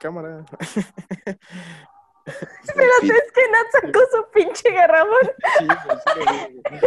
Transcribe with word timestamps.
cámara. 0.00 0.44
Espérate, 2.26 3.06
es 3.06 3.32
que 3.32 3.42
Nat 3.50 3.68
sacó 3.72 4.00
su 4.10 4.30
pinche 4.32 4.72
garrafón. 4.72 5.30
Sí, 5.58 5.66
pues, 5.86 5.98
sí, 6.14 6.20
lo 6.24 6.70
vi. 6.70 6.80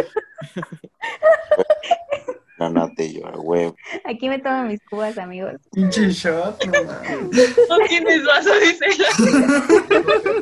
Granate 2.58 3.14
yo, 3.14 3.28
a 3.28 3.40
huevo. 3.40 3.76
Aquí 4.06 4.30
me 4.30 4.40
tomo 4.40 4.64
mis 4.64 4.82
cubas, 4.90 5.18
amigos. 5.18 5.54
Pinche 5.72 6.10
shot, 6.10 6.64
no 6.66 6.84
mames. 6.84 7.58
No 7.70 7.78
tienes 7.88 8.26
vaso, 8.26 8.52
dice 8.60 8.86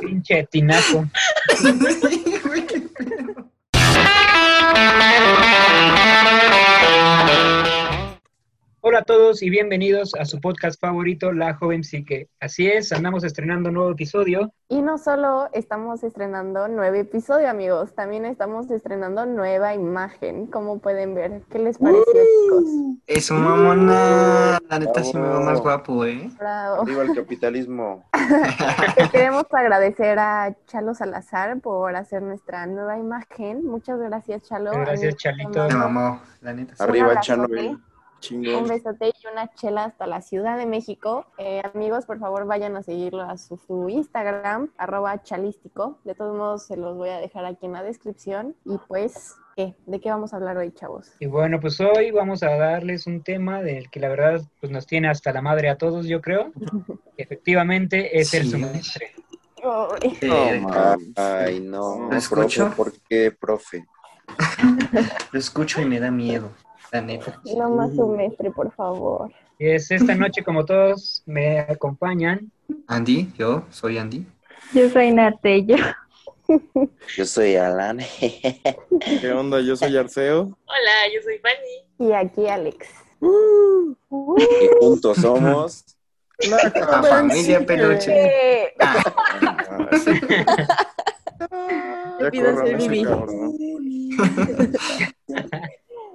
Pinche 0.00 0.46
tinaco. 0.50 1.06
A 9.02 9.04
todos 9.04 9.42
y 9.42 9.50
bienvenidos 9.50 10.14
a 10.14 10.24
su 10.24 10.40
podcast 10.40 10.80
favorito, 10.80 11.32
La 11.32 11.54
Joven 11.54 11.82
Psique. 11.82 12.28
Así 12.38 12.68
es, 12.68 12.92
andamos 12.92 13.24
estrenando 13.24 13.70
un 13.70 13.74
nuevo 13.74 13.90
episodio. 13.90 14.54
Y 14.68 14.80
no 14.80 14.96
solo 14.96 15.48
estamos 15.52 16.04
estrenando 16.04 16.68
nuevo 16.68 16.94
episodio, 16.94 17.50
amigos, 17.50 17.96
también 17.96 18.24
estamos 18.24 18.70
estrenando 18.70 19.26
nueva 19.26 19.74
imagen, 19.74 20.46
como 20.46 20.78
pueden 20.78 21.16
ver. 21.16 21.42
¿Qué 21.50 21.58
les 21.58 21.78
pareció, 21.78 22.04
chicos? 22.04 22.64
Eso, 23.08 23.34
mamona. 23.34 24.60
La 24.68 24.78
neta 24.78 25.02
sí 25.02 25.16
me 25.16 25.28
veo 25.28 25.40
más 25.40 25.60
guapo, 25.60 26.04
¿eh? 26.04 26.30
Bravo. 26.38 26.82
Arriba 26.82 27.02
el 27.02 27.14
capitalismo. 27.16 28.04
Queremos 29.10 29.46
agradecer 29.50 30.16
a 30.20 30.54
Chalo 30.68 30.94
Salazar 30.94 31.58
por 31.60 31.96
hacer 31.96 32.22
nuestra 32.22 32.66
nueva 32.66 32.98
imagen. 32.98 33.66
Muchas 33.66 33.98
gracias, 33.98 34.44
Chalo. 34.44 34.70
Gracias, 34.70 35.16
Chalito. 35.16 35.66
Me 35.66 35.74
mamó, 35.74 36.22
la 36.40 36.52
neta. 36.52 36.76
sí. 36.76 36.82
Arriba, 36.84 37.08
abrazote. 37.08 37.76
Un 38.30 38.68
besote 38.68 39.08
y 39.08 39.26
una 39.32 39.52
chela 39.54 39.84
hasta 39.84 40.06
la 40.06 40.20
Ciudad 40.20 40.56
de 40.56 40.66
México. 40.66 41.26
Eh, 41.38 41.62
amigos, 41.74 42.06
por 42.06 42.18
favor, 42.18 42.46
vayan 42.46 42.76
a 42.76 42.82
seguirlo 42.82 43.22
a 43.22 43.36
su, 43.36 43.56
su 43.56 43.88
Instagram, 43.88 44.70
arroba 44.76 45.22
chalístico. 45.22 45.98
De 46.04 46.14
todos 46.14 46.36
modos, 46.36 46.66
se 46.66 46.76
los 46.76 46.96
voy 46.96 47.08
a 47.08 47.18
dejar 47.18 47.44
aquí 47.44 47.66
en 47.66 47.72
la 47.72 47.82
descripción. 47.82 48.54
Y 48.64 48.78
pues, 48.88 49.34
¿qué? 49.56 49.74
¿De 49.86 50.00
qué 50.00 50.10
vamos 50.10 50.32
a 50.32 50.36
hablar 50.36 50.56
hoy, 50.56 50.72
chavos? 50.72 51.12
Y 51.18 51.26
bueno, 51.26 51.60
pues 51.60 51.80
hoy 51.80 52.10
vamos 52.10 52.42
a 52.42 52.56
darles 52.56 53.06
un 53.06 53.22
tema 53.22 53.62
del 53.62 53.90
que 53.90 54.00
la 54.00 54.08
verdad 54.08 54.42
pues 54.60 54.70
nos 54.70 54.86
tiene 54.86 55.08
hasta 55.08 55.32
la 55.32 55.42
madre 55.42 55.68
a 55.68 55.76
todos, 55.76 56.06
yo 56.06 56.20
creo. 56.20 56.52
Efectivamente 57.16 58.18
es 58.18 58.32
el 58.34 58.48
semestre. 58.48 59.12
Ay, 59.62 60.60
No, 60.60 60.96
ay, 61.16 61.60
no. 61.60 62.08
¿Lo 62.10 62.16
escucho? 62.16 62.64
Profe, 62.64 62.76
¿por 62.76 62.92
qué, 63.08 63.30
profe? 63.30 63.86
lo 65.32 65.38
escucho 65.38 65.80
y 65.80 65.84
me 65.84 66.00
da 66.00 66.10
miedo, 66.10 66.50
la 66.92 67.00
neta. 67.00 67.40
no 67.56 67.70
más 67.70 67.94
semestre, 67.94 68.50
por 68.50 68.70
favor. 68.74 69.30
Y 69.58 69.68
es 69.70 69.90
esta 69.90 70.14
noche, 70.14 70.42
como 70.44 70.64
todos 70.64 71.22
me 71.26 71.58
acompañan, 71.60 72.50
Andy, 72.86 73.32
yo 73.38 73.64
soy 73.70 73.98
Andy. 73.98 74.26
Yo 74.74 74.88
soy 74.90 75.10
Natello. 75.12 75.76
Yo 77.16 77.24
soy 77.24 77.56
Alan. 77.56 77.98
¿Qué 79.20 79.32
onda? 79.32 79.60
Yo 79.60 79.74
soy 79.76 79.96
Arceo. 79.96 80.42
Hola, 80.66 81.12
yo 81.14 81.20
soy 81.22 81.38
Fanny. 81.38 82.10
Y 82.10 82.12
aquí, 82.12 82.46
Alex. 82.48 82.88
y 83.20 84.68
juntos 84.80 85.16
somos. 85.18 85.84
La 86.50 87.02
familia 87.02 87.64
peluche. 87.64 88.12
Eh, 88.12 88.74
Ah, 88.80 89.02
sí. 90.04 90.12
Ya 92.20 92.30
pido 92.30 92.56
ser 92.64 92.76
Vivi. 92.76 93.06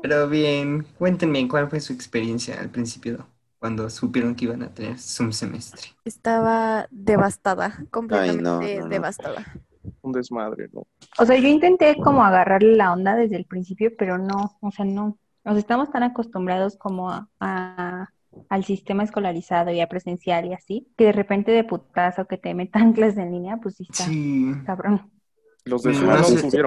Pero 0.01 0.27
bien, 0.29 0.85
cuéntenme 0.97 1.47
cuál 1.47 1.69
fue 1.69 1.79
su 1.79 1.93
experiencia 1.93 2.59
al 2.59 2.69
principio, 2.69 3.27
cuando 3.59 3.89
supieron 3.89 4.35
que 4.35 4.45
iban 4.45 4.63
a 4.63 4.73
tener 4.73 4.95
un 5.19 5.33
semestre. 5.33 5.81
Estaba 6.05 6.87
devastada, 6.91 7.83
completamente 7.91 8.43
no, 8.43 8.61
no, 8.61 8.79
no. 8.83 8.89
devastada. 8.89 9.43
Un 10.01 10.11
desmadre, 10.11 10.69
¿no? 10.73 10.85
O 11.17 11.25
sea, 11.25 11.37
yo 11.37 11.47
intenté 11.47 11.95
como 11.95 12.23
agarrarle 12.23 12.75
la 12.75 12.93
onda 12.93 13.15
desde 13.15 13.37
el 13.37 13.45
principio, 13.45 13.91
pero 13.97 14.17
no, 14.17 14.57
o 14.61 14.71
sea, 14.71 14.85
no. 14.85 15.17
O 15.43 15.51
sea, 15.51 15.59
estamos 15.59 15.89
tan 15.91 16.03
acostumbrados 16.03 16.77
como 16.77 17.09
a, 17.09 17.29
a- 17.39 18.09
al 18.49 18.63
sistema 18.65 19.03
escolarizado 19.03 19.71
y 19.71 19.79
a 19.81 19.87
presencial 19.89 20.45
y 20.45 20.53
así, 20.53 20.87
que 20.97 21.05
de 21.05 21.11
repente 21.13 21.51
de 21.51 21.63
putazo 21.63 22.27
que 22.27 22.37
te 22.37 22.53
metan 22.53 22.93
clases 22.93 23.17
en 23.17 23.31
línea, 23.31 23.57
pues 23.57 23.75
sí 23.75 23.87
está 23.89 24.03
Sí. 24.03 24.51
cabrón. 24.65 25.09
Los 25.65 25.83
de 25.83 25.93
su 25.93 26.05
no 26.05 26.15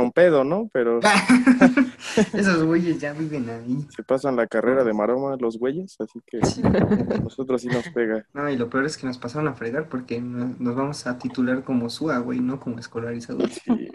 no 0.03 0.11
pedo, 0.13 0.45
¿no? 0.45 0.69
Pero 0.73 1.01
Esos 2.35 2.63
güeyes 2.65 2.99
ya 3.01 3.13
viven 3.13 3.49
ahí. 3.51 3.87
se 3.95 4.03
pasan 4.03 4.37
la 4.37 4.47
carrera 4.47 4.85
de 4.85 4.93
maroma 4.93 5.37
los 5.39 5.59
güeyes, 5.59 5.97
así 6.01 6.21
que 6.27 6.45
Sí. 6.45 6.63
nosotros 7.23 7.63
sí 7.63 7.69
nos 7.69 7.89
pega. 7.91 8.25
No, 8.35 8.49
y 8.49 8.57
lo 8.57 8.69
peor 8.69 8.85
es 8.87 8.97
que 8.97 9.07
nos 9.07 9.19
pasaron 9.19 9.49
a 9.49 9.55
fregar 9.55 9.89
porque 9.89 10.21
no- 10.21 10.55
nos 10.59 10.75
vamos 10.75 11.07
a 11.07 11.19
titular 11.19 11.63
como 11.65 11.89
SUA, 11.91 12.19
güey, 12.19 12.41
no 12.41 12.59
como 12.61 12.79
escolarizados. 12.79 13.51
Sí. 13.65 13.89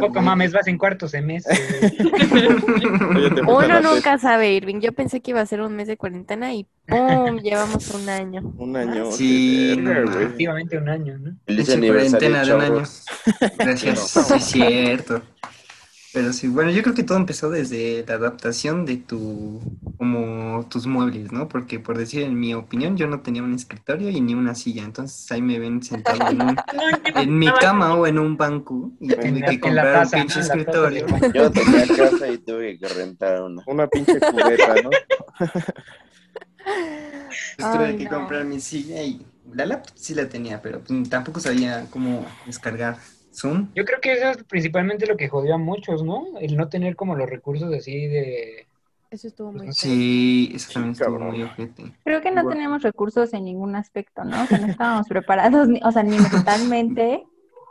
Poco 0.00 0.20
mames, 0.22 0.52
vas 0.52 0.66
en 0.66 0.78
cuarto 0.78 1.06
semestre. 1.08 1.56
Uno 3.46 3.80
nunca 3.80 4.18
sabe, 4.18 4.52
Irving. 4.54 4.80
Yo 4.80 4.92
pensé 4.92 5.20
que 5.20 5.30
iba 5.30 5.40
a 5.40 5.46
ser 5.46 5.60
un 5.60 5.74
mes 5.76 5.88
de 5.88 5.96
cuarentena 5.96 6.52
y 6.54 6.66
¡pum! 6.86 7.38
Llevamos 7.38 7.90
un 7.94 8.08
año. 8.08 8.52
Un 8.58 8.76
año. 8.76 9.10
Sí, 9.12 9.76
no 9.78 9.90
güey. 9.92 10.24
Efectivamente 10.24 10.78
un 10.78 10.88
año, 10.88 11.18
¿no? 11.18 11.32
Feliz 11.46 11.66
cuarentena 11.76 12.44
de 12.44 12.54
un 12.54 12.60
año. 12.60 12.82
Gracias, 13.58 13.98
sí, 14.10 14.34
es 14.34 14.44
cierto. 14.44 15.22
Pero 16.14 16.32
sí, 16.32 16.46
bueno, 16.48 16.70
yo 16.70 16.82
creo 16.82 16.94
que 16.94 17.02
todo 17.02 17.18
empezó 17.18 17.50
desde 17.50 18.04
la 18.06 18.14
adaptación 18.14 18.86
de 18.86 18.98
tu, 18.98 19.60
como 19.98 20.64
tus 20.70 20.86
muebles, 20.86 21.32
¿no? 21.32 21.48
Porque 21.48 21.80
por 21.80 21.98
decir, 21.98 22.22
en 22.22 22.38
mi 22.38 22.54
opinión, 22.54 22.96
yo 22.96 23.08
no 23.08 23.20
tenía 23.22 23.42
un 23.42 23.52
escritorio 23.54 24.10
y 24.10 24.20
ni 24.20 24.32
una 24.34 24.54
silla, 24.54 24.84
entonces 24.84 25.30
ahí 25.32 25.42
me 25.42 25.58
ven 25.58 25.82
sentado 25.82 26.30
en, 26.30 26.40
un- 26.40 26.64
en 27.16 27.38
mi 27.38 27.52
cama 27.52 27.94
o 27.96 28.06
en 28.06 28.20
un 28.20 28.36
banco 28.36 28.92
y 29.00 29.08
tuve 29.14 29.22
En 29.40 29.44
que 29.44 29.60
comprar 29.60 30.04
un 30.04 30.10
pinche 30.10 30.40
escritorio. 30.40 31.06
Yo 31.32 31.50
tenía 31.52 31.90
casa 31.92 32.28
y 32.30 32.38
tuve 32.38 32.78
que 32.78 32.88
rentar 32.88 33.42
una. 33.42 33.62
Una 33.66 33.88
pinche 33.88 34.20
cubeta, 34.24 34.78
¿no? 34.78 34.90
Entonces 37.56 37.70
tuve 37.70 37.84
Ay, 37.86 37.96
que 37.96 38.04
no. 38.04 38.18
comprar 38.18 38.44
mi 38.44 38.60
silla 38.60 39.02
y 39.02 39.26
la 39.52 39.66
laptop 39.66 39.94
sí 39.96 40.14
la 40.14 40.28
tenía, 40.28 40.60
pero 40.62 40.80
pues, 40.80 41.08
tampoco 41.08 41.40
sabía 41.40 41.86
cómo 41.90 42.26
descargar 42.46 42.98
Zoom. 43.34 43.70
Yo 43.74 43.84
creo 43.84 44.00
que 44.00 44.12
eso 44.12 44.30
es 44.30 44.44
principalmente 44.44 45.06
lo 45.06 45.16
que 45.16 45.28
jodió 45.28 45.54
a 45.54 45.58
muchos, 45.58 46.02
¿no? 46.04 46.24
El 46.40 46.56
no 46.56 46.68
tener 46.68 46.96
como 46.96 47.16
los 47.16 47.28
recursos 47.28 47.72
así 47.74 48.06
de... 48.06 48.66
Eso 49.10 49.28
estuvo 49.28 49.52
muy 49.52 49.66
Pues, 49.66 49.76
Sí, 49.76 50.52
eso 50.54 50.72
también 50.72 50.94
Sí, 50.94 51.02
estuvo 51.02 51.18
cabrón. 51.18 51.34
muy 51.36 51.42
ojete. 51.44 51.84
Creo 52.04 52.20
que 52.20 52.30
no 52.30 52.42
Bueno. 52.42 52.50
tenemos 52.50 52.82
recursos 52.82 53.32
en 53.34 53.44
ningún 53.44 53.76
aspecto, 53.76 54.24
¿no? 54.24 54.42
O 54.42 54.46
sea, 54.46 54.58
no 54.58 54.66
estábamos 54.68 55.06
preparados, 55.08 55.68
ni- 55.68 55.80
o 55.84 55.92
sea, 55.92 56.02
ni 56.02 56.18
mentalmente, 56.18 57.24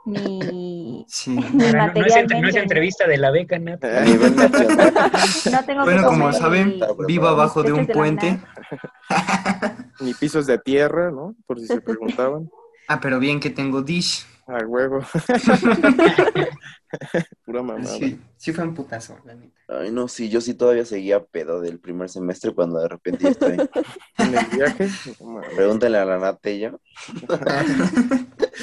ni, 0.05 1.05
Sí. 1.07 1.31
ni 1.31 1.65
Ahora, 1.65 1.87
no, 1.87 1.93
no 1.99 2.05
es, 2.05 2.15
entre- 2.15 2.41
no 2.41 2.47
es 2.47 2.55
materialmente. 2.55 2.59
entrevista 2.59 3.07
de 3.07 3.17
la 3.17 3.31
beca. 3.31 3.55
A 3.55 3.59
nivel 3.59 4.35
nacional. 4.35 4.93
No 5.51 5.65
tengo 5.65 5.85
que 5.85 5.91
Bueno, 5.93 6.07
como 6.07 6.31
saben, 6.33 6.75
y- 6.77 7.05
vivo 7.07 7.27
abajo 7.27 7.61
de 7.63 7.73
un 7.73 7.85
de 7.87 7.93
puente. 7.93 8.39
Ni 9.99 10.13
pisos 10.13 10.45
de 10.45 10.57
tierra, 10.57 11.11
¿no? 11.11 11.35
Por 11.45 11.59
si 11.59 11.67
se 11.67 11.81
preguntaban. 11.81 12.49
Ah, 12.87 12.99
pero 13.01 13.19
bien 13.19 13.39
que 13.39 13.49
tengo 13.49 13.81
dish. 13.81 14.25
A 14.45 14.57
huevo. 14.65 14.99
Pura 17.45 17.63
mamada. 17.63 17.85
Sí, 17.85 18.19
sí 18.37 18.51
fue 18.51 18.65
un 18.65 18.73
putazo, 18.73 19.17
la 19.25 19.35
neta. 19.35 19.53
Ay, 19.69 19.91
no, 19.91 20.07
sí, 20.07 20.29
yo 20.29 20.41
sí 20.41 20.53
todavía 20.53 20.85
seguía 20.85 21.23
pedo 21.23 21.61
del 21.61 21.79
primer 21.79 22.09
semestre 22.09 22.53
cuando 22.53 22.79
de 22.79 22.89
repente 22.89 23.23
ya 23.23 23.29
estoy. 23.29 23.57
En 24.17 24.37
el 24.37 24.45
viaje. 24.47 24.89
Pregúntale 25.55 25.97
a 25.97 26.05
la 26.05 26.19
Natella. 26.19 26.75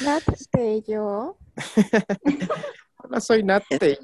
Nate, 0.03 0.83
yo. 0.87 1.37
Hola, 2.97 3.19
soy 3.19 3.43
Nate, 3.43 3.97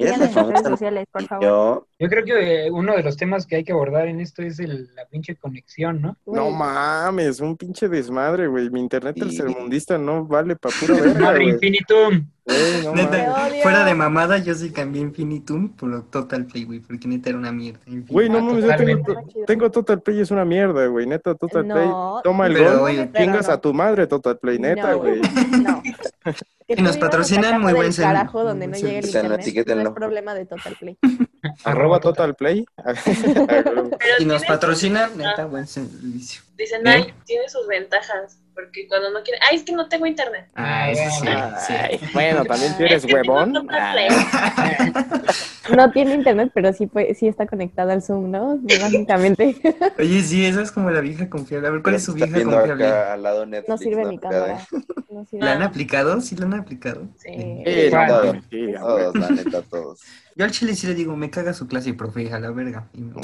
yo. 0.00 0.06
¿Eres 0.06 0.16
Síganme 0.16 0.18
la 0.18 0.30
en 0.30 0.34
las 0.34 0.34
redes 0.34 0.34
famosa 0.34 0.70
sociales, 0.70 1.06
por 1.12 1.22
favor. 1.24 1.44
yo? 1.44 1.86
Yo 1.98 2.08
creo 2.08 2.24
que 2.24 2.66
eh, 2.66 2.70
uno 2.70 2.96
de 2.96 3.02
los 3.02 3.16
temas 3.16 3.46
que 3.46 3.56
hay 3.56 3.64
que 3.64 3.72
abordar 3.72 4.08
en 4.08 4.20
esto 4.20 4.42
es 4.42 4.58
el- 4.58 4.88
la 4.94 5.04
pinche 5.06 5.36
conexión, 5.36 6.00
¿no? 6.00 6.16
No 6.26 6.50
mames, 6.50 7.40
un 7.40 7.56
pinche 7.56 7.88
desmadre, 7.88 8.46
güey. 8.46 8.70
Mi 8.70 8.80
internet 8.80 9.14
Sí. 9.16 9.20
tercermundista 9.20 9.98
no 9.98 10.24
vale 10.24 10.56
pa' 10.56 10.70
pura 10.80 10.94
verga, 10.94 11.20
Madre 11.20 11.44
infinitum. 11.44 12.26
Güey, 12.46 12.82
no 12.84 12.94
Neta, 12.94 13.48
fuera 13.62 13.84
de 13.84 13.94
mamada, 13.94 14.38
yo 14.38 14.54
sí 14.54 14.70
cambié 14.70 15.02
Infinitum 15.02 15.68
por 15.76 16.02
Total 16.10 16.46
Play, 16.46 16.64
güey, 16.64 16.80
porque 16.80 17.06
neta 17.06 17.28
era 17.28 17.38
una 17.38 17.52
mierda. 17.52 17.78
Güey, 18.08 18.28
no 18.28 18.38
Ah, 18.38 18.40
mames, 18.40 18.64
yo 18.64 19.44
tengo, 19.46 19.70
Total 19.70 20.00
Play, 20.02 20.20
es 20.20 20.30
una 20.32 20.44
mierda, 20.44 20.86
güey. 20.86 21.06
Neta, 21.06 21.34
Total 21.36 21.64
Play. 21.64 21.88
Toma 22.24 22.46
el 22.48 22.54
Pero, 22.54 22.70
gol, 22.72 22.80
oye, 22.90 23.08
pero 23.12 23.24
chingas 23.24 23.46
no. 23.46 23.54
a 23.54 23.60
tu 23.60 23.72
madre, 23.74 24.06
Total 24.08 24.36
Play, 24.38 24.58
neta, 24.58 24.90
No. 24.92 24.98
güey. 24.98 25.20
No. 25.62 25.82
Que 26.74 26.80
Y 26.80 26.82
nos 26.84 26.96
patrocinan, 26.98 27.60
muy 27.60 27.72
buen 27.72 27.92
carajo 27.92 28.44
donde 28.44 28.68
no 28.68 28.70
buen 28.72 28.82
llegue 28.82 28.98
el 28.98 29.04
servicio. 29.04 29.20
internet. 29.20 29.38
No 29.38 29.42
Etiquétenlo. 29.42 29.88
es 29.88 29.94
problema 29.96 30.34
de 30.34 30.46
Total 30.46 30.76
Play. 30.78 30.98
Arroba 31.64 31.98
Total 32.00 32.34
Play. 32.36 32.64
Y 34.20 34.24
nos 34.24 34.44
patrocinan, 34.44 35.16
neta, 35.16 35.46
buen 35.46 35.66
servicio. 35.66 36.42
Dicen, 36.60 36.86
¿Eh? 36.86 36.90
ay, 36.90 37.14
tiene 37.24 37.48
sus 37.48 37.66
ventajas, 37.66 38.38
porque 38.52 38.86
cuando 38.86 39.10
no 39.10 39.22
quiere, 39.22 39.40
ay, 39.48 39.56
es 39.56 39.62
que 39.62 39.72
no 39.72 39.88
tengo 39.88 40.04
internet. 40.04 40.46
Ah, 40.54 40.90
eso 40.90 41.02
sí, 41.10 41.26
sí. 41.66 41.72
Ay, 41.72 42.00
bueno, 42.12 42.44
también 42.44 42.76
tú 42.76 42.82
eres 42.84 43.02
Es 43.02 43.06
que 43.06 43.14
tengo 43.14 43.32
huevón. 43.34 43.66
Ah. 43.70 43.94
No 45.76 45.90
tiene 45.92 46.14
internet, 46.14 46.50
pero 46.52 46.72
sí, 46.72 46.88
fue, 46.88 47.14
sí 47.14 47.28
está 47.28 47.46
conectada 47.46 47.92
al 47.92 48.02
Zoom, 48.02 48.30
¿no? 48.30 48.58
Básicamente. 48.62 49.54
Oye, 49.98 50.20
sí, 50.22 50.44
esa 50.44 50.62
es 50.62 50.72
como 50.72 50.90
la 50.90 51.00
vieja 51.00 51.30
confiable. 51.30 51.68
A 51.68 51.70
ver, 51.70 51.82
¿cuál 51.82 51.94
es 51.94 52.04
su 52.04 52.12
vieja 52.12 52.42
confiable? 52.42 52.86
al 52.86 53.22
lado 53.22 53.46
Netflix. 53.46 53.68
No 53.68 53.78
sirve 53.78 54.04
mi 54.04 54.18
cámara. 54.18 54.66
No 55.10 55.24
sirve. 55.26 55.44
¿La 55.44 55.52
han 55.52 55.62
aplicado? 55.62 56.20
¿Sí 56.20 56.34
la 56.34 56.46
han 56.46 56.54
aplicado? 56.54 57.08
Sí. 57.18 57.62
sí, 57.64 57.90
Todos, 57.90 58.36
huevo. 58.50 59.12
la 59.14 59.30
neta, 59.30 59.62
todos. 59.62 60.00
Yo 60.36 60.44
al 60.44 60.50
chile 60.52 60.74
sí 60.74 60.86
le 60.86 60.94
digo, 60.94 61.16
me 61.16 61.28
caga 61.28 61.52
su 61.52 61.66
clase, 61.66 61.92
profe, 61.94 62.32
a 62.32 62.38
la 62.38 62.50
verga. 62.50 62.88
Y 62.94 63.02
me- 63.02 63.12
No 63.12 63.20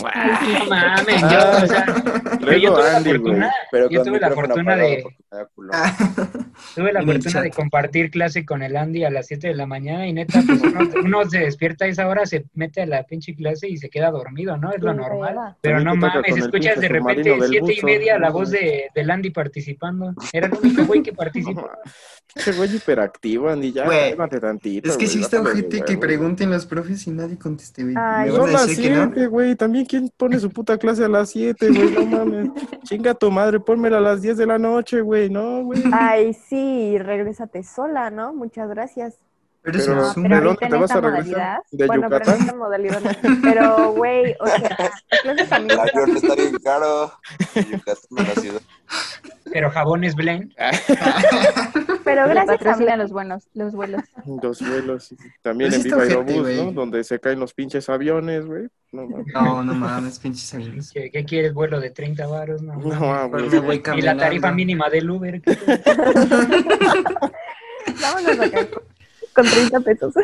mames, 0.69 1.21
yo, 1.23 1.39
o 1.63 1.67
sea, 1.67 1.87
pero 2.41 2.59
yo 2.59 2.75
tuve 2.75 2.83
la 2.83 2.97
Andy, 2.97 3.11
fortuna, 3.11 3.53
Pero 3.71 3.91
yo 3.91 4.03
tuve 4.03 4.21
la 4.21 4.29
micrófono 4.29 4.55
fortuna 4.55 4.77
de, 4.77 5.05
tuve 6.75 6.93
la 6.93 7.03
fortuna 7.03 7.51
compartir 7.51 8.11
clase 8.11 8.45
con 8.45 8.63
el 8.63 8.77
Andy 8.77 9.05
a 9.05 9.11
las 9.11 9.27
7 9.27 9.49
de 9.49 9.55
la 9.55 9.67
mañana 9.67 10.07
y 10.07 10.13
neta, 10.13 10.43
pues 10.47 10.61
uno, 10.61 10.81
uno 11.05 11.31
se 11.31 11.39
despierta 11.41 11.85
a 11.85 11.89
esa 11.89 12.09
hora, 12.09 12.27
se 12.27 12.45
mete 12.55 12.83
a 12.83 12.87
la 12.87 13.05
pinche 13.05 13.35
clase 13.35 13.69
y 13.69 13.77
se 13.77 13.89
queda 13.89 14.11
dormido, 14.11 14.57
¿no? 14.57 14.73
Es 14.73 14.81
lo 14.83 14.93
normal. 14.93 15.57
Pero 15.61 15.81
no 15.81 15.95
mames, 15.97 16.37
escuchas 16.37 16.81
de 16.81 16.89
repente 16.89 17.35
siete 17.49 17.75
y 17.81 17.83
media 17.83 18.19
la 18.19 18.31
voz 18.31 18.51
de, 18.51 18.87
del 18.95 19.11
Andy 19.11 19.31
participando. 19.31 20.15
Era 20.33 20.49
el 20.49 20.55
único 20.55 20.85
güey 20.85 21.03
que 21.03 21.13
participó. 21.15 21.71
Ese 22.35 22.53
güey 22.53 22.75
hiperactivo, 22.75 23.49
Andy, 23.49 23.73
ya, 23.73 23.87
tantito. 24.41 24.91
Es 24.91 24.97
que 24.97 25.07
sí 25.07 25.21
está 25.21 25.41
ojete 25.41 25.83
que 25.83 25.97
pregunten 25.97 26.51
los 26.51 26.67
profes 26.67 26.96
y 27.07 27.11
nadie 27.11 27.37
conteste, 27.39 27.83
güey. 27.83 27.95
Ay, 27.99 28.31
Son 28.31 28.49
a 28.49 28.53
las 28.53 28.67
decir 28.69 28.85
que 28.85 28.97
no. 28.97 29.05
7, 29.07 29.27
güey. 29.27 29.57
También, 29.57 29.87
¿quién 29.87 30.09
pone 30.17 30.39
su 30.39 30.51
puta 30.51 30.79
clase 30.79 31.05
a 31.05 31.09
las 31.09 31.31
7, 31.31 31.69
güey? 31.71 31.91
No 31.91 32.07
mames. 32.07 32.51
Chinga 32.85 33.15
tu 33.15 33.31
madre, 33.31 33.59
pónmela 33.61 33.99
a 33.99 34.01
las 34.01 34.23
10 34.23 34.37
de 34.37 34.47
la 34.47 34.59
noche, 34.59 35.01
güey. 35.01 35.29
No, 35.31 35.65
güey. 35.65 35.83
Ay, 35.93 36.33
sí, 36.35 36.97
regrésate 36.99 37.63
sola, 37.65 38.11
¿no? 38.11 38.33
Muchas 38.33 38.69
gracias. 38.69 39.15
Pero, 39.63 39.79
es 39.79 39.87
Pero- 39.89 39.99
un 39.99 40.07
No, 40.07 40.13
pero 40.15 40.37
¿De 40.39 40.45
dónde 40.47 40.67
te 40.69 40.77
vas 40.77 40.91
a 40.93 41.01
regresar? 41.01 41.25
modalidad, 41.27 41.59
¿De 41.73 41.87
bueno, 41.89 42.09
pero 42.09 42.17
en 42.17 42.23
Yucatán? 42.23 42.41
esta 42.41 42.55
modalidad 42.57 43.01
no. 43.01 43.11
Pero, 43.43 43.93
güey, 43.95 44.37
o 44.39 44.47
sea, 44.47 44.77
las 45.11 45.21
clases 45.23 45.49
también 45.49 45.81
El 45.81 45.89
avión 45.89 46.17
está 46.17 46.35
bien 46.37 46.57
caro. 46.63 47.13
Yucatán, 47.57 47.97
la 48.29 48.41
ciudad. 48.41 48.61
Pero 49.53 49.71
jabones 49.73 50.15
Blend. 50.15 50.53
Pero 52.07 52.27
gracias 52.29 52.49
a 52.49 52.59
patrocinan 52.59 52.99
los 52.99 53.13
buenos, 53.13 53.49
los 53.55 53.75
vuelos. 53.75 54.03
Dos 54.25 54.61
vuelos. 54.67 55.13
y 55.13 55.17
También 55.43 55.75
en 55.75 55.83
Viva 55.83 56.03
Aerobús, 56.03 56.49
¿no? 56.57 56.73
Donde 56.73 57.05
se 57.05 57.19
caen 57.21 57.39
los 57.41 57.53
pinches 57.53 57.89
aviones, 57.91 58.47
güey. 58.47 58.69
No 58.93 59.07
mames. 59.07 59.27
No, 59.35 59.63
no 59.65 59.75
mames, 59.75 60.19
pinches 60.19 60.55
aviones. 60.55 60.91
¿Qué, 60.93 61.11
qué 61.11 61.25
quieres? 61.25 61.53
Vuelo 61.53 61.81
de 61.81 61.91
30 61.91 62.27
varos, 62.27 62.63
no. 62.63 62.75
No, 62.77 63.29
güey. 63.29 63.83
Y 63.97 64.01
la 64.03 64.17
tarifa 64.17 64.51
mínima 64.53 64.89
del 64.89 65.11
Uber. 65.11 65.43
Vámonos 68.01 68.41
acá 68.41 68.67
con- 68.71 68.83
con 69.35 69.45
30 69.45 69.81
pesos. 69.81 70.15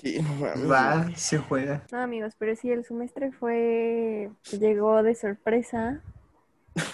Sí, 0.00 0.18
no 0.22 0.32
mames. 0.34 0.70
Va, 0.70 1.10
se 1.14 1.38
juega. 1.38 1.82
No, 1.92 1.98
amigos, 1.98 2.34
pero 2.38 2.56
sí, 2.56 2.70
el 2.70 2.84
semestre 2.84 3.32
fue. 3.32 4.30
Llegó 4.58 5.02
de 5.02 5.14
sorpresa. 5.14 6.00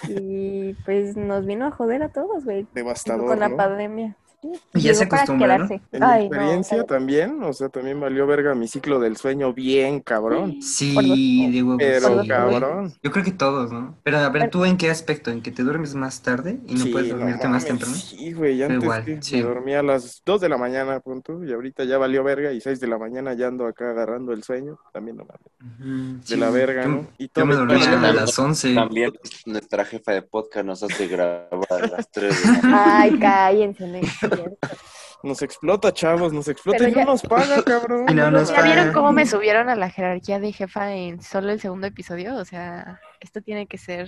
Y 0.07 0.73
pues 0.85 1.15
nos 1.15 1.45
vino 1.45 1.67
a 1.67 1.71
joder 1.71 2.03
a 2.03 2.09
todos, 2.09 2.45
güey. 2.45 2.67
Devastador, 2.73 3.27
Con 3.27 3.39
la 3.39 3.49
¿no? 3.49 3.57
pandemia. 3.57 4.15
Y 4.43 4.81
ya 4.81 4.93
se 4.93 4.99
Llegó 4.99 5.09
para 5.09 5.23
acostumbra, 5.23 5.57
¿no? 5.57 5.67
quedarse. 5.67 5.83
En 5.91 5.99
mi 5.99 6.05
Ay, 6.05 6.19
no, 6.29 6.35
experiencia 6.35 6.77
cállate. 6.77 6.93
también, 6.93 7.43
o 7.43 7.53
sea, 7.53 7.69
también 7.69 7.99
valió 7.99 8.27
verga 8.27 8.53
mi 8.55 8.67
ciclo 8.67 8.99
del 8.99 9.17
sueño 9.17 9.51
bien 9.53 9.99
cabrón. 9.99 10.61
Sí, 10.61 11.49
de 11.51 11.63
huevos. 11.63 11.77
Pero 11.79 12.07
sí, 12.07 12.13
güey. 12.13 12.27
cabrón. 12.27 12.93
Yo 13.01 13.11
creo 13.11 13.25
que 13.25 13.31
todos, 13.31 13.71
¿no? 13.71 13.97
Pero 14.03 14.19
a 14.19 14.29
ver, 14.29 14.49
¿tú 14.51 14.63
en 14.63 14.77
qué 14.77 14.89
aspecto? 14.91 15.31
¿En 15.31 15.41
que 15.41 15.51
te 15.51 15.63
duermes 15.63 15.95
más 15.95 16.21
tarde 16.21 16.59
y 16.67 16.75
no 16.75 16.81
Sí, 16.81 16.89
puedes 16.91 17.09
dormirte 17.09 17.45
no 17.45 17.49
más 17.53 17.65
temprano? 17.65 17.95
Sí, 17.95 18.31
güey, 18.33 18.61
antes 18.61 18.83
Igual, 18.83 19.03
que 19.05 19.21
sí. 19.21 19.37
me 19.37 19.41
dormía 19.43 19.79
a 19.79 19.83
las 19.83 20.21
2 20.23 20.39
de 20.41 20.49
la 20.49 20.57
mañana, 20.57 20.99
punto, 20.99 21.43
y 21.43 21.51
ahorita 21.51 21.83
ya 21.85 21.97
valió 21.97 22.23
verga, 22.23 22.51
y 22.53 22.61
6 22.61 22.79
de 22.79 22.87
la 22.87 22.97
mañana 22.99 23.33
ya 23.33 23.47
ando 23.47 23.65
acá 23.65 23.89
agarrando 23.89 24.33
el 24.33 24.43
sueño, 24.43 24.77
también 24.93 25.17
no 25.17 25.25
mames, 25.25 25.41
Ujú, 25.79 26.19
de 26.19 26.27
sí. 26.27 26.35
la 26.35 26.49
verga, 26.51 26.83
Yo- 26.83 26.89
¿no? 26.89 27.07
Y 27.17 27.29
Yo 27.35 27.45
me 27.45 27.55
dormía 27.55 27.91
a 28.09 28.13
las 28.13 28.37
11. 28.37 28.75
También 28.75 29.11
nuestra 29.47 29.83
jefa 29.83 30.11
de 30.11 30.21
podcast 30.21 30.65
nos 30.65 30.83
hace 30.83 31.07
grabar 31.07 31.49
a 31.83 31.87
las 31.87 32.09
3 32.11 32.39
de 32.43 32.51
la 32.51 32.53
mañana. 32.61 32.99
Ay, 32.99 33.17
cállense, 33.19 33.87
no 33.87 33.97
cierto. 34.37 34.57
Nos 35.23 35.41
explota, 35.41 35.91
chavos, 35.91 36.31
nos 36.31 36.47
explota 36.47 36.77
Pero 36.77 36.91
y 36.91 36.93
no 36.93 37.05
nos 37.05 37.23
paga, 37.23 37.63
cabrón. 37.65 38.05
Y 38.07 38.13
no 38.13 38.29
nos 38.29 38.49
¿Ya 38.49 38.61
vieron 38.61 38.93
cómo 38.93 39.11
me 39.11 39.25
subieron 39.25 39.67
a 39.67 39.75
la 39.75 39.89
jerarquía 39.89 40.39
de 40.39 40.53
jefa 40.53 40.93
en 40.93 41.23
solo 41.23 41.49
el 41.51 41.59
segundo 41.59 41.87
episodio? 41.87 42.35
O 42.35 42.45
sea, 42.45 43.01
esto 43.19 43.41
tiene 43.41 43.65
que 43.65 43.79
ser... 43.79 44.07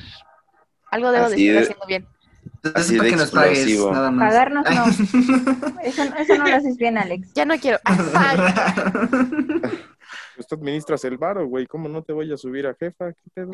Algo 0.91 1.11
debo 1.11 1.27
de 1.29 1.33
Así 1.33 1.47
estar 1.49 1.55
de- 1.55 1.63
haciendo 1.65 1.85
bien. 1.87 2.07
Entonces, 2.63 2.81
Así 2.81 2.97
para 2.97 3.03
de 3.05 3.09
que 3.09 3.15
nos 3.17 3.31
pagues, 3.31 3.57
explosivo. 3.57 3.91
nada 3.91 4.11
más. 4.11 4.29
Pagarnos 4.29 4.65
no. 4.69 4.85
Eso, 5.83 6.03
eso 6.03 6.35
no 6.37 6.47
lo 6.47 6.55
haces 6.55 6.77
bien, 6.77 6.97
Alex. 6.99 7.33
Ya 7.33 7.45
no 7.45 7.57
quiero... 7.57 7.79
Ah. 7.85 8.53
Pues 10.35 10.47
tú 10.47 10.55
administras 10.55 11.03
el 11.05 11.17
varo, 11.17 11.47
güey, 11.47 11.65
¿cómo 11.65 11.89
no 11.89 12.01
te 12.03 12.13
voy 12.13 12.31
a 12.31 12.37
subir 12.37 12.65
a 12.67 12.73
jefa? 12.75 13.11
¿Qué 13.13 13.29
pedo? 13.33 13.51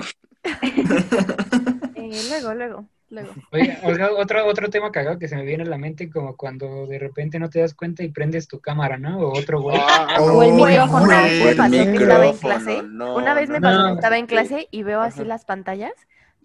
Eh, 1.95 2.21
luego, 2.29 2.53
luego, 2.53 2.85
luego. 3.09 3.33
Oye, 3.51 3.77
oiga, 3.83 4.11
otro, 4.13 4.45
otro 4.45 4.69
tema 4.69 4.91
cagado 4.91 5.19
que 5.19 5.27
se 5.27 5.35
me 5.35 5.43
viene 5.43 5.63
a 5.63 5.67
la 5.67 5.77
mente, 5.77 6.09
como 6.09 6.35
cuando 6.35 6.87
de 6.87 6.99
repente 6.99 7.39
no 7.39 7.49
te 7.49 7.59
das 7.59 7.73
cuenta 7.73 8.03
y 8.03 8.09
prendes 8.09 8.47
tu 8.47 8.59
cámara, 8.59 8.97
¿no? 8.97 9.19
O 9.19 9.37
otro 9.39 9.61
güey. 9.61 9.77
Ah, 9.79 10.17
O 10.21 10.43
el 10.43 10.55
no, 10.57 10.65
micrófono. 10.65 11.03
Una 11.05 11.21
vez 11.23 11.43
me 11.43 11.49
el 11.51 11.57
pasó 11.57 11.71
que 11.71 11.77
estaba 11.77 11.85
en 11.85 11.91
micrófono, 11.91 12.39
clase. 12.39 12.83
no, 12.83 13.15
Una 13.15 13.33
vez 13.33 13.49
me 13.49 13.59
no, 13.59 13.67
pasó 13.67 13.79
no. 13.79 13.87
que 13.87 13.93
estaba 13.95 14.17
en 14.17 14.25
clase 14.27 14.67
y 14.71 14.83
veo 14.83 15.01
así 15.01 15.21
Ajá. 15.21 15.27
las 15.29 15.45
pantallas 15.45 15.93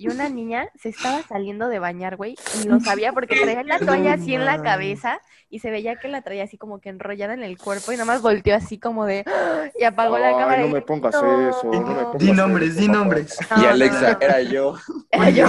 y 0.01 0.09
una 0.09 0.31
niña 0.31 0.69
se 0.77 0.89
estaba 0.89 1.23
saliendo 1.23 1.69
de 1.69 1.79
bañar, 1.79 2.17
güey, 2.17 2.35
y 2.63 2.67
lo 2.67 2.81
sabía 2.81 3.13
porque 3.15 3.37
traía 3.37 3.63
la 3.65 3.79
toalla 3.79 4.15
así 4.15 4.35
en 4.35 4.47
la 4.47 4.63
cabeza 4.63 5.21
y 5.51 5.59
se 5.59 5.71
veía 5.71 5.97
que 5.97 6.09
la 6.09 6.23
traía 6.23 6.45
así 6.45 6.57
como 6.57 6.81
que 6.81 6.89
enrollada 6.89 7.35
en 7.35 7.43
el 7.43 7.59
cuerpo 7.59 7.93
y 7.93 7.97
nada 7.97 8.07
más 8.07 8.23
volteó 8.23 8.55
así 8.57 8.79
como 8.79 9.05
de 9.05 9.25
y 9.79 9.85
apagó 9.85 10.17
la 10.19 10.29
Ay, 10.29 10.35
cámara. 10.35 10.61
no 10.63 10.69
y 10.69 10.73
me 10.73 10.81
pongas 10.81 11.15
"No". 11.15 11.49
eso, 11.51 11.65
no 11.65 11.81
me 11.83 12.03
pongas 12.05 12.19
Di 12.19 12.33
nombres, 12.33 12.71
eso, 12.71 12.81
di 12.81 12.89
nombres. 12.89 13.39
Y 13.57 13.61
No, 13.61 13.69
Alexa, 13.69 14.13
no, 14.13 14.19
no. 14.19 14.25
era 14.25 14.41
yo. 14.43 14.75
Era 15.11 15.31
yo. 15.31 15.49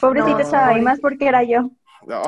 Pobrecita 0.00 0.32
No. 0.32 0.40
estaba 0.40 0.68
ahí 0.68 0.82
más 0.82 1.00
porque 1.00 1.26
era 1.28 1.42
yo. 1.44 1.70
No. 2.06 2.22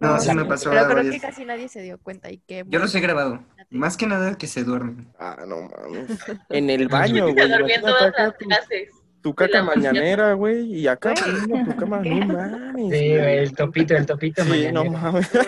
No, 0.00 0.12
No, 0.14 0.18
sí 0.20 0.34
me 0.34 0.44
pasó 0.44 0.70
Pero 0.70 0.88
creo 0.88 1.10
que 1.10 1.20
casi 1.20 1.44
nadie 1.44 1.68
se 1.68 1.82
dio 1.82 1.98
cuenta 1.98 2.30
y 2.30 2.38
que 2.38 2.64
Yo 2.68 2.78
los 2.78 2.94
he 2.94 3.00
grabado. 3.00 3.40
Más 3.70 3.96
que 3.96 4.06
nada 4.06 4.36
que 4.38 4.46
se 4.46 4.64
duermen. 4.64 5.08
Ah, 5.18 5.44
no 5.46 5.62
mames. 5.68 6.08
En 6.50 6.70
el 6.70 6.88
baño, 6.88 7.26
Se 7.26 7.32
güey. 7.32 7.46
imagínate 7.46 7.80
todas 7.80 8.02
acá 8.08 8.22
las 8.24 8.38
tu, 8.38 8.44
clases. 8.46 8.88
tu 9.22 9.34
caca 9.34 9.62
mañanera, 9.62 10.32
güey, 10.32 10.72
y 10.74 10.88
acá 10.88 11.12
poniendo 11.46 11.72
tu 11.72 11.78
cama, 11.78 12.00
no 12.02 12.26
mames. 12.26 12.98
Sí, 12.98 13.08
güey, 13.08 13.38
el 13.38 13.52
topito, 13.52 13.94
el 13.96 14.06
topito 14.06 14.42
Sí, 14.44 14.68
no 14.72 14.84
mañanero. 14.84 14.90
mames. 15.12 15.30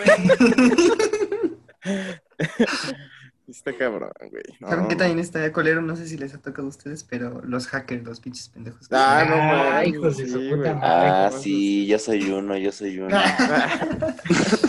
Está 3.47 3.75
cabrón, 3.75 4.11
güey. 4.29 4.43
No, 4.61 4.69
¿Saben 4.69 4.87
qué 4.87 4.95
también 4.95 5.19
está 5.19 5.51
colero? 5.51 5.81
No 5.81 5.95
sé 5.97 6.07
si 6.07 6.15
les 6.17 6.33
ha 6.33 6.37
tocado 6.37 6.67
a 6.67 6.69
ustedes, 6.69 7.03
pero 7.03 7.41
los 7.43 7.67
hackers, 7.67 8.03
los 8.05 8.19
pinches 8.21 8.47
pendejos. 8.49 8.87
que- 8.87 8.95
Ah, 8.95 9.25
no 9.27 9.35
Ah, 9.35 9.71
mames. 9.73 9.87
hijos 9.89 10.17
de 10.17 10.27
su 10.29 10.39
sí, 10.39 10.49
puta 10.49 10.73
madre. 10.75 10.79
Ah, 10.81 11.31
sí, 11.37 11.85
yo 11.87 11.99
soy 11.99 12.31
uno, 12.31 12.57
yo 12.57 12.71
soy 12.71 12.99
uno. 12.99 13.17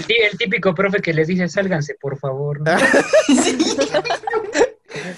Sí, 0.07 0.15
el 0.31 0.37
típico 0.37 0.75
profe 0.75 1.01
que 1.01 1.13
les 1.13 1.29
dice, 1.29 1.49
sálganse, 1.49 1.95
por 2.01 2.19
favor. 2.19 2.61
¿no? 2.61 2.73
Sí. 3.43 3.57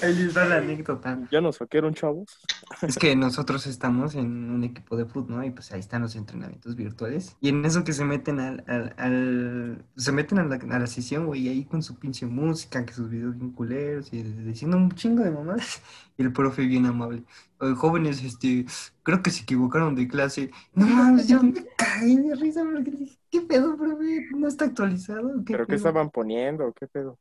Ahí 0.03 0.15
les 0.15 0.35
da 0.35 0.45
la 0.45 0.57
anécdota. 0.57 1.19
Ya 1.31 1.41
nos 1.41 1.57
saquearon, 1.57 1.95
chavos. 1.95 2.39
Es 2.83 2.97
que 2.99 3.15
nosotros 3.17 3.67
estamos 3.67 4.15
en 4.15 4.51
un 4.51 4.65
equipo 4.65 4.97
de 4.97 5.07
fútbol, 5.07 5.37
¿no? 5.39 5.45
Y 5.45 5.51
pues 5.51 5.73
ahí 5.73 5.81
están 5.81 6.03
los 6.03 6.17
entrenamientos 6.17 6.77
virtuales. 6.77 7.37
Y 7.41 7.49
en 7.49 7.65
eso 7.65 7.85
que 7.85 7.93
se 7.93 8.05
meten 8.05 8.41
al, 8.41 8.65
al, 8.67 8.95
al- 8.99 9.85
se 9.97 10.13
meten 10.13 10.39
a 10.39 10.45
la, 10.45 10.57
a 10.57 10.79
la 10.79 10.87
sesión, 10.87 11.27
güey, 11.27 11.49
ahí 11.49 11.65
con 11.65 11.83
su 11.83 11.99
pinche 11.99 12.27
música, 12.27 12.85
que 12.85 12.93
sus 12.95 13.09
videos 13.11 13.37
bien 13.37 13.53
culeros, 13.53 14.13
y 14.13 14.23
diciendo 14.23 14.77
un 14.77 14.91
chingo 14.93 15.23
de 15.25 15.31
mamadas. 15.31 15.83
Y 16.17 16.23
el 16.23 16.33
profe 16.33 16.63
bien 16.67 16.87
amable. 16.87 17.25
"Oye, 17.59 17.75
jóvenes, 17.75 18.23
este, 18.23 18.67
creo 19.03 19.21
que 19.21 19.31
se 19.33 19.43
equivocaron 19.43 19.97
de 19.97 20.07
clase. 20.07 20.51
No 20.75 20.87
mames, 20.87 21.27
yo 21.29 21.43
me 21.43 21.53
caí 21.77 22.17
de 22.17 22.37
risa 22.37 22.63
porque 22.65 22.91
dije, 22.93 23.19
¿qué 23.31 23.41
pedo, 23.41 23.77
profe? 23.77 24.29
¿No 24.37 24.47
está 24.47 24.67
actualizado? 24.67 25.45
¿Qué 25.45 25.57
¿Pero 25.57 25.67
qué 25.67 25.77
pedo?". 25.77 25.77
estaban 25.77 26.11
poniendo? 26.11 26.73
¿Qué 26.75 26.87
pedo? 26.87 27.19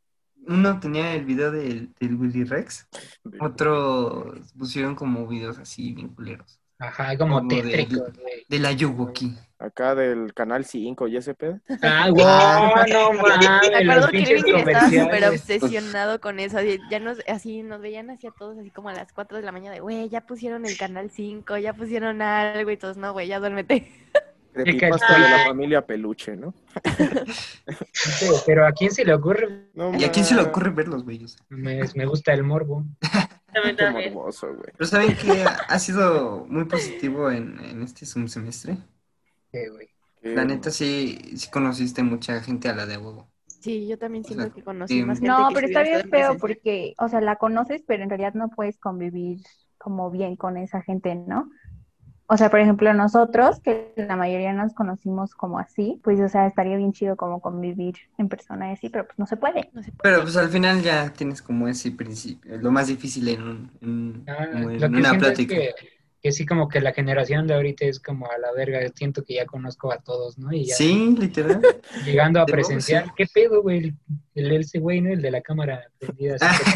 Uno 0.48 0.80
tenía 0.80 1.14
el 1.14 1.26
video 1.26 1.52
del, 1.52 1.94
del 2.00 2.16
Willy 2.16 2.44
Rex, 2.44 2.88
otro 3.40 4.34
pusieron 4.58 4.96
como 4.96 5.28
videos 5.28 5.58
así 5.58 5.94
bien 5.94 6.10
culeros. 6.10 6.60
Ajá, 6.80 7.18
como 7.18 7.38
Como 7.38 7.50
de- 7.50 7.62
tétricos, 7.62 8.14
güey. 8.14 8.46
De 8.50 8.60
la 8.60 8.72
Yuwoki. 8.74 9.38
Acá 9.58 9.96
del 9.96 10.34
canal 10.34 10.66
5 10.66 11.08
y 11.08 11.16
ese 11.16 11.34
pedo. 11.34 11.58
Ah, 11.82 12.10
güey, 12.10 12.26
no 12.26 13.14
mames, 13.14 13.70
Me 13.72 13.78
acuerdo 13.92 14.10
que 14.10 14.18
Irving 14.20 14.56
estaba 14.58 14.90
súper 14.90 15.24
obsesionado 15.30 16.20
con 16.20 16.40
eso. 16.40 16.58
así, 16.58 16.80
Ya 16.92 17.00
nos, 17.00 17.20
así 17.30 17.64
nos 17.64 17.80
veían 17.80 18.10
así 18.10 18.28
a 18.28 18.32
todos, 18.32 18.58
así 18.58 18.70
como 18.72 18.90
a 18.90 18.94
las 18.94 19.14
4 19.14 19.38
de 19.38 19.44
la 19.44 19.54
mañana, 19.54 19.76
de, 19.76 19.80
güey, 19.80 20.10
ya 20.10 20.20
pusieron 20.26 20.66
el 20.66 20.76
canal 20.78 21.10
5, 21.10 21.58
ya 21.60 21.72
pusieron 21.74 22.22
algo 22.22 22.70
y 22.72 22.76
todos, 22.78 22.98
no, 22.98 23.14
güey, 23.14 23.30
ya 23.30 23.40
duérmete. 23.40 23.90
Creepypasta 24.54 25.14
de 25.14 25.30
la 25.30 25.44
familia 25.46 25.86
Peluche, 25.86 26.36
¿no? 26.36 26.54
Sí, 27.92 28.26
Pero 28.46 28.66
¿a 28.66 28.72
quién 28.72 28.92
se 28.92 29.06
le 29.06 29.14
ocurre? 29.14 29.70
No 29.74 29.94
¿Y 29.98 30.04
a 30.04 30.12
quién 30.12 30.26
se 30.26 30.36
le 30.36 30.42
ocurre 30.42 30.70
ver 30.72 30.88
los 30.88 31.06
bellos? 31.06 31.38
Me, 31.50 31.82
me 31.96 32.06
gusta 32.06 32.34
el 32.34 32.44
morbo. 32.44 32.86
También, 33.54 33.76
Qué 33.76 33.90
morboso, 33.90 34.48
güey. 34.48 34.72
Pero 34.78 34.86
¿saben 34.90 35.16
que 35.16 35.44
ha 35.44 35.80
sido 35.80 36.46
muy 36.48 36.66
positivo 36.66 37.30
en, 37.32 37.60
en 37.60 37.82
este 37.84 38.06
semestre? 38.06 38.78
Sí, 39.52 39.68
güey. 39.70 39.90
La 40.22 40.46
neta 40.46 40.72
sí, 40.72 41.20
sí 41.36 41.50
conociste 41.52 42.02
mucha 42.02 42.42
gente 42.42 42.70
a 42.70 42.76
la 42.76 42.86
de 42.86 42.98
huevo. 42.98 43.30
Sí, 43.46 43.88
yo 43.88 43.98
también 43.98 44.24
O 44.24 44.28
siento 44.28 44.46
sea, 44.46 44.54
que 44.54 44.64
conocí 44.64 44.96
sí. 44.96 45.04
más 45.04 45.20
gente 45.20 45.28
No, 45.30 45.48
que 45.50 45.56
pero 45.56 45.68
está 45.68 45.84
bien 45.84 46.10
feo 46.10 46.38
porque, 46.38 46.94
o 46.98 47.08
sea, 47.08 47.22
la 47.22 47.38
conoces, 47.38 47.84
pero 47.88 48.04
en 48.04 48.10
realidad 48.10 48.34
no 48.34 48.50
puedes 48.50 48.78
convivir 48.78 49.40
como 49.78 50.10
bien 50.12 50.36
con 50.36 50.58
esa 50.58 50.82
gente, 50.82 51.16
¿no? 51.16 51.50
O 52.28 52.38
sea, 52.38 52.50
por 52.50 52.60
ejemplo, 52.60 52.94
nosotros, 52.94 53.60
que 53.62 53.94
la 53.98 54.16
mayoría 54.16 54.54
nos 54.54 54.74
conocimos 54.74 55.36
como 55.36 55.60
así, 55.60 56.00
pues, 56.04 56.20
o 56.20 56.30
sea, 56.30 56.48
estaría 56.48 56.78
bien 56.78 56.94
chido 56.94 57.16
como 57.18 57.42
convivir 57.42 57.96
en 58.18 58.30
persona 58.30 58.70
y 58.70 58.74
así, 58.74 58.90
pero 58.90 59.06
pues 59.06 59.20
no 59.20 59.26
se 59.28 59.38
puede. 59.38 59.70
No 59.74 59.82
Pero 60.02 60.22
pues 60.22 60.36
al 60.38 60.50
final 60.50 60.82
ya 60.82 61.14
tienes 61.14 61.42
como 61.42 61.68
ese 61.68 61.92
principio, 61.92 62.58
lo 62.58 62.72
más 62.72 62.88
difícil 62.88 63.28
en, 63.30 63.42
un- 63.44 63.72
en- 63.82 64.28
Ah, 64.28 64.46
como 64.52 64.70
en 64.70 64.78
lo 64.80 64.92
que 64.92 65.00
una 65.00 65.18
es 65.18 65.18
plática. 65.18 65.46
que, 65.46 65.74
que 66.24 66.32
sí, 66.32 66.46
como 66.46 66.70
que 66.70 66.80
la 66.80 66.94
generación 66.94 67.46
de 67.48 67.54
ahorita 67.54 67.84
es 67.86 68.00
como 68.00 68.26
a 68.28 68.38
la 68.38 68.54
verga. 68.54 68.80
Siento 68.96 69.24
que 69.26 69.34
ya 69.36 69.46
conozco 69.46 69.92
a 69.92 69.98
todos, 69.98 70.38
¿no? 70.38 70.54
Y 70.54 70.68
ya 70.68 70.76
Sí, 70.76 71.14
literal. 71.20 71.62
llegando 72.06 72.40
a 72.40 72.46
presenciar. 72.46 73.14
¿qué 73.18 73.26
pedo, 73.32 73.62
güey? 73.62 73.94
El, 74.34 74.52
el 74.52 74.62
ese 74.62 74.80
güey, 74.80 75.02
¿no? 75.02 75.12
El 75.12 75.22
de 75.22 75.32
la 75.32 75.42
cámara 75.42 75.82
prendida. 76.00 76.38
así 76.40 76.64
que- 76.64 76.74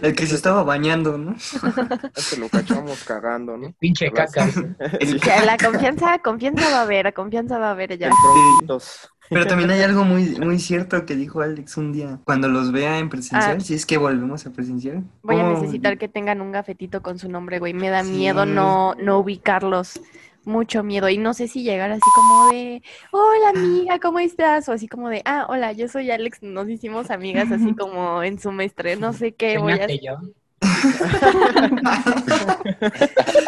El 0.06 0.14
que 0.14 0.26
se 0.26 0.36
estaba 0.36 0.62
bañando, 0.62 1.18
¿no? 1.18 1.34
Ya 2.16 2.22
se 2.22 2.36
lo 2.38 2.48
cachamos 2.48 3.02
cagando, 3.02 3.56
¿no? 3.56 3.74
Pinche 3.80 4.10
caca. 4.12 4.48
El- 5.00 5.20
La 5.44 5.56
confianza, 5.56 6.18
confianza 6.20 6.70
va 6.70 6.78
a 6.78 6.82
haber, 6.82 7.12
confianza 7.12 7.58
va 7.58 7.68
a 7.68 7.72
haber 7.72 7.98
ya. 7.98 8.06
El. 8.08 8.78
Pero 9.30 9.46
también 9.46 9.70
hay 9.70 9.80
algo 9.82 10.04
muy, 10.04 10.36
muy 10.40 10.58
cierto 10.58 11.06
que 11.06 11.14
dijo 11.14 11.40
Alex 11.40 11.76
un 11.76 11.92
día. 11.92 12.18
Cuando 12.24 12.48
los 12.48 12.72
vea 12.72 12.98
en 12.98 13.08
presencial, 13.08 13.58
Ah. 13.58 13.60
si 13.60 13.74
es 13.74 13.86
que 13.86 13.96
volvemos 13.96 14.44
a 14.46 14.50
presenciar. 14.52 15.02
Voy 15.22 15.36
a 15.36 15.42
¿cómo- 15.44 15.60
necesitar 15.60 15.96
que 15.98 16.08
tengan 16.08 16.40
un 16.40 16.50
gafetito 16.52 17.00
con 17.00 17.18
su 17.18 17.28
nombre, 17.30 17.58
güey. 17.60 17.72
Me 17.72 17.90
da 17.90 18.02
Sí. 18.04 18.10
miedo 18.10 18.44
no, 18.44 18.94
no 18.96 19.18
ubicarlos. 19.18 20.00
Mucho 20.44 20.82
miedo. 20.82 21.08
Y 21.10 21.18
no 21.18 21.34
sé 21.34 21.48
si 21.48 21.62
llegar 21.62 21.90
así 21.92 22.00
como 22.14 22.50
de, 22.50 22.82
hola 23.12 23.50
amiga, 23.50 23.98
¿cómo 24.00 24.18
estás? 24.20 24.68
O 24.68 24.72
así 24.72 24.88
como 24.88 25.10
de, 25.10 25.20
ah, 25.26 25.46
hola, 25.48 25.72
yo 25.72 25.86
soy 25.86 26.10
Alex. 26.10 26.42
Nos 26.42 26.68
hicimos 26.68 27.10
amigas 27.10 27.52
así 27.52 27.74
como 27.78 28.22
en 28.22 28.38
su 28.38 28.48
semestre. 28.48 28.96
No 28.96 29.12
sé 29.12 29.32
qué 29.32 29.58
voy 29.58 29.72
a 29.74 29.86
yo. 29.86 30.18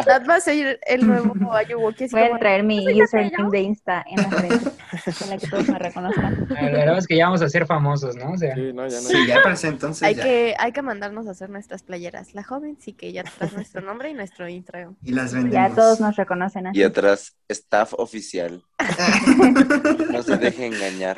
Nat 0.07 0.27
va 0.29 0.35
a 0.35 0.39
ser 0.41 0.79
el 0.85 1.05
nuevo 1.07 1.53
Ayuwoki. 1.53 2.07
Voy 2.11 2.21
a 2.23 2.37
traer 2.37 2.63
mi 2.63 2.83
"Soy 2.83 3.01
username 3.03 3.31
Natalia". 3.31 3.49
de 3.51 3.59
Insta 3.61 4.05
en 4.09 4.17
la 4.17 4.29
frente, 4.29 4.71
para 5.19 5.37
que 5.37 5.47
todos 5.47 5.69
me 5.69 5.79
reconozcan. 5.79 6.47
La 6.49 6.61
verdad 6.61 6.97
es 6.97 7.07
que 7.07 7.17
ya 7.17 7.25
vamos 7.25 7.41
a 7.41 7.49
ser 7.49 7.65
famosos, 7.65 8.15
¿no? 8.15 8.31
O 8.31 8.37
sea, 8.37 8.55
Sí, 8.55 8.71
no, 8.73 8.87
ya 8.87 8.97
no. 8.97 9.01
Sí, 9.07 9.27
ya 9.27 9.41
para 9.41 9.55
ese 9.55 9.67
entonces 9.67 10.03
Hay 10.03 10.15
ya. 10.15 10.23
que, 10.23 10.55
hay 10.59 10.71
que 10.71 10.81
mandarnos 10.81 11.27
a 11.27 11.31
hacer 11.31 11.49
nuestras 11.49 11.83
playeras. 11.83 12.33
La 12.35 12.43
joven 12.43 12.77
sí 12.79 12.93
que 12.93 13.11
ya 13.11 13.23
trae 13.23 13.49
nuestro 13.51 13.81
nombre 13.81 14.09
y 14.09 14.13
nuestro 14.13 14.47
Instagram. 14.47 14.95
Y 15.03 15.11
las 15.13 15.31
Ya 15.31 15.37
vendemos. 15.39 15.75
todos 15.75 15.99
nos 15.99 16.15
reconocen 16.15 16.67
así. 16.67 16.79
Y 16.79 16.83
atrás, 16.83 17.35
staff 17.49 17.93
oficial. 17.97 18.63
No 20.13 20.21
se 20.21 20.37
deje 20.37 20.67
engañar. 20.67 21.17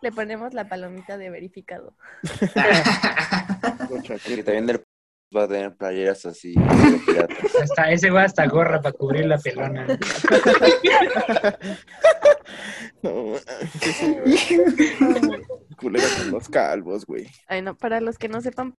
Le 0.00 0.12
ponemos 0.12 0.54
la 0.54 0.68
palomita 0.68 1.18
de 1.18 1.28
verificado. 1.30 1.94
Con 3.88 4.02
chaqueta. 4.18 4.36
Que 4.36 4.42
también 4.42 4.66
del 4.66 4.82
va 5.36 5.44
a 5.44 5.48
tener 5.48 5.76
playeras 5.76 6.24
así, 6.26 6.54
piratas. 7.06 7.54
hasta 7.62 7.90
ese 7.92 8.10
va 8.10 8.24
hasta 8.24 8.46
gorra 8.46 8.80
para 8.80 8.92
cubrir 8.92 9.26
la 9.26 9.38
pelona. 9.38 9.86
No. 13.02 13.34
Culera 15.76 16.06
con 16.18 16.30
los 16.32 16.48
calvos, 16.48 17.06
güey. 17.06 17.28
Ay, 17.46 17.62
no, 17.62 17.76
para 17.76 18.00
los 18.00 18.18
que 18.18 18.28
no 18.28 18.40
sepan, 18.40 18.74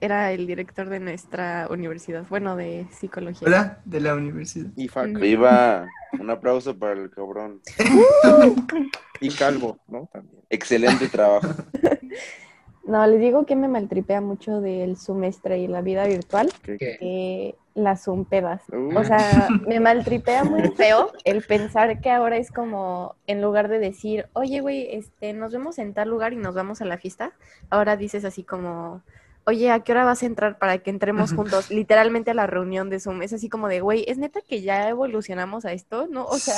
era 0.00 0.32
el 0.32 0.46
director 0.46 0.88
de 0.88 1.00
nuestra 1.00 1.66
universidad, 1.68 2.24
bueno, 2.30 2.56
de 2.56 2.86
psicología. 2.98 3.46
Hola, 3.46 3.82
de 3.84 4.00
la 4.00 4.14
universidad. 4.14 4.70
Y. 4.76 4.88
Ujú. 4.88 5.18
Viva, 5.18 5.88
un 6.18 6.30
aplauso 6.30 6.78
para 6.78 6.94
el 6.94 7.10
cabrón. 7.10 7.60
Y 9.20 9.30
calvo, 9.30 9.80
¿no? 9.88 10.08
También. 10.12 10.44
Excelente 10.48 11.08
trabajo. 11.08 11.48
No, 12.88 13.06
les 13.06 13.20
digo 13.20 13.44
que 13.46 13.54
me 13.54 13.68
maltripea 13.68 14.20
mucho 14.20 14.60
del 14.60 14.96
semestre 14.96 15.58
y 15.58 15.68
la 15.68 15.82
vida 15.82 16.04
virtual, 16.06 16.50
¿Qué- 16.62 16.98
eh, 17.00 17.54
las 17.74 18.04
zumpedas. 18.04 18.62
Uh, 18.72 18.98
O 18.98 19.04
sea, 19.04 19.48
me 19.68 19.78
maltripea 19.78 20.42
muy 20.44 20.62
feo 20.70 21.12
el 21.24 21.42
pensar 21.42 22.00
que 22.00 22.10
ahora 22.10 22.38
es 22.38 22.50
como, 22.50 23.14
en 23.26 23.42
lugar 23.42 23.68
de 23.68 23.78
decir, 23.78 24.26
oye, 24.32 24.60
güey, 24.60 24.88
este, 24.96 25.32
nos 25.34 25.52
vemos 25.52 25.78
en 25.78 25.92
tal 25.94 26.08
lugar 26.08 26.32
y 26.32 26.36
nos 26.36 26.54
vamos 26.54 26.80
a 26.80 26.86
la 26.86 26.96
fiesta, 26.98 27.32
ahora 27.70 27.96
dices 27.96 28.24
así 28.24 28.42
como, 28.42 29.02
oye, 29.48 29.70
¿a 29.70 29.80
qué 29.80 29.92
hora 29.92 30.04
vas 30.04 30.22
a 30.22 30.26
entrar 30.26 30.58
para 30.58 30.76
que 30.78 30.90
entremos 30.90 31.32
juntos? 31.32 31.70
Literalmente 31.70 32.30
a 32.30 32.34
la 32.34 32.46
reunión 32.46 32.90
de 32.90 33.00
Zoom. 33.00 33.22
Es 33.22 33.32
así 33.32 33.48
como 33.48 33.68
de, 33.68 33.80
güey, 33.80 34.04
¿es 34.06 34.18
neta 34.18 34.40
que 34.46 34.60
ya 34.60 34.88
evolucionamos 34.90 35.64
a 35.64 35.72
esto? 35.72 36.06
¿No? 36.10 36.26
O 36.26 36.36
sea, 36.38 36.54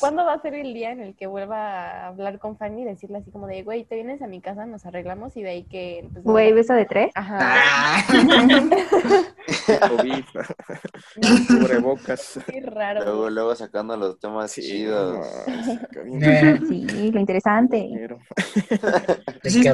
¿cuándo 0.00 0.24
va 0.24 0.32
a 0.34 0.42
ser 0.42 0.54
el 0.54 0.74
día 0.74 0.90
en 0.90 1.00
el 1.00 1.14
que 1.14 1.28
vuelva 1.28 1.58
a 1.58 2.06
hablar 2.08 2.40
con 2.40 2.56
Fanny 2.58 2.82
y 2.82 2.84
decirle 2.84 3.18
así 3.18 3.30
como 3.30 3.46
de, 3.46 3.62
güey, 3.62 3.84
te 3.84 3.94
vienes 3.94 4.22
a 4.22 4.26
mi 4.26 4.40
casa, 4.40 4.66
nos 4.66 4.84
arreglamos 4.86 5.36
y 5.36 5.42
de 5.42 5.50
ahí 5.50 5.62
que... 5.64 6.08
pues, 6.12 6.24
Güey, 6.24 6.50
va- 6.50 6.56
beso 6.56 6.72
de 6.74 6.84
tres. 6.86 7.12
Ajá. 7.14 8.02
Ah. 9.68 9.88
COVID, 9.88 10.24
cubrebocas. 11.48 12.40
Qué 12.46 12.60
raro. 12.60 13.04
Luego, 13.04 13.30
luego 13.30 13.54
sacando 13.54 13.96
los 13.96 14.18
temas 14.18 14.50
Sí, 14.50 14.62
chidos. 14.62 15.18
no, 16.04 16.66
Sí, 16.66 17.10
lo 17.12 17.20
interesante. 17.20 17.88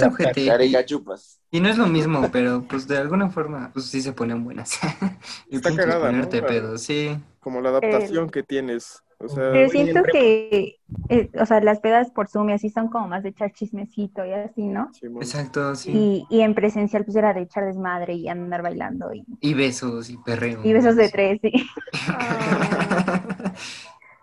ojete. 0.06 0.46
Carica 0.46 0.84
chupas. 0.84 1.40
Y 1.50 1.60
no 1.60 1.68
es 1.68 1.76
lo 1.76 1.86
mismo, 1.86 2.28
pero 2.32 2.41
pues 2.68 2.86
de 2.88 2.98
alguna 2.98 3.30
forma, 3.30 3.70
pues 3.72 3.86
sí 3.86 4.00
se 4.02 4.12
ponen 4.12 4.44
buenas. 4.44 4.78
Está 5.50 5.74
cagada, 5.74 6.06
¿no? 6.06 6.06
ponerte 6.08 6.38
Claro. 6.38 6.46
pedo, 6.46 6.78
sí. 6.78 7.16
Como 7.40 7.60
la 7.60 7.70
adaptación 7.70 8.30
que 8.30 8.42
tienes. 8.42 9.02
O 9.18 9.28
sea, 9.28 9.52
Pero 9.52 9.68
siento 9.70 10.02
que, 10.10 10.80
eh, 11.08 11.30
o 11.40 11.46
sea, 11.46 11.60
las 11.60 11.78
pedas 11.80 12.10
por 12.10 12.28
Zoom 12.28 12.50
y 12.50 12.52
así 12.54 12.70
son 12.70 12.88
como 12.88 13.06
más 13.08 13.22
de 13.22 13.28
echar 13.30 13.52
chismecito 13.52 14.24
y 14.26 14.32
así, 14.32 14.66
¿no? 14.66 14.90
Simón. 14.92 15.22
Exacto, 15.22 15.74
sí. 15.76 15.92
Y, 15.92 16.26
y 16.28 16.40
en 16.42 16.54
presencial 16.54 17.04
pues 17.04 17.16
era 17.16 17.32
de 17.34 17.42
echar 17.42 17.64
desmadre 17.66 18.14
y 18.14 18.28
andar 18.28 18.62
bailando 18.62 19.12
y, 19.14 19.24
Y 19.40 19.54
besos 19.54 20.10
y 20.10 20.16
perreo. 20.18 20.60
y 20.64 20.72
besos 20.72 20.96
de 20.96 21.08
tres, 21.08 21.40
sí. 21.42 21.52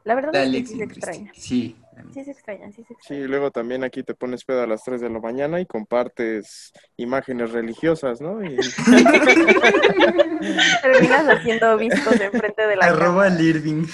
La 0.04 0.16
verdad 0.16 0.32
De 0.34 0.44
es 0.44 0.52
que 0.52 0.66
sí 0.66 0.78
se 0.78 0.84
extraña. 0.84 1.32
Sí. 1.36 1.76
Sí 2.14 2.24
se 2.24 2.32
extraña, 2.32 2.68
sí 2.72 2.82
se 2.84 2.88
Sí, 2.88 2.94
extraña. 2.94 3.28
luego 3.28 3.52
también 3.52 3.84
aquí 3.84 4.04
te 4.04 4.14
pones 4.14 4.44
pedo 4.46 4.64
a 4.64 4.68
las 4.68 4.84
3 4.84 5.02
de 5.02 5.10
la 5.10 5.20
mañana 5.20 5.60
y 5.62 5.66
compartes 5.66 6.72
imágenes 6.98 7.52
religiosas, 7.52 8.22
¿no? 8.22 8.44
Y 8.44 8.58
Terminas 10.82 11.28
haciendo 11.28 11.78
vistos 11.78 12.20
enfrente 12.20 12.68
de 12.68 12.76
la 12.76 12.86
Arroba 12.86 13.26
al 13.28 13.42
Irving. 13.42 13.86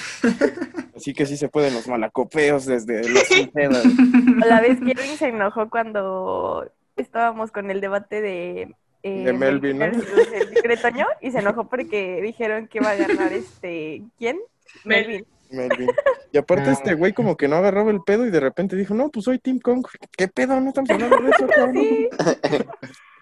así 0.96 1.14
que 1.14 1.26
sí 1.26 1.38
se 1.38 1.50
pueden 1.50 1.74
los 1.74 1.88
malacopeos 1.88 2.66
desde 2.66 3.08
los. 3.14 3.24
O 3.32 4.46
la 4.48 4.62
vez 4.62 4.80
que 4.80 4.92
Irving 4.92 5.16
se 5.18 5.28
enojó 5.30 5.70
cuando 5.70 6.70
estábamos 6.96 7.52
con 7.52 7.70
el 7.72 7.82
debate 7.82 8.22
de... 8.22 8.76
eh, 9.04 9.24
De 9.26 9.34
Melvin, 9.34 9.80
¿no? 9.80 9.86
El 9.86 10.50
Tigre 10.54 10.78
Toño, 10.78 11.08
y 11.22 11.32
se 11.32 11.40
enojó 11.40 11.68
porque 11.68 12.22
dijeron 12.22 12.68
que 12.68 12.78
iba 12.80 12.92
a 12.92 12.96
ganar 12.96 13.34
este... 13.34 14.04
¿Quién? 14.18 14.40
Melvin. 14.84 15.26
Melvin. 15.56 15.90
Y 16.32 16.38
aparte 16.38 16.72
este 16.72 16.94
güey 16.94 17.14
como 17.14 17.38
que 17.38 17.48
no 17.48 17.56
agarraba 17.56 17.92
el 17.92 18.02
pedo 18.02 18.26
y 18.26 18.32
de 18.32 18.40
repente 18.40 18.76
dijo, 18.76 18.94
no, 18.94 19.10
pues 19.10 19.26
soy 19.26 19.40
Team 19.40 19.60
Kong. 19.60 19.86
¿Qué 20.18 20.28
pedo? 20.28 20.60
No 20.60 20.70
estamos 20.70 20.90
hablando 20.90 21.18
de 21.18 21.30
eso, 21.30 21.48
cabrón. 21.48 21.76
Sí. 21.76 22.10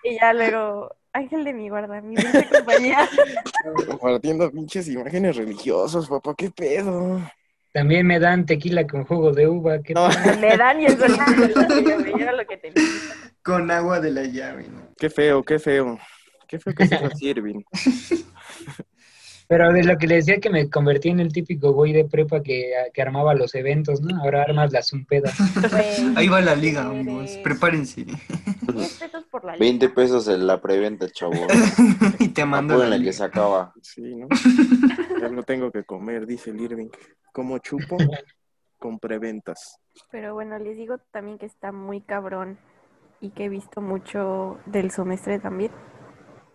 Y 0.03 0.19
ya 0.19 0.33
luego, 0.33 0.93
Ángel 1.13 1.43
de 1.45 1.53
mi 1.53 1.69
guarda, 1.69 2.01
mi 2.01 2.15
dulce 2.15 2.47
compañía. 2.51 3.07
Compartiendo 3.87 4.51
pinches 4.51 4.87
imágenes 4.89 5.37
religiosas, 5.37 6.07
papá, 6.07 6.33
¿qué 6.37 6.49
pedo? 6.51 7.21
También 7.71 8.05
me 8.05 8.19
dan 8.19 8.45
tequila 8.45 8.85
con 8.85 9.05
jugo 9.05 9.31
de 9.31 9.47
uva. 9.47 9.81
¿qué 9.81 9.93
No. 9.93 10.07
Me 10.39 10.57
dan 10.57 10.81
y 10.81 10.85
eso 10.85 11.05
es 11.05 11.17
lo 11.17 12.03
que 12.03 12.11
yo 12.11 12.17
era 12.17 12.33
lo 12.33 12.45
que 12.45 12.57
tenía. 12.57 12.83
Con 13.41 13.71
agua 13.71 13.99
de 13.99 14.11
la 14.11 14.23
llave, 14.23 14.67
¿no? 14.67 14.89
Qué 14.97 15.09
feo, 15.09 15.43
qué 15.43 15.57
feo. 15.57 15.97
Qué 16.47 16.59
feo 16.59 16.73
que 16.75 16.87
seas 16.87 17.03
así, 17.03 17.29
Irving. 17.29 17.61
Pero 19.47 19.71
de 19.71 19.83
lo 19.83 19.97
que 19.97 20.07
le 20.07 20.15
decía 20.15 20.39
que 20.39 20.50
me 20.50 20.69
convertí 20.69 21.09
en 21.09 21.19
el 21.19 21.31
típico 21.31 21.71
güey 21.73 21.93
de 21.93 22.05
prepa 22.05 22.41
que, 22.41 22.71
que 22.93 23.01
armaba 23.01 23.33
los 23.33 23.55
eventos, 23.55 24.01
¿no? 24.01 24.21
Ahora 24.21 24.43
armas 24.43 24.71
las 24.71 24.89
zumpedas. 24.89 25.35
Ahí 26.15 26.27
va 26.27 26.41
la 26.41 26.55
liga, 26.55 26.85
amigos. 26.85 27.38
Prepárense. 27.43 28.05
10 28.05 29.00
pesos 29.00 29.25
por 29.29 29.43
la 29.45 29.55
20 29.57 29.85
liga. 29.85 29.95
pesos 29.95 30.27
en 30.27 30.47
la 30.47 30.62
preventa, 30.62 31.09
chavo. 31.09 31.33
y 32.19 32.29
te 32.29 32.45
mando 32.45 32.77
la 32.77 32.85
Apúrenle 32.85 33.05
que 33.05 33.13
se 33.13 33.23
acaba. 33.23 33.73
Sí, 33.81 34.15
¿no? 34.15 34.27
Ya 35.21 35.29
no 35.29 35.43
tengo 35.43 35.71
que 35.71 35.83
comer, 35.83 36.25
dice 36.25 36.50
el 36.50 36.59
Irving. 36.59 36.89
¿Cómo 37.31 37.57
chupo? 37.59 37.97
Con 38.77 39.00
preventas. 39.00 39.79
Pero 40.12 40.33
bueno, 40.33 40.59
les 40.59 40.75
digo 40.75 40.97
también 41.12 41.38
que 41.38 41.45
está 41.45 41.71
muy 41.71 42.01
cabrón 42.01 42.57
y 43.21 43.29
que 43.29 43.45
he 43.45 43.50
visto 43.50 43.79
mucho 43.79 44.59
del 44.65 44.91
semestre 44.91 45.39
también, 45.39 45.71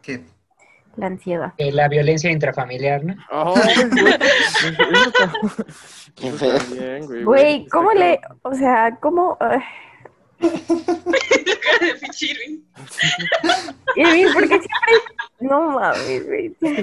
¿Qué? 0.02 0.24
La 0.96 1.06
ansiedad. 1.06 1.52
Eh, 1.58 1.72
la 1.72 1.88
violencia 1.88 2.30
intrafamiliar, 2.30 3.04
¿no? 3.04 3.14
¡Ay, 3.30 3.74
güey! 7.24 7.66
¿cómo 7.66 7.92
le, 7.92 8.20
o 8.42 8.54
sea, 8.54 8.96
cómo, 9.00 9.36
porque 14.34 14.60
siempre. 14.60 14.94
No 15.40 15.70
mames, 15.70 16.26
güey. 16.26 16.54
Güey. 16.60 16.74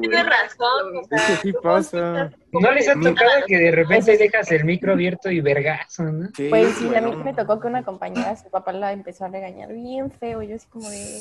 Tienes 0.00 0.26
razón. 0.26 0.96
o 0.96 1.00
Es 1.00 1.08
que 1.08 1.18
sea, 1.18 1.36
sí 1.36 1.52
¿cómo 1.52 1.62
pasa. 1.62 2.32
¿No 2.52 2.72
les 2.72 2.88
ha 2.88 2.94
tocado 2.94 3.30
que 3.46 3.58
de 3.58 3.70
repente 3.72 4.16
dejas 4.16 4.50
el 4.52 4.64
micro 4.64 4.92
abierto 4.92 5.30
y 5.30 5.40
vergazo, 5.40 6.04
no? 6.04 6.28
Sí, 6.36 6.48
Pues 6.48 6.74
sí, 6.76 6.86
güey, 6.86 6.98
a 6.98 7.00
mí 7.00 7.14
me 7.16 7.34
tocó 7.34 7.60
que 7.60 7.66
una 7.66 7.84
compañera, 7.84 8.36
su 8.36 8.48
papá 8.50 8.72
la 8.72 8.92
empezó 8.92 9.24
a 9.24 9.28
regañar 9.28 9.72
bien 9.72 10.10
feo. 10.10 10.42
Yo 10.42 10.56
así 10.56 10.66
como 10.68 10.88
de. 10.88 11.20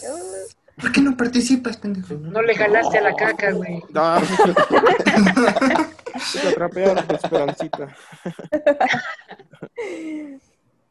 ¿Por 0.79 0.91
qué 0.91 1.01
no 1.01 1.15
participas, 1.15 1.77
pendejo? 1.77 2.15
No 2.15 2.41
le 2.41 2.55
jalaste 2.55 2.97
a 2.97 3.01
la 3.01 3.13
caca, 3.13 3.51
güey. 3.51 3.81
No, 3.89 4.15
te 6.41 6.47
atrapearon 6.49 7.05
esperancita. 7.09 7.87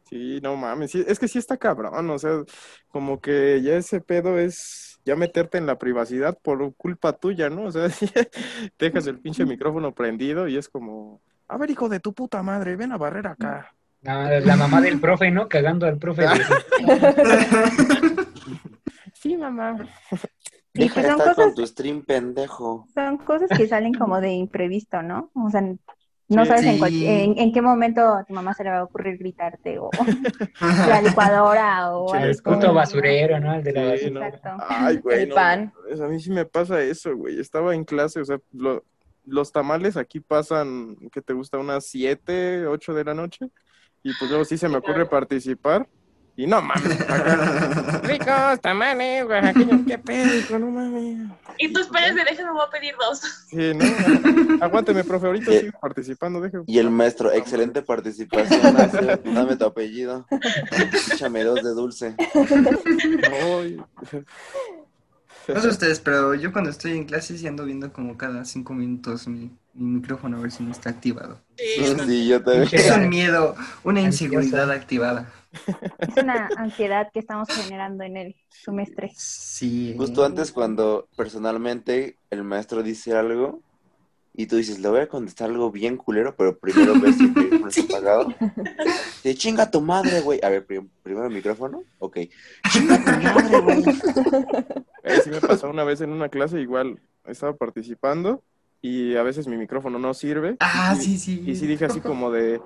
Sí, 0.09 0.39
no 0.43 0.55
mames, 0.55 0.91
sí, 0.91 1.03
es 1.07 1.17
que 1.17 1.27
sí 1.27 1.39
está 1.39 1.57
cabrón, 1.57 2.07
o 2.11 2.19
sea, 2.19 2.43
como 2.89 3.19
que 3.19 3.59
ya 3.63 3.77
ese 3.77 3.99
pedo 3.99 4.37
es 4.37 4.99
ya 5.05 5.15
meterte 5.15 5.57
en 5.57 5.65
la 5.65 5.79
privacidad 5.79 6.37
por 6.39 6.75
culpa 6.75 7.13
tuya, 7.13 7.49
¿no? 7.49 7.63
O 7.63 7.71
sea, 7.71 7.87
dejas 8.77 9.07
el 9.07 9.17
pinche 9.19 9.43
micrófono 9.43 9.95
prendido 9.95 10.47
y 10.47 10.57
es 10.57 10.69
como, 10.69 11.19
a 11.47 11.57
ver, 11.57 11.71
hijo 11.71 11.89
de 11.89 11.99
tu 11.99 12.13
puta 12.13 12.43
madre, 12.43 12.75
ven 12.75 12.91
a 12.91 12.97
barrer 12.97 13.25
acá. 13.25 13.73
No, 14.01 14.29
la 14.29 14.55
mamá 14.55 14.81
del 14.81 14.99
profe, 14.99 15.31
¿no? 15.31 15.49
Cagando 15.49 15.87
al 15.87 15.97
profe. 15.97 16.27
de- 16.27 18.23
Sí, 19.23 19.37
mamá. 19.37 19.77
Deja 20.73 20.93
pues 20.95 21.05
son 21.07 21.17
cosas, 21.19 21.35
con 21.35 21.55
tu 21.55 21.65
stream, 21.67 22.01
pendejo. 22.03 22.87
son 22.93 23.17
cosas 23.19 23.49
que 23.55 23.67
salen 23.67 23.93
como 23.93 24.19
de 24.19 24.31
imprevisto, 24.33 25.01
¿no? 25.03 25.31
O 25.35 25.49
sea, 25.49 25.61
no 25.61 25.77
Sí. 26.43 26.47
sabes 26.47 26.65
en, 26.65 26.79
cual- 26.79 27.03
en, 27.03 27.37
en 27.37 27.51
qué 27.53 27.61
momento 27.61 28.01
a 28.01 28.23
tu 28.23 28.33
mamá 28.33 28.53
se 28.55 28.63
le 28.63 28.71
va 28.71 28.79
a 28.79 28.83
ocurrir 28.83 29.17
gritarte 29.19 29.77
o 29.77 29.89
la 30.89 31.01
licuadora 31.01 31.95
o 31.95 32.15
es 32.15 32.41
Puto 32.41 32.73
basurero, 32.73 33.39
¿no? 33.39 33.53
El 33.53 33.63
de 33.63 33.71
la 33.71 33.81
Sí, 33.97 34.05
basura. 34.09 34.19
no. 34.19 34.25
Exacto. 34.25 34.65
Ay, 34.67 34.97
güey, 34.97 35.23
El 35.23 35.29
no 35.29 35.35
pan. 35.35 35.73
A 36.03 36.07
mí 36.07 36.19
sí 36.19 36.31
me 36.31 36.45
pasa 36.45 36.81
eso, 36.81 37.15
güey. 37.15 37.39
Estaba 37.39 37.75
en 37.75 37.83
clase, 37.85 38.19
o 38.19 38.25
sea, 38.25 38.39
lo- 38.51 38.83
los 39.25 39.51
tamales 39.51 39.95
aquí 39.95 40.19
pasan, 40.19 40.97
¿qué 41.11 41.21
te 41.21 41.33
gusta? 41.33 41.57
Unas 41.59 41.85
7, 41.85 42.65
8 42.67 42.93
de 42.93 43.03
la 43.05 43.13
noche. 43.13 43.47
Y 44.01 44.11
pues 44.17 44.29
luego 44.31 44.43
sí 44.43 44.57
se 44.57 44.67
me 44.67 44.77
ocurre 44.77 45.05
participar. 45.05 45.87
Y 46.35 46.47
no 46.47 46.63
mames, 46.63 46.97
ricos 48.03 48.59
tamales, 48.61 49.23
oaxaqueños, 49.25 49.81
qué 49.85 49.99
pedo, 49.99 50.57
no 50.57 50.71
mames. 50.71 51.29
Y 51.59 51.71
tú 51.71 51.79
esperas 51.79 52.15
de 52.15 52.23
déjame, 52.23 52.51
voy 52.51 52.63
a 52.65 52.69
pedir 52.71 52.95
dos. 52.99 53.19
Sí, 53.49 53.71
no, 53.75 54.63
aguánteme, 54.63 55.03
profe, 55.03 55.27
ahorita 55.27 55.51
sigo 55.51 55.79
participando, 55.79 56.41
déjeme. 56.41 56.63
Y 56.65 56.79
el 56.79 56.89
maestro, 56.89 57.31
excelente 57.31 57.83
participación. 57.83 58.61
Dame 59.35 59.55
tu 59.57 59.65
apellido. 59.65 60.25
Échame 61.11 61.43
dos 61.43 61.61
de 61.63 61.69
dulce. 61.69 62.15
No 65.47 65.61
sé 65.61 65.67
ustedes, 65.67 65.99
pero 65.99 66.33
yo 66.33 66.51
cuando 66.51 66.71
estoy 66.71 66.93
en 66.93 67.05
clase 67.05 67.37
sí 67.37 67.45
ando 67.45 67.65
viendo 67.65 67.93
como 67.93 68.17
cada 68.17 68.43
cinco 68.45 68.73
minutos 68.73 69.27
mi, 69.27 69.51
mi 69.73 69.95
micrófono 69.99 70.37
a 70.37 70.41
ver 70.41 70.51
si 70.51 70.63
no 70.63 70.71
está 70.71 70.89
activado. 70.89 71.39
Sí, 71.57 71.83
Sí, 72.07 72.27
yo 72.27 72.43
también. 72.43 72.67
Es 72.71 72.91
un 72.91 73.09
miedo, 73.09 73.55
una 73.83 74.01
inseguridad 74.01 74.69
activada. 74.71 75.31
Es 75.99 76.15
una 76.23 76.49
ansiedad 76.57 77.09
que 77.13 77.19
estamos 77.19 77.47
generando 77.49 78.03
en 78.03 78.17
el 78.17 78.35
semestre. 78.49 79.11
Sí. 79.15 79.93
Justo 79.97 80.23
antes 80.25 80.51
cuando 80.51 81.07
personalmente 81.15 82.17
el 82.29 82.43
maestro 82.43 82.81
dice 82.83 83.15
algo 83.15 83.61
y 84.35 84.47
tú 84.47 84.55
dices, 84.55 84.79
le 84.79 84.89
voy 84.89 85.01
a 85.01 85.07
contestar 85.07 85.49
algo 85.51 85.69
bien 85.71 85.95
culero, 85.95 86.35
pero 86.35 86.57
primero 86.57 86.99
ves 86.99 87.17
si 87.17 87.25
el 87.25 87.29
micrófono 87.35 87.67
está 87.67 87.83
apagado. 87.83 88.33
Te 89.21 89.35
chinga 89.35 89.69
tu 89.69 89.79
madre, 89.81 90.21
güey. 90.21 90.39
A 90.43 90.49
ver, 90.49 90.65
prim- 90.65 90.89
primero 91.03 91.27
el 91.27 91.33
micrófono. 91.33 91.83
Ok. 91.99 92.17
Chinga 92.71 92.97
tu 92.97 93.11
madre, 93.11 93.59
güey. 93.61 93.83
Eh, 95.05 95.19
sí 95.21 95.29
me 95.29 95.41
pasó 95.41 95.69
una 95.69 95.83
vez 95.83 95.99
en 95.99 96.11
una 96.11 96.29
clase, 96.29 96.61
igual 96.61 96.97
estaba 97.25 97.53
participando 97.57 98.41
y 98.83 99.15
a 99.15 99.23
veces 99.23 99.47
mi 99.47 99.55
micrófono 99.57 99.97
no 99.97 100.13
sirve. 100.13 100.57
Ah, 100.59 100.93
Y- 100.95 101.01
sí, 101.01 101.17
sí. 101.17 101.43
Y 101.47 101.55
sí 101.55 101.65
dije 101.65 101.85
así 101.85 102.01
como 102.01 102.29
de, 102.29 102.61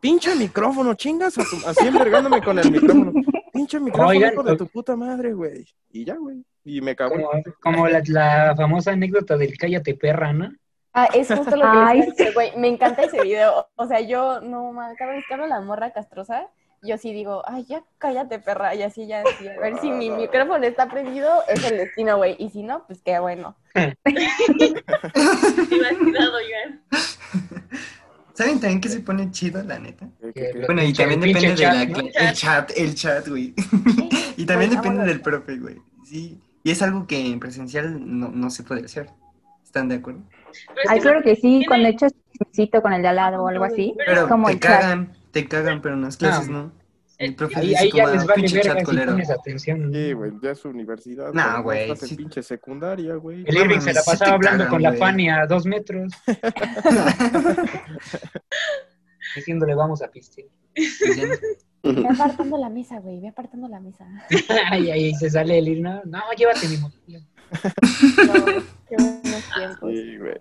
pinche 0.00 0.34
micrófono, 0.34 0.94
chingas, 0.94 1.36
a 1.38 1.42
tu- 1.42 1.68
así 1.68 1.86
envergándome 1.86 2.42
con 2.42 2.58
el 2.58 2.70
micrófono. 2.72 3.12
Pinche 3.52 3.78
micrófono, 3.78 4.08
Oigan, 4.08 4.32
hijo 4.32 4.42
de 4.42 4.56
tu 4.56 4.66
puta 4.66 4.96
madre, 4.96 5.34
güey. 5.34 5.66
Y 5.92 6.04
ya, 6.06 6.16
güey. 6.16 6.42
Y 6.64 6.80
me 6.80 6.96
cagó. 6.96 7.14
Como, 7.14 7.28
como 7.62 7.88
la, 7.88 8.02
la 8.06 8.54
famosa 8.56 8.92
anécdota 8.92 9.36
del 9.36 9.56
cállate 9.58 9.94
perra, 9.94 10.32
¿no? 10.32 10.50
Ah, 10.94 11.08
es 11.14 11.28
justo 11.28 11.54
lo 11.56 11.70
que 12.16 12.30
güey. 12.34 12.56
Me 12.56 12.68
encanta 12.68 13.02
ese 13.02 13.20
video. 13.22 13.68
O 13.76 13.86
sea, 13.86 14.00
yo, 14.00 14.40
no, 14.40 14.72
cada 14.98 15.12
vez 15.12 15.24
que 15.28 15.34
hablo 15.34 15.46
la 15.46 15.60
morra 15.60 15.92
castrosa, 15.92 16.48
yo 16.82 16.96
sí 16.98 17.12
digo, 17.12 17.42
ay, 17.46 17.64
ya 17.68 17.82
cállate, 17.98 18.38
perra. 18.38 18.74
Y 18.74 18.82
así 18.82 19.06
ya, 19.06 19.22
sí, 19.38 19.48
a 19.48 19.58
ver 19.60 19.78
si 19.80 19.90
mi 19.90 20.10
micrófono 20.10 20.64
está 20.64 20.88
prendido, 20.88 21.28
es 21.48 21.62
el 21.70 21.76
destino, 21.78 22.16
güey. 22.16 22.36
Y 22.38 22.50
si 22.50 22.62
no, 22.62 22.86
pues 22.86 23.00
qué 23.02 23.18
bueno. 23.18 23.56
¿Saben 28.34 28.58
también 28.60 28.80
que 28.80 28.88
se 28.88 29.00
pone 29.00 29.30
chido, 29.30 29.62
la 29.62 29.78
neta? 29.78 30.08
Bueno, 30.66 30.82
y 30.82 30.92
también 30.94 31.20
depende 31.20 31.54
de 31.54 31.62
la 31.66 31.86
chat. 31.86 31.98
El 32.14 32.32
chat, 32.34 32.70
el 32.76 32.94
chat, 32.94 33.28
güey. 33.28 33.54
Y 34.36 34.46
también 34.46 34.70
Güey, 34.70 34.80
depende 34.82 35.04
del 35.04 35.20
profe, 35.20 35.58
güey. 35.58 35.76
Sí. 36.04 36.40
Y 36.64 36.70
es 36.70 36.80
algo 36.80 37.06
que 37.06 37.18
en 37.26 37.38
presencial 37.40 37.98
no, 38.00 38.28
no 38.30 38.48
se 38.48 38.62
puede 38.62 38.86
hacer. 38.86 39.10
¿Están 39.62 39.88
de 39.90 39.96
acuerdo? 39.96 40.20
Ay, 40.88 40.98
claro 41.00 41.20
que 41.22 41.34
sí, 41.34 41.42
tiene- 41.42 41.66
cuando 41.66 41.88
echas 41.88 42.14
chismecito 42.32 42.80
con 42.80 42.94
el 42.94 43.02
de 43.02 43.08
al 43.08 43.16
lado 43.16 43.42
o 43.44 43.48
algo 43.48 43.64
así. 43.64 43.94
Pero 44.06 44.26
como 44.28 44.46
te 44.46 44.54
el 44.54 44.60
chat. 44.60 44.80
cagan, 44.80 45.12
te 45.30 45.46
cagan, 45.48 45.80
pero 45.82 45.94
en 45.94 46.02
las 46.02 46.16
clases 46.16 46.48
no. 46.48 46.72
El 47.18 47.34
profe 47.34 47.60
Ahí, 47.60 47.68
dice 47.68 47.80
ahí 47.82 47.90
ya 47.92 48.04
como, 48.04 48.14
les 48.14 48.22
"Ah, 48.22 48.26
vale 48.26 48.34
pinche 48.42 48.56
verga 48.56 48.70
chat 48.70 48.78
si 48.78 48.84
culero". 48.86 49.12
pones 49.12 49.30
atención. 49.30 49.92
Sí, 49.92 50.12
güey, 50.14 50.32
ya 50.42 50.50
es 50.52 50.64
universidad. 50.64 51.32
Nah, 51.34 51.56
no 51.58 51.62
güey, 51.64 51.82
Estás 51.82 52.02
en 52.04 52.08
sí. 52.08 52.16
pinche 52.16 52.42
secundaria, 52.42 53.14
güey. 53.16 53.44
El 53.46 53.54
No 53.54 53.60
Irving 53.60 53.80
se 53.80 53.92
la 53.92 54.02
pasaba 54.02 54.32
hablando 54.32 54.64
cagan, 54.64 54.70
con 54.70 54.82
la. 54.82 54.94
Fanny 54.94 55.28
a 55.28 55.46
dos 55.46 55.66
metros. 55.66 56.14
Diciéndole 59.36 59.74
vamos 59.74 60.00
a 60.02 60.08
pistear. 60.10 60.48
Ya 60.74 61.26
Ve 61.92 62.06
apartando 62.10 62.56
la 62.58 62.68
mesa, 62.70 62.98
güey. 63.00 63.20
Ve 63.20 63.28
apartando 63.28 63.68
la 63.68 63.80
mesa. 63.80 64.04
Ay, 64.70 64.90
ahí 64.90 65.14
se 65.14 65.28
sale 65.30 65.58
el 65.58 65.68
ir, 65.68 65.80
no, 65.82 66.02
no, 66.04 66.20
llévate 66.36 66.68
mi 66.68 66.76
mochila. 66.78 67.20
No, 68.26 68.44
qué 68.88 68.96
buenos 68.96 69.44
tiempos. 69.54 69.90
Sí, 69.92 70.16
güey. 70.18 70.36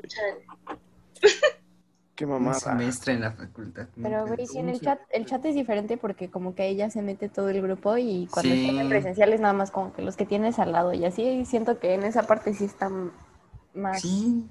Qué 2.20 2.26
Un 2.26 2.54
semestre 2.54 3.14
en 3.14 3.22
la 3.22 3.32
facultad. 3.32 3.88
Pero, 3.96 4.28
güey, 4.28 4.46
sí, 4.46 4.58
en 4.58 4.68
el 4.68 4.82
chat, 4.82 5.00
el 5.10 5.26
chat 5.26 5.46
es 5.46 5.56
diferente 5.56 5.96
porque 5.96 6.30
como 6.30 6.54
que 6.54 6.68
ella 6.68 6.90
se 6.90 7.02
mete 7.02 7.30
todo 7.30 7.48
el 7.48 7.62
grupo 7.62 7.96
y 7.98 8.28
cuando 8.30 8.54
Sí. 8.54 8.60
están 8.68 8.78
en 8.82 8.90
presenciales 8.90 9.40
nada 9.40 9.54
más 9.54 9.72
como 9.72 9.94
que 9.94 10.02
los 10.02 10.18
que 10.18 10.26
tienes 10.26 10.60
al 10.60 10.74
lado 10.74 10.94
y 10.94 11.06
así 11.06 11.46
siento 11.46 11.80
que 11.80 11.94
en 11.94 12.04
esa 12.04 12.24
parte 12.24 12.54
sí 12.54 12.66
está 12.66 12.88
m- 12.88 13.12
más 13.74 14.02
Sí, 14.02 14.46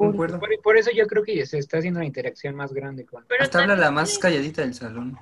cool. 0.00 0.16
Por, 0.16 0.62
por 0.62 0.76
eso 0.76 0.90
yo 0.90 1.06
creo 1.06 1.22
que 1.22 1.44
se 1.46 1.58
está 1.58 1.78
haciendo 1.78 1.98
una 1.98 2.06
interacción 2.06 2.54
más 2.54 2.72
grande 2.72 3.04
con. 3.04 3.24
Pero 3.28 3.42
Hasta 3.42 3.60
habla 3.60 3.76
la 3.76 3.90
más 3.90 4.18
calladita 4.18 4.62
del 4.62 4.74
salón. 4.74 5.16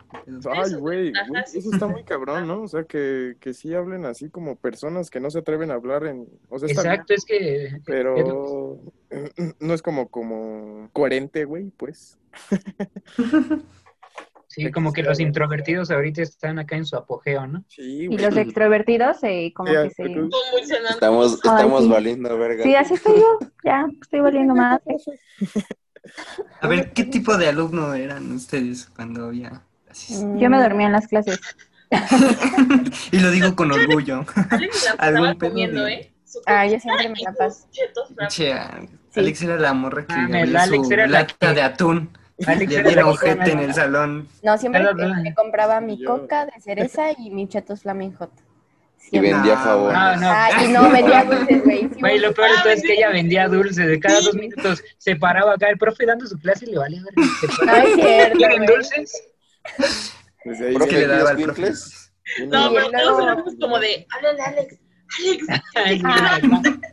Ay, 0.51 0.75
güey, 0.75 1.13
eso 1.55 1.71
está 1.73 1.87
muy 1.87 2.05
cabrón, 2.05 2.47
¿no? 2.47 2.63
O 2.63 2.69
sea, 2.69 2.85
que, 2.85 3.37
que 3.41 3.55
sí 3.55 3.75
hablen 3.75 4.05
así 4.05 4.31
como 4.31 4.57
personas 4.57 5.11
que 5.11 5.21
no 5.21 5.31
se 5.31 5.39
atreven 5.39 5.71
a 5.71 5.75
hablar 5.75 6.07
en... 6.07 6.29
O 6.49 6.59
sea, 6.59 6.69
está 6.69 6.83
bien, 6.83 6.93
Exacto, 6.93 7.15
es 7.15 7.25
que. 7.25 7.81
pero 7.85 8.81
no 9.61 9.75
es 9.75 9.83
como, 9.83 10.09
como 10.09 10.91
coherente, 10.93 11.45
güey, 11.45 11.71
pues. 11.77 12.19
Sí, 14.49 14.71
como 14.73 14.93
que 14.95 15.03
los 15.03 15.21
introvertidos 15.21 15.91
ahorita 15.91 16.23
están 16.23 16.59
acá 16.59 16.75
en 16.77 16.87
su 16.87 16.97
apogeo, 16.97 17.47
¿no? 17.47 17.65
Sí, 17.69 18.09
Y 18.11 18.19
los 18.19 18.35
extrovertidos 18.37 19.19
eh, 19.23 19.53
como 19.55 19.71
Sí, 19.71 19.77
que 19.85 19.91
se... 19.91 20.03
Convulsionando. 20.05 20.89
Estamos, 20.91 21.33
Ay, 21.45 21.51
estamos 21.55 21.83
sí. 21.85 21.89
valiendo 21.91 22.39
verga. 22.39 22.63
Sí, 22.65 22.75
así 22.75 22.95
estoy 22.95 23.17
yo, 23.17 23.39
ya 23.65 23.87
estoy 24.01 24.21
valiendo 24.21 24.55
más. 24.55 24.81
A 26.63 26.67
ver, 26.69 26.93
¿qué 26.93 27.05
tipo 27.05 27.37
de 27.37 27.49
alumno 27.49 27.93
eran 27.95 28.33
ustedes 28.33 28.87
cuando 28.97 29.27
había 29.27 29.63
Yo 30.39 30.49
me 30.51 30.61
dormía 30.63 30.87
en 30.87 30.93
las 30.93 31.07
clases. 31.09 31.39
Y 33.13 33.19
lo 33.19 33.31
digo 33.31 33.55
con 33.57 33.73
orgullo. 33.73 34.25
Alex 34.51 34.95
la 35.05 35.35
comiendo, 35.39 35.85
de- 35.85 35.93
¿eh? 35.95 36.13
Ah, 36.47 36.67
yo 36.67 36.79
siempre 36.79 37.09
me 37.09 37.15
la 37.23 37.33
paso. 37.33 37.67
Che. 38.29 38.53
Alex 39.17 39.43
era 39.43 39.57
la 39.57 39.73
morra 39.73 40.07
que 40.07 40.13
Ah, 40.15 40.29
Alex 40.63 40.87
su 40.87 40.93
era 40.93 41.07
la 41.07 41.21
lata 41.21 41.35
que- 41.49 41.55
de 41.55 41.63
atún. 41.63 42.11
Alex 42.47 42.73
Le 42.73 42.83
dieron 42.83 43.09
ojete 43.09 43.51
en 43.53 43.59
el 43.61 43.75
salón. 43.75 44.29
No, 44.43 44.57
siempre 44.59 44.83
me 45.23 45.35
compraba 45.35 45.81
mi 45.81 45.99
Yo- 45.99 46.07
coca 46.21 46.47
de 46.47 46.61
cereza 46.61 47.11
y 47.19 47.31
mi 47.31 47.49
chetos 47.49 47.83
Flaming 47.83 48.15
Hot. 48.15 48.31
Y 49.07 49.11
Siempre. 49.11 49.33
vendía 49.33 49.55
No, 49.55 49.61
jabón. 49.61 49.93
No, 49.93 50.17
no. 50.17 50.29
Ah, 50.31 50.51
y 50.65 50.69
no 50.69 50.91
vendía 50.91 51.25
dulces, 51.25 51.65
güey. 51.65 51.79
Sí, 51.89 51.89
Güey, 52.01 52.19
lo 52.19 52.35
peor 52.35 52.49
de 52.49 52.55
Ah, 52.59 52.63
todo 52.63 52.73
es 52.73 52.83
que 52.83 52.95
ella 52.95 53.11
vendía 53.11 53.49
dulce. 53.49 53.87
De 53.87 53.99
cada 54.01 54.21
dos 54.21 54.35
minutos 54.35 54.83
se 54.99 55.17
paraba 55.17 55.55
acá 55.55 55.69
el 55.71 55.79
profe 55.79 56.05
dando 56.05 56.27
su 56.27 56.39
clase 56.39 56.67
y 56.67 56.73
le 56.73 56.79
valía. 56.79 57.01
Se 57.41 57.47
No 57.67 57.73
es 57.77 57.95
cierto, 57.95 58.37
¿Quieren 58.39 58.67
dulces? 58.67 59.23
Desde 60.45 60.69
ahí 60.69 60.75
Profe, 60.75 60.91
¿Qué 60.91 60.99
le 60.99 61.07
daba 61.07 61.31
al 61.31 61.37
¿quieres 61.37 61.55
profe? 61.57 62.47
No, 62.47 62.73
pero 62.73 62.91
todos 62.91 63.23
éramos 63.23 63.55
como 63.61 63.79
de, 63.79 64.07
háblale, 64.15 64.43
Alex. 64.43 64.77
Alex. 65.75 66.03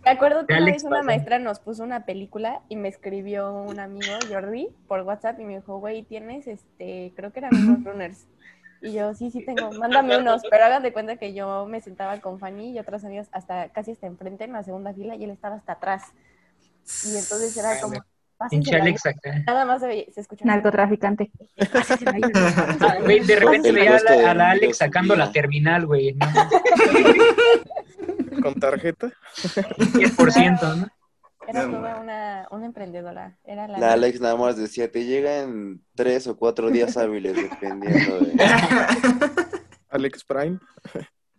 Me 0.04 0.10
acuerdo 0.12 0.46
que 0.46 0.54
una 0.54 0.62
Alex 0.64 0.76
vez 0.76 0.84
una 0.84 0.98
pasa. 0.98 1.04
maestra 1.04 1.40
nos 1.40 1.60
puso 1.60 1.84
una 1.84 2.06
película 2.06 2.62
y 2.70 2.76
me 2.76 2.88
escribió 2.88 3.54
un 3.54 3.80
amigo, 3.80 4.14
Jordi, 4.30 4.70
por 4.88 5.02
WhatsApp 5.02 5.40
y 5.40 5.44
me 5.44 5.56
dijo, 5.58 5.80
güey, 5.80 6.04
tienes, 6.04 6.48
este, 6.48 7.14
creo 7.16 7.32
que 7.32 7.40
eran 7.40 7.52
unos 7.56 7.84
runners. 7.84 8.28
Y 8.82 8.94
yo, 8.94 9.14
sí, 9.16 9.32
sí 9.32 9.44
tengo, 9.44 9.72
mándame 9.72 10.18
unos, 10.18 10.44
pero 10.50 10.66
hagan 10.66 10.84
de 10.84 10.94
cuenta 10.94 11.18
que 11.18 11.34
yo 11.34 11.66
me 11.66 11.82
sentaba 11.82 12.20
con 12.20 12.40
Fanny 12.40 12.72
y 12.72 12.80
otras 12.80 13.04
amigas 13.04 13.30
hasta 13.32 13.70
casi 13.70 13.92
hasta 13.92 14.06
enfrente 14.06 14.44
en 14.44 14.54
la 14.54 14.64
segunda 14.64 14.94
fila 14.94 15.16
y 15.16 15.24
él 15.24 15.32
estaba 15.32 15.56
hasta 15.56 15.74
atrás. 15.74 16.04
Y 17.04 17.18
entonces 17.18 17.56
era 17.58 17.80
como. 17.82 17.96
Nada 19.48 19.66
más 19.66 19.82
se, 19.82 20.12
se 20.14 20.22
escuchaba. 20.22 20.52
Narcotraficante. 20.54 21.32
Ah, 22.82 22.98
güey, 23.02 23.22
de 23.22 23.38
repente 23.38 23.72
veía 23.72 23.96
a 23.96 24.02
la, 24.04 24.32
a 24.32 24.34
la 24.34 24.50
Alex 24.52 24.78
sacando 24.78 25.16
la 25.16 25.32
terminal, 25.32 25.86
güey. 25.88 26.14
¿no? 26.14 26.26
Con 28.42 28.56
tarjeta. 28.56 29.12
10%, 29.38 30.78
¿no? 30.78 30.88
Era 31.48 31.70
toda 31.70 31.98
una, 31.98 32.48
una 32.50 32.66
emprendedora. 32.66 33.38
Era 33.44 33.68
la, 33.68 33.78
La 33.78 33.94
Alex 33.94 34.20
nada 34.20 34.36
más 34.36 34.58
decía, 34.58 34.92
te 34.92 35.06
llega 35.06 35.42
en 35.42 35.82
tres 35.94 36.26
o 36.28 36.36
cuatro 36.38 36.72
días 36.72 36.98
hábiles, 36.98 37.36
dependiendo 37.36 38.20
de... 38.20 38.34
Alex 39.90 40.24
Prime. 40.24 40.60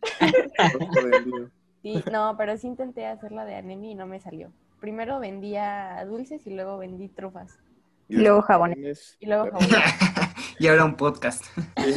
Sí, 1.82 2.02
no, 2.10 2.34
pero 2.36 2.56
sí 2.58 2.66
intenté 2.66 3.06
hacerla 3.06 3.44
de 3.44 3.54
Anemi 3.54 3.92
y 3.92 3.94
no 3.94 4.08
me 4.08 4.18
salió. 4.18 4.52
Primero 4.80 5.20
vendía 5.20 6.04
dulces 6.04 6.44
y 6.44 6.50
luego 6.50 6.78
vendí 6.78 7.08
trufas. 7.08 7.60
Y 8.08 8.16
Luego 8.16 8.42
jabones. 8.42 9.16
Y 9.20 9.26
luego 9.26 9.44
jabón. 9.52 9.68
y 10.58 10.66
ahora 10.66 10.84
un 10.84 10.96
podcast. 10.96 11.44
Sí. 11.76 11.94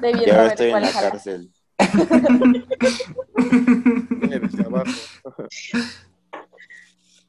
Debiendo 0.00 0.26
Y 0.26 0.30
ahora 0.30 0.42
ver 0.44 0.50
estoy 0.52 0.70
en 0.70 0.80
la 0.80 0.88
jala. 0.88 1.10
cárcel. 1.10 1.50
Viene 4.10 4.38
desde 4.40 4.64
abajo. 4.64 4.90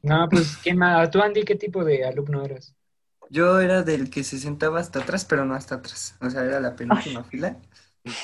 No, 0.01 0.27
pues, 0.29 0.58
¿qué 0.58 0.73
más? 0.73 1.10
¿Tú, 1.12 1.21
Andy, 1.21 1.43
qué 1.43 1.56
tipo 1.56 1.84
de 1.84 2.06
alumno 2.06 2.43
eras? 2.43 2.75
Yo 3.29 3.60
era 3.62 3.84
del 3.84 4.10
que 4.10 4.23
se 4.23 4.38
sentaba 4.38 4.79
hasta 4.79 4.99
atrás, 4.99 5.25
pero 5.25 5.45
no 5.45 5.56
hasta 5.56 5.75
atrás. 5.75 6.15
O 6.21 6.29
sea, 6.29 6.43
era 6.43 6.60
la 6.60 6.75
penúltima 6.75 7.23
fila. 7.23 7.58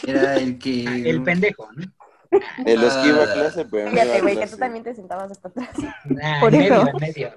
Era 0.05 0.36
el 0.36 0.60
que... 0.60 0.84
El 1.10 1.23
pendejo, 1.23 1.69
¿no? 1.71 1.86
De 2.63 2.77
los 2.77 2.93
que 2.97 3.08
iba 3.08 3.23
a 3.23 3.27
Ah. 3.27 3.34
clase, 3.34 3.65
pero 3.65 3.89
Fíjate, 3.89 4.21
güey, 4.21 4.38
que 4.38 4.47
tú 4.47 4.58
también 4.58 4.84
te 4.84 4.93
sentabas 4.93 5.32
hasta 5.32 5.47
atrás. 5.47 5.69
Nah, 6.05 6.39
Por 6.41 6.53
en 6.53 6.62
eso. 6.62 6.84
medio, 6.84 6.91
en 6.93 6.99
medio. 6.99 7.34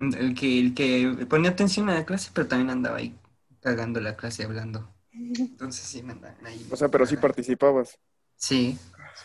Mm. 0.00 0.14
El 0.14 0.34
que, 0.34 0.58
el 0.58 0.74
que 0.74 1.26
ponía 1.28 1.50
atención 1.50 1.88
a 1.88 1.94
la 1.94 2.04
clase, 2.04 2.30
pero 2.34 2.48
también 2.48 2.70
andaba 2.70 2.96
ahí 2.96 3.14
cagando 3.60 4.00
la 4.00 4.16
clase 4.16 4.42
hablando. 4.42 4.92
Entonces 5.12 5.84
sí 5.84 6.02
me 6.02 6.12
andaban 6.12 6.46
ahí. 6.46 6.66
O 6.70 6.76
sea, 6.76 6.88
pero 6.88 7.06
sí 7.06 7.16
participabas. 7.16 7.98
Sí. 8.36 8.78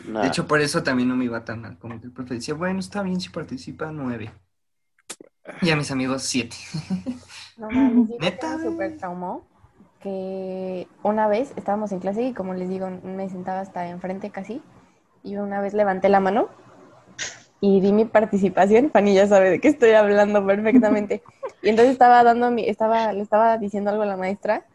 Nah. 0.06 0.22
De 0.22 0.28
hecho, 0.28 0.48
por 0.48 0.62
eso 0.62 0.84
también 0.84 1.10
no 1.10 1.16
me 1.16 1.26
iba 1.26 1.44
tan 1.44 1.62
mal. 1.62 1.78
Como 1.80 2.00
que 2.00 2.08
el 2.08 2.12
profe 2.12 2.36
decía, 2.36 2.54
bueno, 2.54 2.80
está 2.80 3.02
bien 3.02 3.20
si 3.20 3.30
participa, 3.30 3.92
nueve. 3.92 4.32
Y 5.62 5.70
a 5.70 5.76
mis 5.76 5.92
amigos, 5.92 6.24
siete. 6.24 6.58
No 7.58 7.72
mames, 7.72 8.10
¿Neta? 8.20 8.60
súper 8.60 8.98
traumó 8.98 9.48
que 10.02 10.88
una 11.02 11.28
vez 11.28 11.54
estábamos 11.56 11.92
en 11.92 12.00
clase 12.00 12.22
y 12.22 12.34
como 12.34 12.54
les 12.54 12.70
digo, 12.70 12.88
me 13.04 13.30
sentaba 13.30 13.62
hasta 13.62 13.88
enfrente 13.88 14.30
casi 14.30 14.62
y 15.24 15.38
una 15.38 15.60
vez 15.60 15.74
levanté 15.74 16.10
la 16.10 16.20
mano 16.20 16.50
y 17.60 17.82
di 17.82 17.92
mi 17.92 18.06
participación, 18.06 18.92
Fanny 18.92 19.16
ya 19.16 19.26
sabe 19.26 19.50
de 19.50 19.60
qué 19.60 19.70
estoy 19.70 19.92
hablando 19.92 20.46
perfectamente. 20.46 21.24
Y 21.64 21.70
entonces 21.70 21.94
estaba 21.94 22.24
dando 22.24 22.52
mi, 22.52 22.70
estaba, 22.70 23.12
le 23.14 23.24
estaba 23.24 23.58
diciendo 23.58 23.90
algo 23.90 24.04
a 24.04 24.06
la 24.06 24.18
maestra 24.18 24.66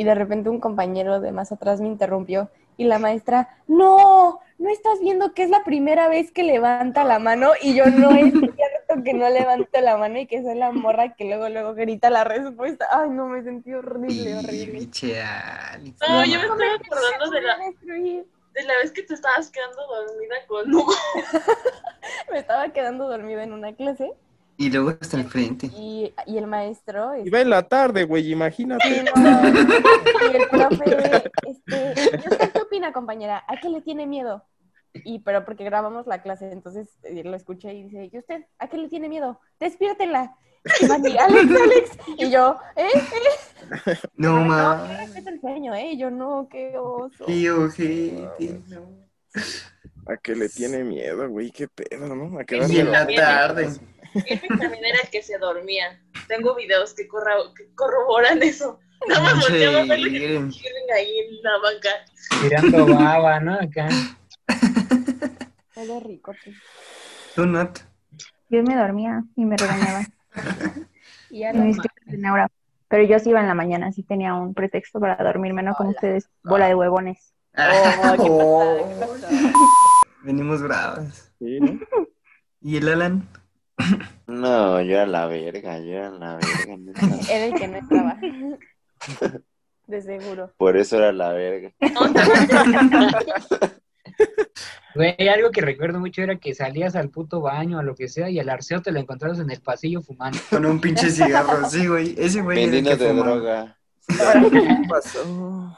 y 0.00 0.04
de 0.04 0.14
repente 0.14 0.48
un 0.48 0.60
compañero 0.60 1.20
de 1.20 1.30
más 1.30 1.52
atrás 1.52 1.82
me 1.82 1.86
interrumpió 1.86 2.48
y 2.78 2.84
la 2.84 2.98
maestra, 2.98 3.58
no, 3.68 4.40
no 4.56 4.70
estás 4.70 4.98
viendo 5.02 5.34
que 5.34 5.42
es 5.42 5.50
la 5.50 5.62
primera 5.62 6.08
vez 6.08 6.32
que 6.32 6.42
levanta 6.42 7.04
la 7.04 7.18
mano 7.18 7.50
y 7.60 7.74
yo 7.74 7.84
no 7.84 8.08
es 8.12 8.32
cierto 8.32 9.04
que 9.04 9.12
no 9.12 9.28
levanto 9.28 9.78
la 9.82 9.98
mano 9.98 10.18
y 10.18 10.26
que 10.26 10.42
soy 10.42 10.54
la 10.54 10.72
morra 10.72 11.12
que 11.12 11.26
luego 11.26 11.50
luego 11.50 11.74
grita 11.74 12.08
la 12.08 12.24
respuesta. 12.24 12.86
Ay, 12.90 13.10
no, 13.10 13.26
me 13.26 13.42
sentí 13.42 13.74
horrible, 13.74 14.38
horrible. 14.38 14.88
No, 16.00 16.08
no 16.08 16.24
yo 16.24 16.38
me 16.38 16.46
estaba 16.46 16.74
acordando 16.76 17.30
de 17.32 17.42
la, 17.42 17.58
Destruir. 17.58 18.26
de 18.54 18.62
la 18.62 18.76
vez 18.78 18.92
que 18.92 19.02
te 19.02 19.12
estabas 19.12 19.50
quedando 19.50 19.86
dormida 19.86 20.36
con. 20.48 20.70
Me 22.32 22.38
estaba 22.38 22.70
quedando 22.70 23.06
dormida 23.06 23.42
en 23.42 23.52
una 23.52 23.74
clase 23.74 24.14
Y 24.60 24.68
luego 24.68 24.90
hasta 25.00 25.16
el 25.16 25.24
frente. 25.24 25.68
y, 25.74 26.12
y 26.26 26.36
el 26.36 26.46
maestro... 26.46 27.14
este, 27.14 27.28
Iba 27.28 27.40
en 27.40 27.48
la 27.48 27.62
tarde, 27.62 28.04
güey, 28.04 28.24
Sí, 28.24 28.32
imagínate. 28.32 29.04
no. 29.16 29.48
Y 30.32 30.36
el 30.36 30.48
profe, 30.48 31.22
este, 31.48 31.94
¿y 32.22 32.28
usted 32.30 32.52
qué 32.52 32.60
opina, 32.60 32.92
compañera? 32.92 33.42
¿A 33.48 33.56
qué 33.58 33.70
le 33.70 33.80
tiene 33.80 34.06
miedo? 34.06 34.44
Y, 34.92 35.20
pero 35.20 35.46
porque 35.46 35.64
grabamos 35.64 36.06
la 36.06 36.20
clase, 36.20 36.52
entonces 36.52 36.88
eh, 37.04 37.22
lo 37.24 37.34
escuché 37.36 37.72
y 37.72 37.84
dice, 37.84 38.10
¿y 38.12 38.18
usted 38.18 38.44
a 38.58 38.68
qué 38.68 38.76
le 38.76 38.88
tiene 38.90 39.08
miedo? 39.08 39.40
Despiértenla. 39.58 40.36
Y 40.78 40.84
Alex, 40.90 41.50
Alex. 41.62 41.98
Y 42.18 42.30
yo, 42.30 42.58
¿eh? 42.76 42.88
¿eh? 42.94 43.98
No 44.16 44.44
mames. 44.44 44.98
respeto 44.98 45.30
el 45.30 45.40
sueño, 45.40 45.74
¿eh? 45.74 45.92
Y 45.92 45.98
yo, 45.98 46.10
no, 46.10 46.48
qué 46.50 46.76
oso. 46.76 47.24
Qué 47.24 47.50
ojete, 47.50 48.60
no. 48.68 48.82
A 50.06 50.18
que 50.18 50.34
le 50.34 50.50
tiene 50.50 50.84
miedo, 50.84 51.30
güey, 51.30 51.50
qué 51.50 51.66
pedo, 51.66 52.14
¿no? 52.14 52.38
A 52.38 52.42
Y 52.42 52.44
quedarse 52.44 52.80
en 52.80 52.92
la 52.92 53.06
tarde. 53.06 53.70
También 54.12 54.84
era 54.84 54.98
el 55.02 55.10
que 55.10 55.22
se 55.22 55.38
dormía. 55.38 56.00
Tengo 56.28 56.54
videos 56.54 56.94
que, 56.94 57.08
corro- 57.08 57.52
que 57.54 57.72
corroboran 57.74 58.42
eso. 58.42 58.78
Nada 59.08 59.22
más 59.22 59.40
volteaba 59.40 59.78
a. 59.80 59.96
Irving 59.98 60.50
ahí 60.94 61.18
en 61.18 61.42
la 61.42 61.58
banca. 61.62 61.88
Tirando 62.42 62.86
baba, 62.94 63.40
¿no? 63.40 63.54
Acá. 63.54 63.88
Todo 65.74 66.00
rico. 66.00 66.34
pues. 66.44 66.56
Tú, 67.34 67.46
Nat. 67.46 67.78
Yo 68.48 68.62
me 68.62 68.74
dormía 68.76 69.22
y 69.36 69.44
me 69.44 69.56
regañaban. 69.56 70.06
Y 71.32 71.44
mis 71.52 71.78
Aura. 72.26 72.48
Pero 72.88 73.04
yo 73.04 73.16
sí 73.20 73.30
iba 73.30 73.38
en 73.40 73.46
la 73.46 73.54
mañana, 73.54 73.92
sí 73.92 74.02
tenía 74.02 74.34
un 74.34 74.52
pretexto 74.52 74.98
para 74.98 75.14
dormirme, 75.22 75.62
no 75.62 75.74
como 75.76 75.90
Hola. 75.90 75.96
ustedes, 75.96 76.28
bola 76.42 76.66
de 76.66 76.74
huevones. 76.74 77.32
Oh, 77.56 78.16
qué 78.16 78.26
Oh. 78.28 78.58
pasada, 78.58 78.88
qué 78.98 79.06
pasada. 79.06 79.52
Venimos 80.24 80.60
bravas. 80.60 81.32
Sí, 81.38 81.60
¿no? 81.60 81.78
¿Y 82.60 82.78
el 82.78 82.88
Alan? 82.88 83.28
No, 84.26 84.80
yo 84.82 84.92
era 84.92 85.06
la 85.06 85.26
verga, 85.26 85.78
yo 85.78 85.92
era 85.92 86.10
la 86.10 86.36
verga. 86.36 86.94
Era 87.30 87.44
el 87.46 87.54
que 87.54 87.68
no 87.68 87.76
estaba. 87.78 88.18
De 89.86 90.02
seguro. 90.02 90.52
Por 90.56 90.76
eso 90.76 90.96
era 90.98 91.12
la 91.12 91.32
verga. 91.32 91.72
No, 91.80 92.00
Güey, 94.94 95.14
algo 95.28 95.50
que 95.50 95.60
recuerdo 95.60 96.00
mucho 96.00 96.22
era 96.22 96.36
que 96.36 96.54
salías 96.54 96.96
al 96.96 97.10
puto 97.10 97.40
baño, 97.40 97.78
a 97.78 97.82
lo 97.82 97.94
que 97.94 98.08
sea, 98.08 98.28
y 98.28 98.38
al 98.40 98.48
arceo 98.48 98.82
te 98.82 98.90
lo 98.92 98.98
encontrabas 98.98 99.38
en 99.38 99.50
el 99.50 99.60
pasillo 99.60 100.02
fumando. 100.02 100.38
Con 100.50 100.66
un 100.66 100.80
pinche 100.80 101.10
cigarro. 101.10 101.68
Sí, 101.68 101.86
güey. 101.86 102.14
Ese 102.18 102.42
güey 102.42 102.58
Vendiendo 102.58 102.96
de 102.96 103.12
droga. 103.14 103.78
¿Qué 104.06 104.82
pasó? 104.88 105.76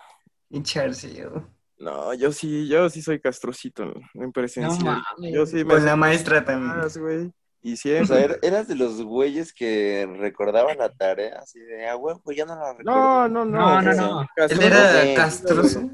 Pinche 0.48 0.80
arceo. 0.80 1.46
No, 1.78 2.14
yo 2.14 2.32
sí, 2.32 2.68
yo 2.68 2.88
sí 2.88 3.02
soy 3.02 3.20
castrocito 3.20 3.92
en 4.14 4.32
presencial. 4.32 5.02
mames. 5.18 5.34
yo 5.34 5.44
sí 5.46 5.56
me 5.56 5.74
Con 5.74 5.84
la 5.84 5.96
maestra 5.96 6.44
también. 6.44 6.76
más, 6.76 6.96
güey. 6.96 7.32
Y 7.62 7.74
O 7.74 7.76
siempre. 7.76 8.06
sea, 8.06 8.26
er- 8.26 8.38
eras 8.42 8.66
de 8.68 8.74
los 8.74 9.00
güeyes 9.02 9.52
que 9.52 10.08
recordaban 10.18 10.78
la 10.78 10.88
tarea 10.90 11.38
así 11.40 11.60
de, 11.60 11.86
ah, 11.86 11.94
güey, 11.94 12.16
pues 12.24 12.36
ya 12.36 12.44
no 12.44 12.56
la 12.56 12.74
recuerdo. 12.74 13.00
No, 13.00 13.28
no, 13.28 13.44
no. 13.44 13.80
No, 13.80 13.82
no, 13.82 13.94
no. 13.94 14.28
Él 14.48 14.62
era 14.62 15.02
Sí. 15.02 15.14
castroso. 15.14 15.90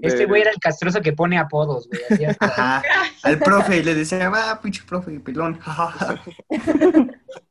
Este 0.00 0.18
de- 0.18 0.26
güey 0.26 0.42
era 0.42 0.50
el 0.50 0.58
castroso 0.58 1.00
que 1.00 1.12
pone 1.12 1.38
apodos, 1.38 1.88
güey. 1.88 2.00
así 2.10 2.24
hasta- 2.24 2.46
Ajá. 2.46 2.82
Al 3.22 3.38
profe 3.38 3.76
y 3.78 3.82
le 3.84 3.94
decía, 3.94 4.28
va, 4.30 4.60
pinche 4.60 4.82
profe, 4.84 5.20
pelón. 5.20 5.60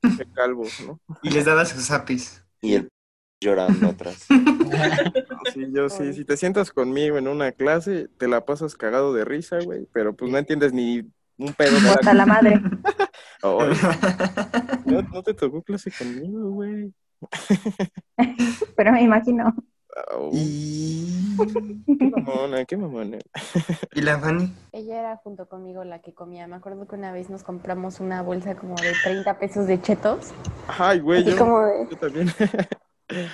de 0.03 0.25
calvo, 0.33 0.65
¿no? 0.85 0.99
Y 1.23 1.29
les 1.29 1.45
daba 1.45 1.63
sus 1.65 1.85
zapis. 1.87 2.43
Y 2.61 2.73
el 2.75 2.89
llorando 3.41 3.87
atrás. 3.89 4.25
Sí, 5.53 5.65
yo 5.73 5.89
sí, 5.89 6.13
si 6.13 6.23
te 6.23 6.37
sientas 6.37 6.71
conmigo 6.71 7.17
en 7.17 7.27
una 7.27 7.51
clase, 7.51 8.07
te 8.17 8.27
la 8.29 8.45
pasas 8.45 8.75
cagado 8.75 9.13
de 9.13 9.25
risa, 9.25 9.57
güey, 9.61 9.85
pero 9.91 10.15
pues 10.15 10.31
no 10.31 10.37
entiendes 10.37 10.71
ni 10.71 11.03
un 11.37 11.53
pedo 11.53 11.77
Hasta 11.77 12.13
la 12.13 12.25
madre. 12.25 12.61
No, 14.85 15.01
no 15.01 15.23
te 15.23 15.33
tocó 15.33 15.63
clase 15.63 15.91
conmigo, 15.91 16.51
güey. 16.51 16.93
Pero 18.75 18.91
me 18.91 19.01
imagino. 19.01 19.55
Y... 20.31 21.35
qué 21.85 22.05
mamona, 22.05 22.65
qué 22.65 22.77
mamona. 22.77 23.17
¿Y 23.93 24.01
la 24.01 24.19
Fanny? 24.19 24.53
Ella 24.71 24.99
era 24.99 25.17
junto 25.17 25.47
conmigo 25.47 25.83
la 25.83 25.99
que 26.01 26.13
comía. 26.13 26.47
Me 26.47 26.55
acuerdo 26.55 26.87
que 26.87 26.95
una 26.95 27.11
vez 27.11 27.29
nos 27.29 27.43
compramos 27.43 27.99
una 27.99 28.21
bolsa 28.21 28.55
como 28.55 28.75
de 28.75 28.93
30 29.03 29.39
pesos 29.39 29.67
de 29.67 29.81
chetos. 29.81 30.31
Ay, 30.67 30.99
güey, 30.99 31.23
yo, 31.23 31.37
como 31.37 31.61
de... 31.61 31.87
yo 31.89 31.97
también. 31.97 32.27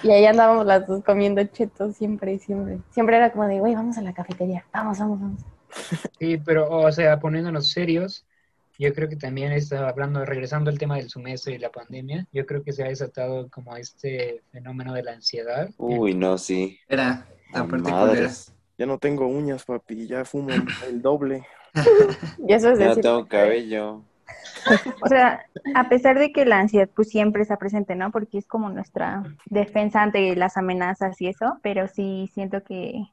Y 0.02 0.10
ahí 0.10 0.26
andábamos 0.26 0.66
las 0.66 0.88
dos 0.88 1.04
comiendo 1.04 1.44
chetos 1.44 1.96
siempre, 1.96 2.40
siempre. 2.40 2.80
Siempre 2.90 3.18
era 3.18 3.32
como 3.32 3.46
de, 3.46 3.60
güey, 3.60 3.76
vamos 3.76 3.96
a 4.00 4.02
la 4.02 4.12
cafetería. 4.12 4.66
Vamos, 4.74 4.98
vamos, 4.98 5.22
vamos. 5.22 5.42
Sí, 6.20 6.38
pero, 6.38 6.70
o 6.70 6.92
sea, 6.92 7.20
poniéndonos 7.20 7.70
serios, 7.70 8.26
yo 8.80 8.94
creo 8.94 9.10
que 9.10 9.16
también 9.16 9.52
está 9.52 9.88
hablando, 9.90 10.24
regresando 10.26 10.70
al 10.70 10.78
tema 10.78 10.98
del 10.98 11.10
semestre 11.10 11.56
y 11.56 11.58
la 11.58 11.72
pandemia, 11.72 12.28
yo 12.32 12.46
creo 12.46 12.64
que 12.64 12.74
se 12.74 12.84
ha 12.84 12.88
desatado 12.88 13.50
como 13.50 13.76
este 13.76 14.44
fenómeno 14.52 14.94
de 14.94 15.04
la 15.04 15.14
ansiedad. 15.14 15.70
Uy, 15.78 16.14
no, 16.14 16.38
sí. 16.38 16.80
Era 16.88 17.26
culera. 17.52 17.90
madres. 17.90 18.54
Ya 18.78 18.86
no 18.86 19.00
tengo 19.00 19.28
uñas, 19.28 19.66
papi, 19.66 20.06
ya 20.06 20.24
fumo 20.26 20.50
el 20.88 21.02
doble. 21.02 21.46
Y 22.48 22.54
eso 22.54 22.72
es 22.72 22.80
Ya 22.80 22.86
no 22.86 22.90
decir, 22.90 23.04
tengo 23.04 23.28
cabello. 23.28 24.02
O 25.02 25.08
sea, 25.08 25.46
a 25.76 25.88
pesar 25.88 26.20
de 26.20 26.34
que 26.34 26.44
la 26.44 26.60
ansiedad 26.60 26.90
pues 26.94 27.10
siempre 27.10 27.42
está 27.42 27.56
presente, 27.56 27.96
¿no? 27.96 28.12
Porque 28.12 28.38
es 28.38 28.48
como 28.48 28.70
nuestra 28.70 29.24
defensa 29.46 30.02
ante 30.02 30.36
las 30.36 30.58
amenazas 30.58 31.22
y 31.22 31.28
eso, 31.28 31.58
pero 31.62 31.88
sí 31.88 32.30
siento 32.34 32.62
que, 32.64 33.06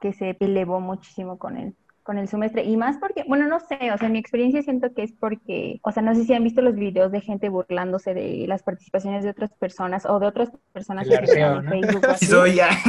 que 0.00 0.14
se 0.14 0.34
elevó 0.40 0.80
muchísimo 0.80 1.38
con 1.38 1.58
el, 1.58 1.74
con 2.02 2.18
el 2.18 2.28
semestre. 2.28 2.64
Y 2.64 2.76
más 2.76 2.96
porque, 2.98 3.24
bueno, 3.26 3.46
no 3.46 3.60
sé, 3.60 3.76
o 3.92 3.98
sea, 3.98 4.06
en 4.06 4.12
mi 4.12 4.18
experiencia 4.18 4.62
siento 4.62 4.92
que 4.94 5.02
es 5.02 5.12
porque, 5.12 5.80
o 5.82 5.92
sea, 5.92 6.02
no 6.02 6.14
sé 6.14 6.24
si 6.24 6.34
han 6.34 6.44
visto 6.44 6.62
los 6.62 6.74
videos 6.74 7.12
de 7.12 7.20
gente 7.20 7.48
burlándose 7.48 8.14
de 8.14 8.44
las 8.48 8.62
participaciones 8.62 9.24
de 9.24 9.30
otras 9.30 9.52
personas 9.54 10.06
o 10.06 10.18
de 10.18 10.26
otras 10.26 10.50
personas 10.72 11.06
El 11.06 11.18
que 11.18 11.24
están 11.24 11.42
arceo, 11.42 11.58
en 11.58 11.64
¿no? 11.64 11.70
Facebook. 11.70 12.02
Sí 12.02 12.10
así. 12.10 12.26
soy 12.26 12.54
ya. 12.54 12.70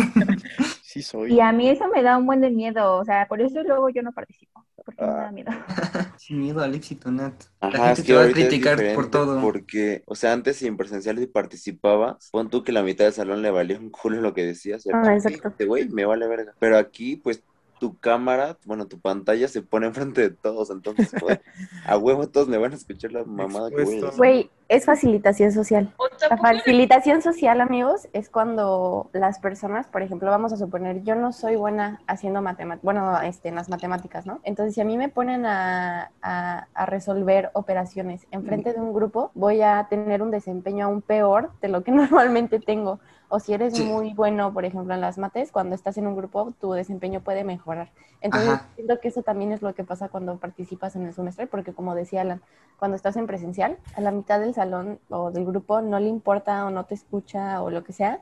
Sí 0.83 1.01
soy. 1.01 1.33
Y 1.33 1.39
a 1.39 1.51
mí 1.51 1.69
eso 1.69 1.87
me 1.87 2.03
da 2.03 2.17
un 2.17 2.27
buen 2.27 2.39
de 2.39 2.51
miedo, 2.51 2.97
o 2.97 3.03
sea, 3.03 3.27
por 3.27 3.41
eso 3.41 3.63
luego 3.63 3.89
yo 3.89 4.03
no 4.03 4.11
participo, 4.11 4.63
porque 4.75 5.03
me 5.03 5.07
da 5.07 5.31
miedo. 5.31 5.51
Sin 6.17 6.39
miedo 6.39 6.61
al 6.61 6.75
éxito, 6.75 7.11
Nat. 7.11 7.33
La 7.61 7.71
gente 7.71 8.01
es 8.01 8.03
te 8.05 8.13
va 8.13 8.23
a 8.25 8.29
criticar 8.29 8.77
por 8.93 9.09
todo. 9.09 9.41
Porque, 9.41 10.03
o 10.05 10.13
sea, 10.13 10.33
antes 10.33 10.57
si 10.57 10.67
en 10.67 10.77
presencial 10.77 11.17
si 11.17 11.25
participabas, 11.25 12.29
pon 12.31 12.49
tú 12.49 12.63
que 12.63 12.71
la 12.71 12.83
mitad 12.83 13.05
del 13.05 13.13
salón 13.13 13.41
le 13.41 13.49
valía 13.49 13.79
un 13.79 13.89
culo 13.89 14.21
lo 14.21 14.35
que 14.35 14.45
decías. 14.45 14.85
Ah, 14.93 15.15
exacto. 15.15 15.47
este 15.47 15.65
güey, 15.65 15.89
me 15.89 16.05
vale 16.05 16.27
verga. 16.27 16.53
Pero 16.59 16.77
aquí, 16.77 17.15
pues, 17.15 17.43
tu 17.83 17.97
cámara, 17.99 18.57
bueno, 18.65 18.85
tu 18.87 18.97
pantalla 18.97 19.49
se 19.49 19.61
pone 19.61 19.87
enfrente 19.87 20.21
de 20.21 20.29
todos, 20.29 20.69
entonces, 20.69 21.13
pues, 21.19 21.37
a 21.85 21.97
huevo 21.97 22.29
todos 22.29 22.47
me 22.47 22.57
van 22.57 22.71
a 22.71 22.75
escuchar 22.75 23.11
la 23.11 23.25
mamada 23.25 23.69
que 23.69 23.75
voy 23.75 23.95
a 23.95 23.97
Expuesto. 23.97 24.05
decir. 24.05 24.17
Güey, 24.17 24.51
es 24.69 24.85
facilitación 24.85 25.51
social. 25.51 25.93
La 26.29 26.37
facilitación 26.37 27.21
social, 27.21 27.59
amigos, 27.59 28.07
es 28.13 28.29
cuando 28.29 29.09
las 29.11 29.39
personas, 29.39 29.87
por 29.87 30.01
ejemplo, 30.01 30.31
vamos 30.31 30.53
a 30.53 30.57
suponer, 30.57 31.03
yo 31.03 31.15
no 31.15 31.33
soy 31.33 31.57
buena 31.57 31.99
haciendo 32.07 32.41
matemáticas, 32.41 32.83
bueno, 32.85 33.21
este, 33.21 33.49
en 33.49 33.55
las 33.55 33.67
matemáticas, 33.67 34.25
¿no? 34.25 34.39
Entonces, 34.43 34.75
si 34.75 34.79
a 34.81 34.85
mí 34.85 34.97
me 34.97 35.09
ponen 35.09 35.45
a, 35.45 36.09
a- 36.21 36.67
a 36.73 36.85
resolver 36.85 37.49
operaciones 37.53 38.25
enfrente 38.31 38.71
de 38.71 38.79
un 38.79 38.93
grupo, 38.93 39.31
voy 39.35 39.61
a 39.61 39.87
tener 39.89 40.21
un 40.21 40.31
desempeño 40.31 40.85
aún 40.85 41.01
peor 41.01 41.51
de 41.61 41.67
lo 41.67 41.83
que 41.83 41.91
normalmente 41.91 42.61
tengo. 42.61 42.99
O 43.35 43.39
si 43.39 43.51
eres 43.51 43.73
Sí. 43.73 43.83
muy 43.83 44.13
bueno, 44.13 44.53
por 44.53 44.63
ejemplo, 44.63 44.93
en 44.93 45.01
las 45.01 45.17
mates, 45.17 45.51
cuando 45.51 45.73
estás 45.73 45.97
en 45.97 46.05
un 46.05 46.15
grupo, 46.15 46.51
tu 46.59 46.71
desempeño 46.73 47.21
puede 47.21 47.43
mejorar. 47.43 47.91
Entonces, 48.21 48.59
Ajá. 48.59 48.69
siento 48.75 48.99
que 48.99 49.07
eso 49.07 49.23
también 49.23 49.51
es 49.51 49.63
lo 49.63 49.73
que 49.73 49.83
pasa 49.83 50.07
cuando 50.09 50.37
participas 50.37 50.95
en 50.95 51.07
el 51.07 51.13
semestre, 51.15 51.47
porque 51.47 51.73
como 51.73 51.95
decía 51.95 52.21
Alan, 52.21 52.43
cuando 52.77 52.95
estás 52.95 53.15
en 53.17 53.25
presencial, 53.25 53.79
a 53.95 54.01
la 54.01 54.11
mitad 54.11 54.39
del 54.39 54.53
salón 54.53 54.99
o 55.09 55.31
del 55.31 55.45
grupo 55.45 55.81
no 55.81 55.99
le 55.99 56.09
importa 56.09 56.63
o 56.67 56.69
no 56.69 56.85
te 56.85 56.93
escucha 56.93 57.63
o 57.63 57.71
lo 57.71 57.83
que 57.83 57.91
sea, 57.93 58.21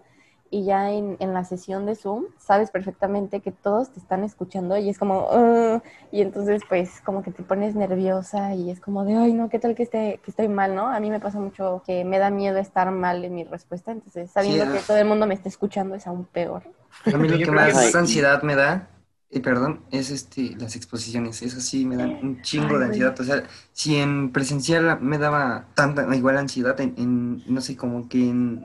y 0.52 0.66
ya 0.66 0.92
en, 0.92 1.16
en 1.20 1.34
la 1.34 1.46
sesión 1.46 1.86
de 1.86 1.96
Zoom 1.96 2.26
sabes 2.38 2.70
perfectamente 2.72 3.40
que 3.40 3.52
todos 3.52 3.92
te 3.92 4.00
están 4.00 4.24
escuchando 4.26 4.78
y 4.78 4.90
es 4.90 5.00
como, 5.00 5.82
y 6.12 6.22
entonces 6.22 6.62
pues 6.68 7.02
como 7.02 7.24
que 7.24 7.32
te 7.32 7.42
pones 7.42 7.74
nerviosa 7.74 8.54
y 8.54 8.70
es 8.70 8.82
como 8.82 9.06
de, 9.06 9.16
ay 9.16 9.34
no, 9.34 9.50
¿qué 9.50 9.60
tal 9.60 9.76
que, 9.76 9.84
esté, 9.84 10.20
que 10.24 10.30
estoy 10.30 10.50
mal, 10.50 10.76
no? 10.76 10.88
A 10.88 11.00
mí 11.00 11.10
me 11.10 11.22
pasa 11.22 11.40
mucho 11.40 11.82
que 11.86 12.04
me 12.04 12.20
da 12.20 12.30
miedo 12.30 12.58
estar 12.58 12.92
mal 12.92 13.24
en 13.24 13.34
mi 13.34 13.46
respuesta, 13.46 13.92
entonces 13.92 14.30
sabiendo 14.30 14.66
Sí, 14.66 14.72
que 14.74 14.78
ah. 14.80 14.84
todo 14.86 14.98
el 14.98 15.06
mundo 15.06 15.26
me 15.26 15.34
está 15.34 15.48
escuchando 15.48 15.96
es 15.96 16.06
aún 16.06 16.26
peor. 16.26 16.64
A 17.06 17.18
mí 17.18 17.30
lo 17.30 17.38
que 17.38 17.50
más 17.50 17.96
ansiedad 17.96 18.44
me 18.44 18.56
da, 18.56 18.90
eh, 19.32 19.41
perdón, 19.41 19.86
es 19.91 20.12
este 20.12 20.56
las 20.58 20.76
exposiciones. 20.76 21.41
Eso 21.41 21.62
sí 21.62 21.86
me 21.86 21.98
dan 21.98 22.17
un 22.22 22.41
chingo 22.41 22.78
Ay, 22.78 22.80
de 22.80 22.86
ansiedad. 22.88 23.20
O 23.20 23.24
sea, 23.24 23.44
si 23.74 23.98
en 23.98 24.32
presencial 24.32 25.00
me 25.02 25.17
daba 25.17 25.72
tanta 25.76 26.13
igual 26.15 26.38
ansiedad, 26.38 26.80
en, 26.82 26.96
en- 26.98 27.44
no 27.48 27.62
sé, 27.62 27.78
como 27.78 28.08
que 28.10 28.20
en, 28.30 28.63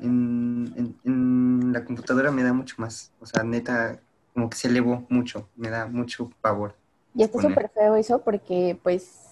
en- 1.04 1.72
la 1.72 1.84
computadora 1.84 2.30
me 2.32 2.42
da 2.42 2.52
mucho 2.52 2.76
más. 2.78 3.12
O 3.20 3.26
sea, 3.26 3.42
neta, 3.44 4.02
como 4.32 4.50
que 4.50 4.56
se 4.56 4.68
elevó 4.68 5.06
mucho, 5.10 5.50
me 5.56 5.70
da 5.70 5.86
mucho 5.86 6.30
pavor. 6.40 6.76
Y 7.14 7.22
está 7.22 7.40
súper 7.40 7.70
feo 7.70 7.96
eso 7.96 8.20
porque 8.22 8.78
pues 8.82 9.22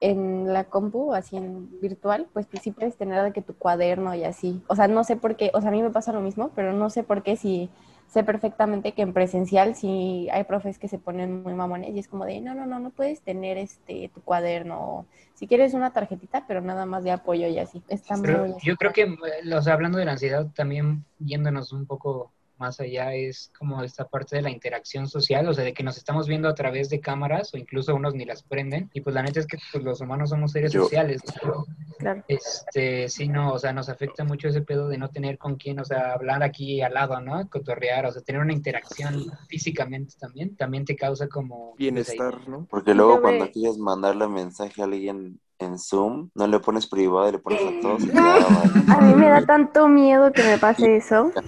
en 0.00 0.52
la 0.52 0.64
compu, 0.64 1.12
así 1.12 1.36
en 1.36 1.80
virtual, 1.80 2.28
pues 2.32 2.46
sí 2.62 2.70
puedes 2.70 2.96
tener 2.96 3.22
de 3.22 3.32
que 3.32 3.42
tu 3.42 3.54
cuaderno 3.54 4.14
y 4.14 4.24
así. 4.24 4.62
O 4.68 4.76
sea, 4.76 4.88
no 4.88 5.04
sé 5.04 5.16
por 5.16 5.36
qué, 5.36 5.50
o 5.54 5.60
sea, 5.60 5.68
a 5.70 5.72
mí 5.72 5.82
me 5.82 5.90
pasa 5.90 6.12
lo 6.12 6.20
mismo, 6.20 6.50
pero 6.54 6.72
no 6.72 6.88
sé 6.90 7.02
por 7.02 7.22
qué 7.22 7.36
si 7.36 7.68
sé 8.08 8.24
perfectamente 8.24 8.92
que 8.92 9.02
en 9.02 9.12
presencial 9.12 9.74
sí 9.74 10.28
hay 10.32 10.44
profes 10.44 10.78
que 10.78 10.88
se 10.88 10.98
ponen 10.98 11.42
muy 11.42 11.54
mamones 11.54 11.94
y 11.94 11.98
es 11.98 12.08
como 12.08 12.24
de, 12.24 12.40
no, 12.40 12.54
no, 12.54 12.66
no, 12.66 12.80
no 12.80 12.90
puedes 12.90 13.20
tener 13.22 13.58
este 13.58 14.10
tu 14.14 14.22
cuaderno. 14.22 15.06
Si 15.34 15.46
quieres 15.46 15.74
una 15.74 15.92
tarjetita, 15.92 16.46
pero 16.48 16.60
nada 16.60 16.86
más 16.86 17.04
de 17.04 17.12
apoyo 17.12 17.46
y 17.48 17.58
así. 17.58 17.82
Está 17.88 18.16
Pero 18.20 18.46
muy... 18.46 18.54
yo 18.62 18.76
creo 18.76 18.92
que, 18.92 19.02
eh, 19.02 19.54
o 19.54 19.62
sea, 19.62 19.74
hablando 19.74 19.98
de 19.98 20.04
la 20.04 20.12
ansiedad, 20.12 20.48
también 20.54 21.04
yéndonos 21.18 21.72
un 21.72 21.86
poco 21.86 22.32
más 22.58 22.80
allá, 22.80 23.14
es 23.14 23.50
como 23.58 23.82
esta 23.82 24.06
parte 24.06 24.36
de 24.36 24.42
la 24.42 24.50
interacción 24.50 25.08
social, 25.08 25.48
o 25.48 25.54
sea, 25.54 25.64
de 25.64 25.72
que 25.72 25.82
nos 25.82 25.96
estamos 25.96 26.26
viendo 26.28 26.48
a 26.48 26.54
través 26.54 26.88
de 26.88 27.00
cámaras 27.00 27.52
o 27.54 27.58
incluso 27.58 27.94
unos 27.94 28.14
ni 28.14 28.24
las 28.24 28.42
prenden. 28.42 28.90
Y 28.92 29.00
pues 29.00 29.14
la 29.14 29.22
neta 29.22 29.40
es 29.40 29.46
que 29.46 29.58
pues, 29.72 29.84
los 29.84 30.00
humanos 30.00 30.30
somos 30.30 30.52
seres 30.52 30.72
Yo- 30.72 30.84
sociales. 30.84 31.22
¿no? 31.44 31.64
Claro. 31.98 32.24
Este, 32.28 33.08
sí, 33.08 33.28
no, 33.28 33.52
o 33.52 33.58
sea, 33.58 33.72
nos 33.72 33.88
afecta 33.88 34.24
mucho 34.24 34.48
ese 34.48 34.62
pedo 34.62 34.88
de 34.88 34.98
no 34.98 35.10
tener 35.10 35.38
con 35.38 35.56
quién, 35.56 35.80
o 35.80 35.84
sea, 35.84 36.12
hablar 36.12 36.42
aquí 36.42 36.80
al 36.80 36.94
lado, 36.94 37.20
¿no? 37.20 37.48
Cotorrear, 37.48 38.06
o 38.06 38.12
sea, 38.12 38.22
tener 38.22 38.40
una 38.40 38.52
interacción 38.52 39.26
físicamente 39.48 40.14
también, 40.18 40.56
también 40.56 40.84
te 40.84 40.96
causa 40.96 41.28
como... 41.28 41.70
pues, 41.70 41.78
Bienestar, 41.78 42.48
¿no? 42.48 42.66
Porque 42.70 42.94
luego 42.94 43.16
Yo 43.16 43.22
cuando 43.22 43.50
quieres 43.50 43.78
mandarle 43.78 44.28
mensaje 44.28 44.80
a 44.80 44.84
alguien 44.84 45.40
en 45.58 45.78
Zoom, 45.78 46.30
no 46.34 46.46
le 46.46 46.60
pones 46.60 46.86
privado 46.86 47.28
y 47.28 47.32
le 47.32 47.38
pones 47.38 47.60
a 47.62 47.80
todos 47.80 48.02
y 48.04 48.12
ya, 48.12 48.22
vale. 48.22 48.38
A 48.88 49.00
mí 49.00 49.14
me 49.14 49.28
da 49.28 49.44
tanto 49.44 49.88
miedo 49.88 50.32
que 50.32 50.42
me 50.44 50.58
pase 50.58 50.96
eso. 50.96 51.32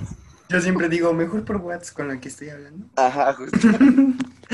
Yo 0.50 0.60
siempre 0.60 0.88
digo, 0.88 1.12
mejor 1.12 1.44
por 1.44 1.58
WhatsApp 1.58 1.96
con 1.96 2.08
la 2.08 2.18
que 2.18 2.26
estoy 2.26 2.48
hablando. 2.48 2.84
Ajá, 2.96 3.32
justo. 3.34 3.68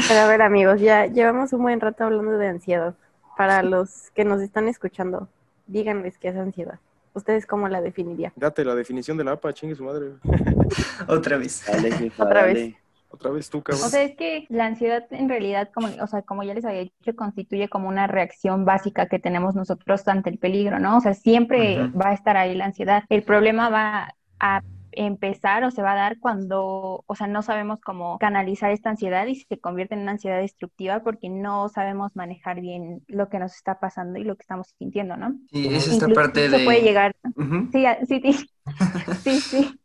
Pero 0.09 0.21
a 0.21 0.27
ver, 0.27 0.43
amigos, 0.43 0.79
ya 0.79 1.07
llevamos 1.07 1.55
un 1.55 1.63
buen 1.63 1.81
rato 1.81 2.05
hablando 2.05 2.37
de 2.37 2.49
ansiedad. 2.49 2.95
Para 3.35 3.63
los 3.63 4.11
que 4.11 4.27
nos 4.27 4.43
están 4.43 4.69
escuchando, 4.69 5.31
díganles 5.67 6.19
qué 6.19 6.29
es 6.29 6.37
ansiedad. 6.37 6.79
¿Ustedes 7.15 7.47
cómo 7.47 7.67
la 7.69 7.81
definirían? 7.81 8.31
Date 8.37 8.63
la 8.63 8.75
definición 8.75 9.17
de 9.17 9.25
la 9.25 9.33
APA, 9.33 9.55
chingue 9.55 9.75
su 9.75 9.85
madre. 9.85 10.13
Otra 11.09 11.39
vez. 11.39 11.65
Dale, 11.67 11.91
jefa, 11.91 12.25
Otra 12.27 12.43
vez. 12.43 12.75
Otra 13.09 13.31
vez 13.31 13.49
tú, 13.49 13.63
cabrón. 13.63 13.87
O 13.87 13.89
sea, 13.89 14.03
es 14.03 14.17
que 14.17 14.45
la 14.51 14.67
ansiedad 14.67 15.07
en 15.09 15.31
realidad, 15.31 15.71
como, 15.73 15.89
o 16.03 16.07
sea, 16.07 16.21
como 16.21 16.43
ya 16.43 16.53
les 16.53 16.67
había 16.67 16.81
dicho, 16.81 17.17
constituye 17.17 17.71
como 17.71 17.89
una 17.89 18.07
reacción 18.07 18.67
básica 18.67 19.07
que 19.07 19.19
tenemos 19.19 19.55
nosotros 19.55 20.07
ante 20.09 20.29
el 20.29 20.37
peligro, 20.37 20.79
¿no? 20.79 20.99
O 20.99 21.01
sea, 21.01 21.15
siempre 21.15 21.89
va 21.89 22.11
a 22.11 22.13
estar 22.13 22.37
ahí 22.37 22.55
la 22.55 22.67
ansiedad. 22.67 23.05
El 23.09 23.23
problema 23.23 23.71
va 23.71 24.15
a 24.39 24.61
empezar 24.97 25.65
o 25.65 25.71
se 25.71 25.83
va 25.83 25.93
a 25.93 25.97
dar 25.97 26.19
cuando, 26.19 27.05
o 27.07 27.15
sea, 27.17 27.27
no 27.29 27.43
sabemos 27.43 27.81
cómo 27.85 28.19
canalizar 28.19 28.71
esta 28.73 28.91
ansiedad 28.91 29.27
y 29.27 29.37
se 29.37 29.61
convierte 29.61 29.95
en 29.95 30.03
una 30.03 30.13
ansiedad 30.13 30.41
destructiva 30.41 31.03
porque 31.03 31.29
no 31.31 31.69
sabemos 31.69 32.17
manejar 32.17 32.61
bien 32.61 33.03
lo 33.09 33.29
que 33.29 33.39
nos 33.39 33.55
está 33.55 33.81
pasando 33.81 34.19
y 34.19 34.25
lo 34.25 34.37
que 34.37 34.43
estamos 34.43 34.69
sintiendo, 34.79 35.17
¿no? 35.17 35.39
Sí, 35.51 35.69
es 35.75 35.87
esta 35.89 36.13
Incluso 36.13 36.13
parte 36.13 36.49
eso 36.49 36.63
puede 36.63 36.83
de... 36.83 36.83
llegar, 36.83 37.15
Ujú. 37.35 37.69
sí, 37.73 37.87
a- 37.87 38.05
sí, 38.07 38.21
sí, 38.23 38.51
sí, 39.25 39.47
sí. 39.51 39.81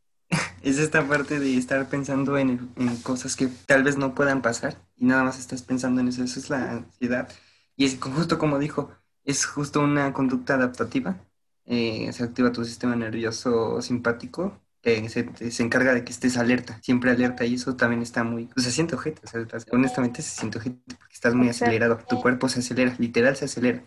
Es 0.62 0.78
esta 0.80 1.08
parte 1.08 1.40
de 1.40 1.58
estar 1.58 1.88
pensando 1.90 2.38
en, 2.38 2.72
en 2.78 2.98
cosas 3.02 3.36
que 3.36 3.48
tal 3.66 3.84
vez 3.84 3.98
no 3.98 4.14
puedan 4.16 4.42
pasar 4.42 4.78
y 4.96 5.06
nada 5.06 5.24
más 5.24 5.40
estás 5.40 5.62
pensando 5.64 6.02
en 6.02 6.08
eso. 6.10 6.24
Eso 6.24 6.40
es 6.40 6.50
la 6.50 6.72
ansiedad. 6.72 7.30
Y 7.76 7.86
es 7.86 7.98
justo 8.00 8.38
como 8.38 8.60
dijo, 8.60 8.92
es 9.24 9.46
justo 9.46 9.82
una 9.82 10.14
conducta 10.14 10.56
adaptativa. 10.56 11.18
Eh, 11.66 12.12
se 12.14 12.24
activa 12.24 12.52
tu 12.52 12.64
sistema 12.66 12.96
nervioso 12.96 13.82
simpático 13.82 14.62
que 14.82 15.10
se, 15.10 15.24
te- 15.24 15.52
se 15.52 15.64
encarga 15.64 15.94
de 15.94 16.04
que 16.04 16.12
estés 16.12 16.38
alerta, 16.38 16.80
siempre 16.82 17.12
alerta 17.12 17.46
y 17.46 17.56
eso 17.56 17.76
también 17.76 18.02
está 18.02 18.24
muy... 18.24 18.46
O 18.56 18.60
sea, 18.60 18.64
se 18.66 18.72
siente 18.72 18.96
ojete, 18.96 19.22
o 19.24 19.28
sea, 19.28 19.42
estás- 19.42 19.68
honestamente 19.72 20.22
se 20.22 20.32
siente 20.32 20.58
ojete 20.60 20.80
porque 20.98 21.14
estás 21.14 21.36
muy 21.36 21.48
Exacto. 21.48 21.50
acelerado. 21.50 21.98
Tu 22.08 22.20
cuerpo 22.22 22.50
se 22.50 22.60
acelera, 22.62 22.96
literal 23.00 23.36
se 23.36 23.46
acelera. 23.46 23.84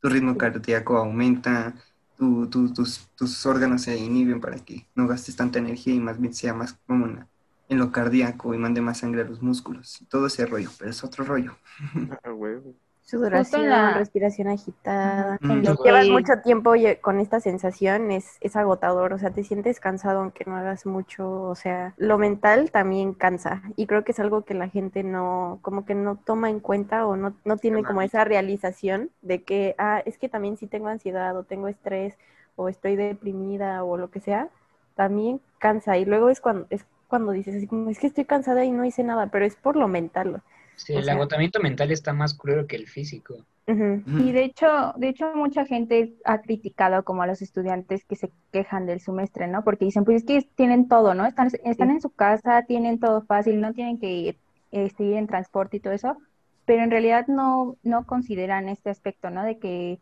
Tu 0.00 0.08
ritmo 0.08 0.36
cardíaco 0.38 0.96
aumenta, 0.98 1.74
tu- 2.16 2.48
tu- 2.48 2.72
tus, 2.72 3.08
tus 3.16 3.44
órganos 3.46 3.82
se 3.82 3.96
inhiben 3.98 4.40
para 4.40 4.56
que 4.58 4.86
no 4.94 5.06
gastes 5.06 5.36
tanta 5.36 5.58
energía 5.58 5.94
y 5.94 6.00
más 6.00 6.20
bien 6.20 6.34
sea 6.34 6.54
más 6.54 6.74
como 6.86 7.06
en, 7.06 7.78
lo 7.78 7.90
cardíaco 7.92 8.54
y 8.54 8.58
mande 8.58 8.80
más 8.80 8.98
sangre 8.98 9.22
a 9.22 9.24
los 9.24 9.42
músculos. 9.42 9.98
Todo 10.08 10.26
ese 10.28 10.46
rollo, 10.46 10.70
pero 10.78 10.90
es 10.90 11.02
otro 11.04 11.24
rollo. 11.24 11.56
Ah, 12.08 12.32
huevo. 12.32 12.74
Sudoración, 13.06 13.70
la- 13.70 13.92
respiración 13.94 14.48
agitada. 14.48 15.38
Lo 15.62 15.74
llevas 15.82 16.10
mucho 16.10 16.40
tiempo 16.42 16.74
ye- 16.74 17.00
con 17.00 17.20
esta 17.20 17.40
sensación, 17.40 18.10
es, 18.10 18.36
es 18.40 18.56
agotador, 18.56 19.12
o 19.14 19.18
sea, 19.18 19.30
te 19.30 19.44
sientes 19.44 19.80
cansado 19.80 20.20
aunque 20.20 20.44
no 20.44 20.56
hagas 20.56 20.86
mucho, 20.86 21.42
o 21.42 21.54
sea, 21.54 21.94
lo 21.98 22.18
mental 22.18 22.70
también 22.72 23.14
cansa 23.14 23.62
y 23.76 23.86
creo 23.86 24.04
que 24.04 24.12
es 24.12 24.18
algo 24.20 24.44
que 24.44 24.54
la 24.54 24.68
gente 24.68 25.04
no, 25.04 25.60
como 25.62 25.84
que 25.86 25.94
no 25.94 26.16
toma 26.16 26.50
en 26.50 26.60
cuenta 26.60 27.06
o 27.06 27.16
no, 27.16 27.36
no 27.44 27.56
tiene 27.58 27.84
como 27.84 28.02
esa 28.02 28.24
realización 28.24 29.10
de 29.22 29.44
que, 29.44 29.76
ah, 29.78 30.02
es 30.04 30.18
que 30.18 30.28
también 30.28 30.56
si 30.58 30.66
tengo 30.66 30.88
ansiedad 30.88 31.36
o 31.36 31.44
tengo 31.44 31.68
estrés 31.68 32.18
o 32.56 32.68
estoy 32.68 32.96
deprimida 32.96 33.84
o 33.84 33.96
lo 33.98 34.10
que 34.10 34.20
sea, 34.20 34.48
también 34.96 35.40
cansa 35.58 35.96
y 35.98 36.04
luego 36.04 36.28
es 36.30 36.40
cuando, 36.40 36.66
es 36.70 36.84
cuando 37.08 37.32
dices 37.32 37.54
es 37.54 37.98
que 38.00 38.06
estoy 38.08 38.24
cansada 38.24 38.64
y 38.64 38.70
no 38.72 38.84
hice 38.84 39.04
nada, 39.04 39.28
pero 39.28 39.44
es 39.44 39.56
por 39.56 39.76
lo 39.76 39.88
mental. 39.88 40.42
Sí, 40.76 40.94
o 40.94 40.98
el 40.98 41.04
sea- 41.04 41.14
agotamiento 41.14 41.60
mental 41.60 41.90
está 41.90 42.12
más 42.12 42.34
cruel 42.34 42.66
que 42.66 42.76
el 42.76 42.86
físico. 42.86 43.36
Y 43.68 44.30
de 44.32 44.44
hecho, 44.44 44.92
de 44.96 45.08
hecho 45.08 45.34
mucha 45.34 45.66
gente 45.66 46.14
ha 46.24 46.40
criticado 46.40 47.02
como 47.04 47.22
a 47.22 47.26
los 47.26 47.42
estudiantes 47.42 48.04
que 48.04 48.14
se 48.14 48.32
quejan 48.52 48.86
del 48.86 49.00
semestre, 49.00 49.48
¿no? 49.48 49.64
Porque 49.64 49.86
dicen, 49.86 50.04
pues 50.04 50.18
es 50.18 50.24
que 50.24 50.48
tienen 50.54 50.86
todo, 50.88 51.14
¿no? 51.14 51.26
Están, 51.26 51.48
están 51.64 51.88
Sí. 51.88 51.94
en 51.94 52.00
su 52.00 52.10
casa, 52.10 52.62
tienen 52.66 53.00
todo 53.00 53.22
fácil, 53.26 53.60
no 53.60 53.72
tienen 53.72 53.98
que 53.98 54.12
ir, 54.12 54.40
este, 54.70 55.04
ir 55.04 55.14
en 55.16 55.26
transporte 55.26 55.78
y 55.78 55.80
todo 55.80 55.94
eso, 55.94 56.16
pero 56.64 56.84
en 56.84 56.90
realidad 56.92 57.26
no, 57.26 57.76
no 57.82 58.06
consideran 58.06 58.68
este 58.68 58.90
aspecto, 58.90 59.30
¿no? 59.30 59.42
De 59.44 59.58
que 59.58 60.00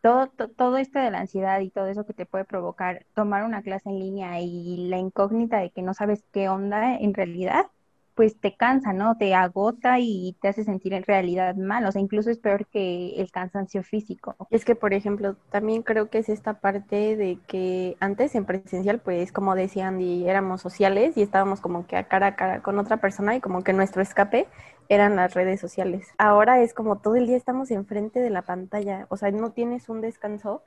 todo, 0.00 0.28
to- 0.28 0.50
todo 0.50 0.76
esto 0.78 0.98
de 0.98 1.10
la 1.10 1.20
ansiedad 1.20 1.60
y 1.60 1.70
todo 1.70 1.86
eso 1.88 2.04
que 2.06 2.14
te 2.14 2.26
puede 2.26 2.44
provocar 2.44 3.06
tomar 3.14 3.44
una 3.44 3.62
clase 3.62 3.90
en 3.90 3.98
línea 4.00 4.40
y 4.40 4.88
la 4.88 4.98
incógnita 4.98 5.58
de 5.60 5.70
que 5.70 5.82
no 5.82 5.94
sabes 5.94 6.24
qué 6.32 6.48
onda 6.48 6.96
en 6.96 7.14
realidad, 7.14 7.66
pues 8.14 8.38
te 8.38 8.56
cansa, 8.56 8.92
¿no? 8.92 9.16
Te 9.16 9.34
agota 9.34 9.98
y 9.98 10.36
te 10.40 10.48
hace 10.48 10.64
sentir 10.64 10.92
en 10.94 11.02
realidad 11.02 11.56
mal. 11.56 11.84
O 11.86 11.92
sea, 11.92 12.00
incluso 12.00 12.30
es 12.30 12.38
peor 12.38 12.66
que 12.66 13.20
el 13.20 13.30
cansancio 13.30 13.82
físico. 13.82 14.36
Es 14.50 14.64
que, 14.64 14.74
por 14.74 14.94
ejemplo, 14.94 15.36
también 15.50 15.82
creo 15.82 16.10
que 16.10 16.18
es 16.18 16.28
esta 16.28 16.60
parte 16.60 17.16
de 17.16 17.38
que 17.46 17.96
antes 18.00 18.34
en 18.34 18.44
presencial, 18.44 19.00
pues 19.00 19.32
como 19.32 19.54
decía 19.54 19.88
Andy, 19.88 20.28
éramos 20.28 20.60
sociales 20.60 21.16
y 21.16 21.22
estábamos 21.22 21.60
como 21.60 21.86
que 21.86 21.96
a 21.96 22.08
cara 22.08 22.28
a 22.28 22.36
cara 22.36 22.62
con 22.62 22.78
otra 22.78 22.98
persona 22.98 23.34
y 23.36 23.40
como 23.40 23.64
que 23.64 23.72
nuestro 23.72 24.02
escape 24.02 24.46
eran 24.88 25.16
las 25.16 25.34
redes 25.34 25.60
sociales. 25.60 26.08
Ahora 26.18 26.60
es 26.60 26.74
como 26.74 26.98
todo 26.98 27.16
el 27.16 27.26
día 27.26 27.36
estamos 27.36 27.70
enfrente 27.70 28.20
de 28.20 28.30
la 28.30 28.42
pantalla, 28.42 29.06
o 29.08 29.16
sea, 29.16 29.30
no 29.30 29.52
tienes 29.52 29.88
un 29.88 30.00
descanso 30.00 30.62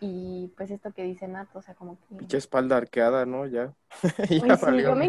y 0.00 0.48
pues 0.56 0.70
esto 0.70 0.92
que 0.92 1.04
dice 1.04 1.28
Nat, 1.28 1.48
o 1.54 1.62
sea, 1.62 1.74
como 1.74 1.98
que... 2.08 2.16
Pinche 2.16 2.38
espalda 2.38 2.76
arqueada, 2.76 3.26
¿no? 3.26 3.46
Ya. 3.46 3.74
Uy, 4.40 4.48
ya 4.48 4.56
sí, 4.56 4.64
valió. 4.66 4.88
yo 4.90 4.96
me 4.96 5.06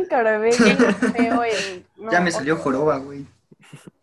feo 1.13 1.43
el... 1.43 1.85
no, 1.97 2.11
Ya 2.11 2.19
me 2.21 2.29
o- 2.29 2.33
salió 2.33 2.57
joroba, 2.57 2.97
güey. 2.97 3.25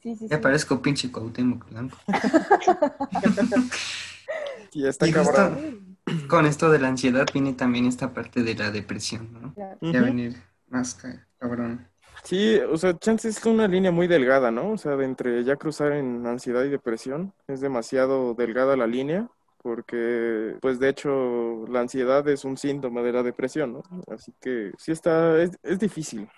Sí, 0.03 0.17
sí, 0.17 0.29
Ya 0.29 0.37
sí. 0.37 0.43
parezco 0.43 0.81
pinche 0.81 1.11
Cuauhtémoc 1.13 1.69
Blanco. 1.71 1.99
Y 4.73 4.87
está 4.87 5.07
Y 5.07 5.13
justo 5.13 5.33
cabrón. 5.33 5.99
con 6.29 6.47
esto 6.47 6.71
de 6.71 6.79
la 6.79 6.89
ansiedad 6.89 7.27
viene 7.33 7.53
también 7.55 7.87
esta 7.87 8.13
parte 8.13 8.43
de 8.43 8.55
la 8.55 8.71
depresión, 8.71 9.33
¿no? 9.33 9.55
Claro. 9.55 9.79
Ya 9.81 10.01
venir 10.03 10.37
más 10.69 10.95
ca- 10.95 11.27
cabrón. 11.39 11.89
Sí, 12.25 12.59
o 12.59 12.77
sea, 12.77 12.99
chance 12.99 13.29
es 13.29 13.45
una 13.47 13.69
línea 13.69 13.91
muy 13.93 14.07
delgada, 14.07 14.51
¿no? 14.51 14.73
O 14.73 14.79
sea, 14.79 14.97
de 14.97 15.05
entre 15.05 15.45
ya 15.45 15.57
cruzar 15.57 15.93
en 15.93 16.27
ansiedad 16.27 16.65
y 16.65 16.69
depresión, 16.69 17.33
es 17.47 17.61
demasiado 17.61 18.35
delgada 18.35 18.77
la 18.77 18.87
línea, 18.87 19.29
porque, 19.63 20.57
pues, 20.61 20.79
de 20.79 20.89
hecho, 20.89 21.67
la 21.69 21.81
ansiedad 21.81 22.27
es 22.29 22.45
un 22.45 22.57
síntoma 22.57 23.03
de 23.03 23.13
la 23.13 23.23
depresión, 23.23 23.75
¿no? 23.75 23.83
Así 24.13 24.33
que 24.41 24.73
sí 24.79 24.93
está, 24.93 25.41
es, 25.41 25.51
es 25.63 25.79
difícil, 25.79 26.29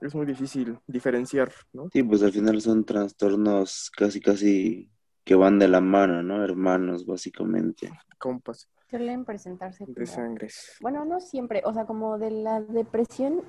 es 0.00 0.14
muy 0.14 0.26
difícil 0.26 0.78
diferenciar, 0.86 1.52
¿no? 1.72 1.88
Sí, 1.92 2.02
pues 2.02 2.22
al 2.22 2.32
final 2.32 2.60
son 2.60 2.84
trastornos 2.84 3.90
casi, 3.96 4.20
casi 4.20 4.90
que 5.24 5.34
van 5.34 5.58
de 5.58 5.68
la 5.68 5.80
mano, 5.80 6.22
¿no? 6.22 6.42
Hermanos, 6.42 7.04
básicamente. 7.04 7.90
Compas 8.18 8.68
Suelen 8.90 9.26
presentarse 9.26 9.84
de 9.84 9.92
como... 9.92 10.06
sangres. 10.06 10.76
Bueno, 10.80 11.04
no 11.04 11.20
siempre, 11.20 11.60
o 11.66 11.74
sea, 11.74 11.84
como 11.84 12.16
de 12.16 12.30
la 12.30 12.62
depresión, 12.62 13.42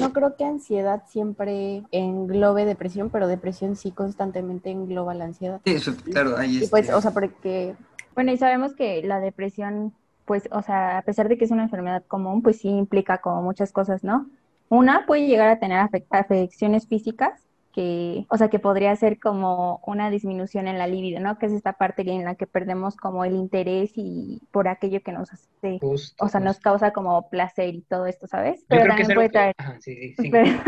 no 0.00 0.12
creo 0.12 0.36
que 0.36 0.44
ansiedad 0.44 1.04
siempre 1.08 1.82
englobe 1.92 2.66
depresión, 2.66 3.08
pero 3.08 3.26
depresión 3.26 3.74
sí 3.74 3.90
constantemente 3.90 4.70
engloba 4.70 5.14
la 5.14 5.24
ansiedad. 5.24 5.62
Sí, 5.64 5.72
eso, 5.72 5.96
claro, 6.04 6.36
ahí 6.36 6.62
Y 6.62 6.66
pues, 6.66 6.82
este, 6.82 6.94
o 6.94 7.00
sea, 7.00 7.12
porque 7.12 7.74
Bueno, 8.16 8.32
y 8.32 8.38
sabemos 8.38 8.74
que 8.74 9.02
la 9.04 9.20
depresión, 9.20 9.94
pues, 10.24 10.48
o 10.50 10.62
sea, 10.62 10.98
a 10.98 11.02
pesar 11.02 11.28
de 11.28 11.38
que 11.38 11.44
es 11.44 11.52
una 11.52 11.62
enfermedad 11.64 12.04
común, 12.06 12.42
pues 12.42 12.58
sí 12.60 12.68
implica 12.68 13.18
como 13.18 13.42
muchas 13.42 13.72
cosas, 13.72 14.02
¿no? 14.04 14.28
Una 14.68 15.06
puede 15.06 15.28
llegar 15.28 15.48
a 15.48 15.60
tener 15.60 15.78
afec- 15.78 16.06
afecciones 16.10 16.88
físicas 16.88 17.44
que, 17.72 18.26
o 18.30 18.38
sea, 18.38 18.48
que 18.48 18.58
podría 18.58 18.96
ser 18.96 19.20
como 19.20 19.82
una 19.86 20.10
disminución 20.10 20.66
en 20.66 20.78
la 20.78 20.86
libido, 20.86 21.20
¿no? 21.20 21.38
Que 21.38 21.46
es 21.46 21.52
esta 21.52 21.74
parte 21.74 22.02
en 22.10 22.24
la 22.24 22.34
que 22.34 22.46
perdemos 22.46 22.96
como 22.96 23.24
el 23.26 23.34
interés 23.36 23.92
y 23.96 24.40
por 24.50 24.66
aquello 24.66 25.02
que 25.02 25.12
nos 25.12 25.30
hace, 25.32 25.78
Justo, 25.78 26.24
o 26.24 26.28
sea, 26.28 26.40
nos 26.40 26.58
causa 26.58 26.92
como 26.92 27.28
placer 27.28 27.74
y 27.74 27.82
todo 27.82 28.06
esto, 28.06 28.26
¿sabes? 28.26 28.64
Pero 28.66 28.86
también 28.86 29.14
puede 29.14 29.28
traer 29.28 29.54
Ajá, 29.58 29.76
sí, 29.80 29.94
sí, 29.94 30.16
sí. 30.22 30.30
pero- 30.30 30.58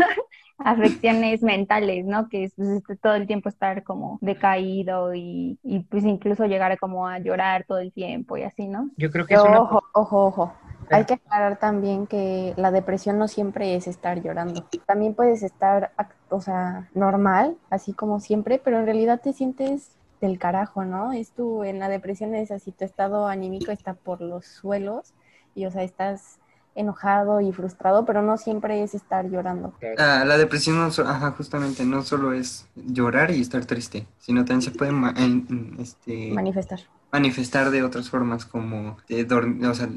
afecciones 0.59 1.41
mentales, 1.41 2.05
¿no? 2.05 2.29
Que 2.29 2.45
es 2.45 2.53
pues, 2.55 2.69
este, 2.69 2.95
todo 2.95 3.15
el 3.15 3.27
tiempo 3.27 3.49
estar 3.49 3.83
como 3.83 4.17
decaído 4.21 5.13
y, 5.15 5.57
y 5.63 5.79
pues 5.81 6.03
incluso 6.03 6.45
llegar 6.45 6.71
a 6.71 6.77
como 6.77 7.07
a 7.07 7.19
llorar 7.19 7.65
todo 7.67 7.79
el 7.79 7.91
tiempo 7.91 8.37
y 8.37 8.43
así, 8.43 8.67
¿no? 8.67 8.89
Yo 8.97 9.11
creo 9.11 9.25
que 9.25 9.35
es 9.35 9.41
Pero 9.41 9.51
una... 9.51 9.61
ojo, 9.61 9.83
ojo, 9.93 10.25
ojo. 10.25 10.53
Ah. 10.89 10.97
Hay 10.97 11.05
que 11.05 11.13
aclarar 11.15 11.57
también 11.59 12.07
que 12.07 12.53
la 12.57 12.71
depresión 12.71 13.17
no 13.17 13.27
siempre 13.27 13.75
es 13.75 13.87
estar 13.87 14.21
llorando. 14.21 14.65
También 14.85 15.13
puedes 15.13 15.43
estar, 15.43 15.91
o 16.29 16.41
sea, 16.41 16.89
normal, 16.93 17.57
así 17.69 17.93
como 17.93 18.19
siempre, 18.19 18.59
pero 18.63 18.79
en 18.79 18.85
realidad 18.85 19.21
te 19.21 19.33
sientes 19.33 19.95
del 20.19 20.39
carajo, 20.39 20.83
¿no? 20.83 21.11
Es 21.13 21.31
tu, 21.31 21.63
en 21.63 21.79
la 21.79 21.89
depresión 21.89 22.35
es 22.35 22.51
así, 22.51 22.71
tu 22.71 22.83
estado 22.83 23.27
anímico 23.27 23.71
está 23.71 23.93
por 23.93 24.19
los 24.21 24.45
suelos 24.45 25.13
y, 25.55 25.65
o 25.65 25.71
sea, 25.71 25.83
estás 25.83 26.39
enojado 26.79 27.41
y 27.41 27.51
frustrado, 27.51 28.05
pero 28.05 28.21
no 28.21 28.37
siempre 28.37 28.81
es 28.83 28.93
estar 28.95 29.29
llorando. 29.29 29.73
ah, 29.97 30.23
la 30.25 30.37
depresión, 30.37 30.77
no 30.79 30.91
so- 30.91 31.07
ajá, 31.07 31.31
justamente, 31.31 31.85
no 31.85 32.01
solo 32.03 32.33
es 32.33 32.67
llorar 32.75 33.31
y 33.31 33.41
estar 33.41 33.65
triste, 33.65 34.07
sino 34.17 34.45
también 34.45 34.61
se 34.61 34.71
puede 34.71 34.91
ma- 34.91 35.13
en- 35.17 35.45
en, 35.49 35.75
este, 35.79 36.31
Manifestar. 36.31 36.79
manifestar 37.11 37.69
de 37.71 37.83
otras 37.83 38.09
formas, 38.09 38.45
como 38.45 38.97
de 39.07 39.25
dormir, 39.25 39.65
o 39.67 39.73
sea, 39.75 39.89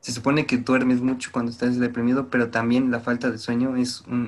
se 0.00 0.12
supone 0.12 0.46
que 0.46 0.58
duermes 0.58 1.00
mucho 1.00 1.30
cuando 1.32 1.50
estás 1.50 1.78
deprimido, 1.78 2.28
pero 2.30 2.50
también 2.50 2.90
la 2.90 3.00
falta 3.00 3.30
de 3.30 3.38
sueño 3.38 3.76
es 3.76 4.02
un, 4.02 4.20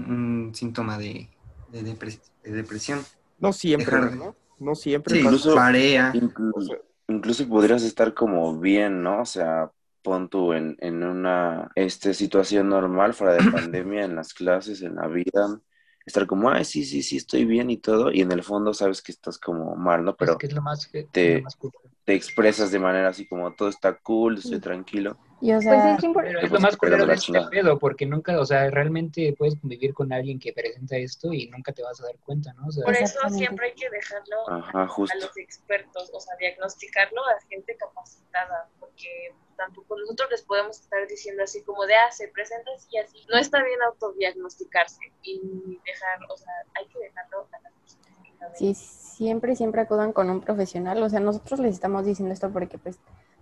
un 0.48 0.54
síntoma 0.54 0.98
de, 0.98 1.28
de, 1.70 1.82
depres- 1.84 2.20
de 2.42 2.50
depresión. 2.52 3.00
No 3.38 3.52
siempre, 3.52 3.86
Dejar 3.96 4.10
de- 4.10 4.16
¿no? 4.16 4.34
No 4.58 4.74
siempre. 4.74 5.14
Sí, 5.14 5.20
incluso- 5.20 5.54
marea. 5.54 6.10
Incluso, 6.14 6.72
incluso 7.06 7.48
podrías 7.48 7.82
estar 7.84 8.12
como 8.14 8.58
bien, 8.58 9.02
¿no? 9.04 9.20
O 9.22 9.24
sea, 9.24 9.70
pon 10.08 10.28
tú 10.28 10.52
en, 10.52 10.76
en 10.80 11.02
una 11.02 11.70
este, 11.74 12.14
situación 12.14 12.68
normal, 12.68 13.14
fuera 13.14 13.34
de 13.34 13.50
pandemia, 13.50 14.04
en 14.04 14.16
las 14.16 14.32
clases, 14.34 14.82
en 14.82 14.96
la 14.96 15.06
vida, 15.08 15.60
estar 16.06 16.26
como, 16.26 16.50
ay, 16.50 16.64
sí, 16.64 16.84
sí, 16.84 17.02
sí, 17.02 17.16
estoy 17.18 17.44
bien 17.44 17.70
y 17.70 17.76
todo, 17.78 18.10
y 18.12 18.20
en 18.22 18.32
el 18.32 18.42
fondo 18.42 18.72
sabes 18.74 19.02
que 19.02 19.12
estás 19.12 19.38
como 19.38 19.76
mal, 19.76 20.04
¿no? 20.04 20.12
Es 20.12 20.16
Pero 20.18 20.38
que 20.38 20.46
es 20.46 20.52
lo 20.54 20.62
más... 20.62 20.90
es 20.92 21.06
te- 21.12 21.36
lo 21.38 21.42
más 21.42 21.56
cool. 21.56 21.72
te 22.04 22.14
expresas 22.14 22.70
de 22.70 22.78
manera 22.78 23.08
así 23.08 23.28
como, 23.28 23.52
todo 23.54 23.68
está 23.68 23.98
cool, 23.98 24.38
estoy 24.38 24.60
tranquilo. 24.60 25.18
Y, 25.40 25.52
o 25.52 25.56
Pues 25.56 25.64
sea, 25.64 25.94
es 25.94 26.04
importante. 26.04 26.34
Pero 26.34 26.38
es 26.38 26.44
lo 26.44 26.50
pues, 26.50 26.62
más 26.62 26.76
culero 26.76 27.06
de 27.06 27.14
este 27.14 27.40
pedo, 27.50 27.78
porque 27.78 28.06
nunca, 28.06 28.40
o 28.40 28.46
sea, 28.46 28.70
realmente 28.70 29.34
puedes 29.38 29.56
convivir 29.60 29.94
con 29.94 30.12
alguien 30.12 30.38
que 30.38 30.52
presenta 30.52 30.96
esto 30.96 31.32
y 31.32 31.48
nunca 31.48 31.72
te 31.72 31.82
vas 31.82 32.00
a 32.00 32.04
dar 32.06 32.16
cuenta, 32.24 32.52
¿no? 32.54 32.66
O 32.66 32.72
sea, 32.72 32.84
Por 32.84 32.94
eso 32.96 33.20
siempre 33.28 33.66
hay 33.66 33.74
que 33.74 33.90
dejarlo 33.90 34.48
Ajá, 34.48 34.82
a 34.84 34.88
justo. 34.88 35.18
los 35.20 35.36
expertos, 35.36 36.10
o 36.12 36.20
sea, 36.20 36.34
diagnosticarlo 36.40 37.20
a 37.20 37.40
gente 37.48 37.76
capacitada, 37.76 38.68
porque 38.98 39.34
tampoco 39.56 39.98
nosotros 39.98 40.30
les 40.30 40.42
podemos 40.42 40.80
estar 40.80 41.06
diciendo 41.08 41.42
así 41.42 41.62
como 41.62 41.84
de, 41.86 41.94
ah, 41.94 42.10
se 42.10 42.28
presenta 42.28 42.70
así 42.74 42.88
y 42.92 42.98
así. 42.98 43.18
No 43.30 43.38
está 43.38 43.62
bien 43.62 43.80
autodiagnosticarse 43.82 45.00
y 45.22 45.40
dejar, 45.84 46.18
o 46.28 46.36
sea, 46.36 46.52
hay 46.74 46.86
que 46.86 46.98
dejarlo 46.98 47.46
a 47.52 47.60
las 47.62 47.72
personas. 47.72 48.58
Sí, 48.58 48.74
siempre, 48.74 49.56
siempre 49.56 49.82
acudan 49.82 50.12
con 50.12 50.30
un 50.30 50.40
profesional. 50.40 51.02
O 51.02 51.08
sea, 51.08 51.20
nosotros 51.20 51.60
les 51.60 51.74
estamos 51.74 52.04
diciendo 52.04 52.32
esto 52.32 52.50
porque 52.52 52.78
pues 52.78 52.98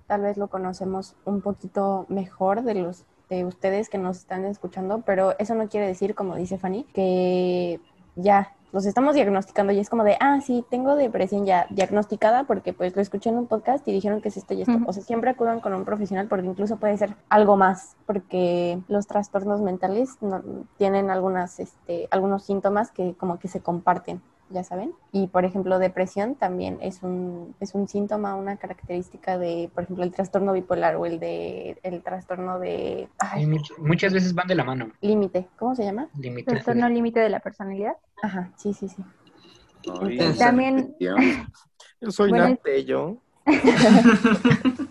tal 0.07 0.23
vez 0.23 0.37
lo 0.37 0.49
conocemos 0.49 1.17
un 1.25 1.43
poquito 1.43 2.07
mejor 2.09 2.63
de 2.63 2.75
los 2.75 3.05
de 3.29 3.45
ustedes 3.45 3.89
que 3.89 3.99
nos 3.99 4.19
están 4.19 4.45
escuchando, 4.45 5.03
pero 5.05 5.37
eso 5.41 5.57
no 5.57 5.69
quiere 5.69 5.89
decir, 5.89 6.15
como 6.15 6.37
dice 6.37 6.59
Fanny, 6.59 6.85
que 6.95 7.81
ya 8.15 8.56
los 8.77 8.85
estamos 8.85 9.15
diagnosticando 9.15 9.73
y 9.73 9.79
es 9.79 9.89
como 9.89 10.05
de, 10.05 10.19
ah, 10.21 10.39
sí, 10.45 10.63
tengo 10.71 10.97
depresión 10.97 11.47
ya 11.47 11.67
diagnosticada 11.71 12.45
porque 12.45 12.75
pues 12.75 12.95
lo 12.95 13.01
escuché 13.01 13.31
en 13.31 13.39
un 13.39 13.47
podcast 13.47 13.89
y 13.89 13.93
dijeron 13.93 14.21
que 14.21 14.29
es 14.29 14.37
esto 14.37 14.53
y 14.53 14.61
esto. 14.61 14.75
Ujú. 14.75 14.85
O 14.87 14.93
sea, 14.93 15.03
siempre 15.03 15.31
acudan 15.31 15.61
con 15.61 15.73
un 15.73 15.87
profesional 15.87 16.29
porque 16.29 16.47
incluso 16.47 16.77
puede 16.77 16.99
ser 16.99 17.17
algo 17.31 17.57
más, 17.57 17.97
porque 18.05 18.79
los 18.89 19.07
trastornos 19.07 19.63
mentales 19.63 20.19
no- 20.21 20.43
tienen 20.77 21.09
algunas, 21.11 21.59
este, 21.59 22.07
algunos 22.11 22.45
síntomas 22.45 22.91
que 22.91 23.15
como 23.15 23.39
que 23.39 23.49
se 23.49 23.61
comparten 23.61 24.21
ya 24.51 24.63
saben. 24.65 24.93
Y 25.13 25.27
por 25.29 25.45
ejemplo, 25.45 25.79
depresión 25.79 26.35
también 26.35 26.79
es 26.81 27.03
un, 27.03 27.55
es 27.61 27.75
un 27.75 27.89
síntoma, 27.89 28.35
una 28.35 28.57
característica 28.57 29.39
de, 29.39 29.71
por 29.75 29.85
ejemplo, 29.85 30.05
el 30.05 30.13
trastorno 30.13 30.53
bipolar 30.53 30.97
o 30.97 31.07
el 31.07 31.19
de 31.19 31.79
el 31.83 32.03
trastorno 32.03 32.59
de 32.59 33.03
y 33.03 33.09
ay, 33.19 33.47
much- 33.47 33.77
muchas 33.79 34.13
veces 34.13 34.35
van 34.35 34.47
de 34.47 34.55
la 34.55 34.65
mano. 34.65 34.91
límite. 35.01 35.49
¿Cómo 35.59 35.75
se 35.75 35.85
llama? 35.85 36.09
Límite. 36.19 36.51
Trastorno 36.51 36.89
límite 36.89 37.21
de 37.21 37.29
la 37.29 37.41
personalidad. 37.41 37.95
Ajá, 38.23 38.53
sí, 38.57 38.73
sí, 38.73 38.89
sí. 38.89 39.03
También-. 40.39 40.95
Yo 40.99 41.17
soy 42.11 42.31
Bueno, 42.31 42.49
Nate, 42.51 42.85
yo. 42.85 43.17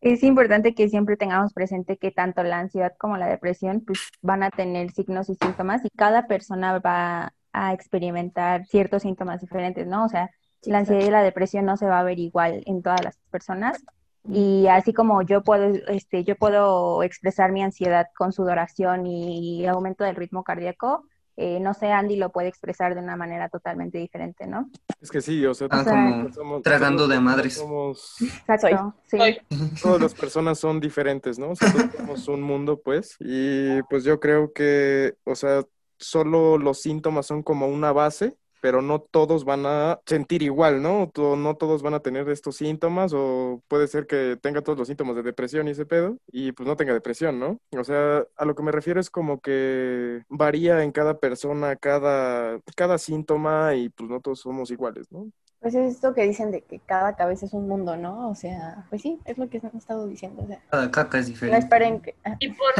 Es 0.00 0.22
importante 0.22 0.74
que 0.74 0.88
siempre 0.88 1.18
tengamos 1.18 1.52
presente 1.52 1.98
que 1.98 2.10
tanto 2.10 2.42
la 2.42 2.58
ansiedad 2.58 2.94
como 2.98 3.18
la 3.18 3.26
depresión 3.26 3.82
pues, 3.86 4.08
van 4.22 4.42
a 4.42 4.50
tener 4.50 4.90
signos 4.92 5.28
y 5.28 5.34
síntomas 5.34 5.84
y 5.84 5.90
cada 5.90 6.26
persona 6.26 6.78
va 6.78 7.34
a 7.52 7.72
experimentar 7.72 8.64
ciertos 8.66 9.02
síntomas 9.02 9.40
diferentes, 9.40 9.86
¿no? 9.86 10.04
O 10.04 10.08
sea, 10.08 10.30
Sí, 10.62 10.70
la 10.70 10.78
ansiedad 10.78 11.06
y 11.06 11.10
la 11.10 11.22
depresión 11.22 11.64
no 11.64 11.78
se 11.78 11.86
va 11.86 12.00
a 12.00 12.02
ver 12.02 12.18
igual 12.18 12.62
en 12.66 12.82
todas 12.82 13.02
las 13.02 13.16
personas. 13.30 13.82
Y 14.28 14.66
así 14.66 14.92
como 14.92 15.22
yo 15.22 15.42
puedo, 15.42 15.64
este, 15.88 16.22
yo 16.22 16.36
puedo 16.36 17.02
expresar 17.02 17.50
mi 17.50 17.62
ansiedad 17.62 18.08
con 18.14 18.32
sudoración 18.32 19.06
y 19.06 19.66
aumento 19.66 20.04
del 20.04 20.16
ritmo 20.16 20.44
cardíaco, 20.44 21.04
eh, 21.38 21.58
no 21.60 21.72
sé, 21.72 21.90
Andy 21.90 22.16
lo 22.16 22.30
puede 22.30 22.48
expresar 22.48 22.94
de 22.94 23.00
una 23.00 23.16
manera 23.16 23.48
totalmente 23.48 23.96
diferente, 23.96 24.46
¿no? 24.46 24.68
Es 25.00 25.10
que 25.10 25.22
sí, 25.22 25.46
o 25.46 25.54
sea, 25.54 25.68
Ah, 25.70 25.80
O 25.80 25.84
sea, 25.84 25.92
como 25.94 26.28
somos- 26.34 26.62
tragando 26.62 27.08
de 27.08 27.14
todos 27.14 27.24
madres. 27.24 27.54
somos- 27.56 28.16
Exacto, 28.20 28.94
sí. 29.06 29.16
Soy. 29.16 29.38
todas 29.82 30.02
las 30.02 30.12
personas 30.12 30.58
son 30.58 30.78
diferentes, 30.80 31.38
¿no? 31.38 31.52
O 31.52 31.56
sea, 31.56 31.72
todos 31.72 31.86
somos 31.96 32.28
un 32.28 32.42
mundo, 32.42 32.82
pues. 32.84 33.16
Y 33.20 33.80
pues 33.84 34.04
yo 34.04 34.20
creo 34.20 34.52
que, 34.52 35.14
o 35.24 35.34
sea, 35.34 35.62
solo 36.00 36.58
los 36.58 36.80
síntomas 36.80 37.26
son 37.26 37.42
como 37.42 37.68
una 37.68 37.92
base 37.92 38.36
pero 38.62 38.82
no 38.82 39.00
todos 39.00 39.44
van 39.46 39.64
a 39.64 40.00
sentir 40.04 40.42
igual, 40.42 40.82
¿no? 40.82 41.10
No 41.16 41.56
todos 41.56 41.82
van 41.82 41.94
a 41.94 42.00
tener 42.00 42.28
estos 42.28 42.56
síntomas 42.56 43.12
o 43.14 43.62
puede 43.68 43.88
ser 43.88 44.06
que 44.06 44.36
tenga 44.42 44.60
todos 44.60 44.78
los 44.78 44.86
síntomas 44.88 45.16
de 45.16 45.22
depresión 45.22 45.66
y 45.66 45.70
ese 45.70 45.86
pedo 45.86 46.18
y 46.30 46.52
pues 46.52 46.66
no 46.68 46.76
tenga 46.76 46.92
depresión, 46.92 47.38
¿no? 47.40 47.58
O 47.78 47.84
sea, 47.84 48.22
a 48.36 48.44
lo 48.44 48.54
que 48.54 48.62
me 48.62 48.70
refiero 48.72 49.00
es 49.00 49.08
como 49.10 49.40
que 49.40 50.22
varía 50.28 50.82
en 50.84 50.92
cada 50.92 51.18
persona, 51.18 51.76
cada, 51.76 52.60
cada 52.76 52.98
síntoma 52.98 53.74
y 53.76 53.88
pues 53.88 54.10
no 54.10 54.20
todos 54.20 54.40
somos 54.40 54.70
iguales, 54.70 55.10
¿no? 55.10 55.30
Pues 55.60 55.74
es 55.74 55.94
esto 55.96 56.14
que 56.14 56.22
dicen 56.26 56.50
de 56.50 56.62
que 56.62 56.80
cada 56.80 57.16
cabeza 57.16 57.44
es 57.46 57.52
un 57.52 57.68
mundo, 57.68 57.96
¿no? 57.96 58.30
O 58.30 58.34
sea, 58.34 58.86
pues 58.88 59.02
sí, 59.02 59.18
es 59.26 59.36
lo 59.38 59.48
que 59.50 59.58
han 59.58 59.76
estado 59.76 60.06
diciendo. 60.06 60.42
O 60.42 60.46
sea, 60.46 60.62
Cada 60.70 60.90
caca 60.90 61.18
es 61.18 61.26
no 61.26 61.32
diferente. 61.32 61.58
esperen 61.58 62.00
que... 62.00 62.14
ah, 62.24 62.36
Y 62.40 62.48
por, 62.52 62.74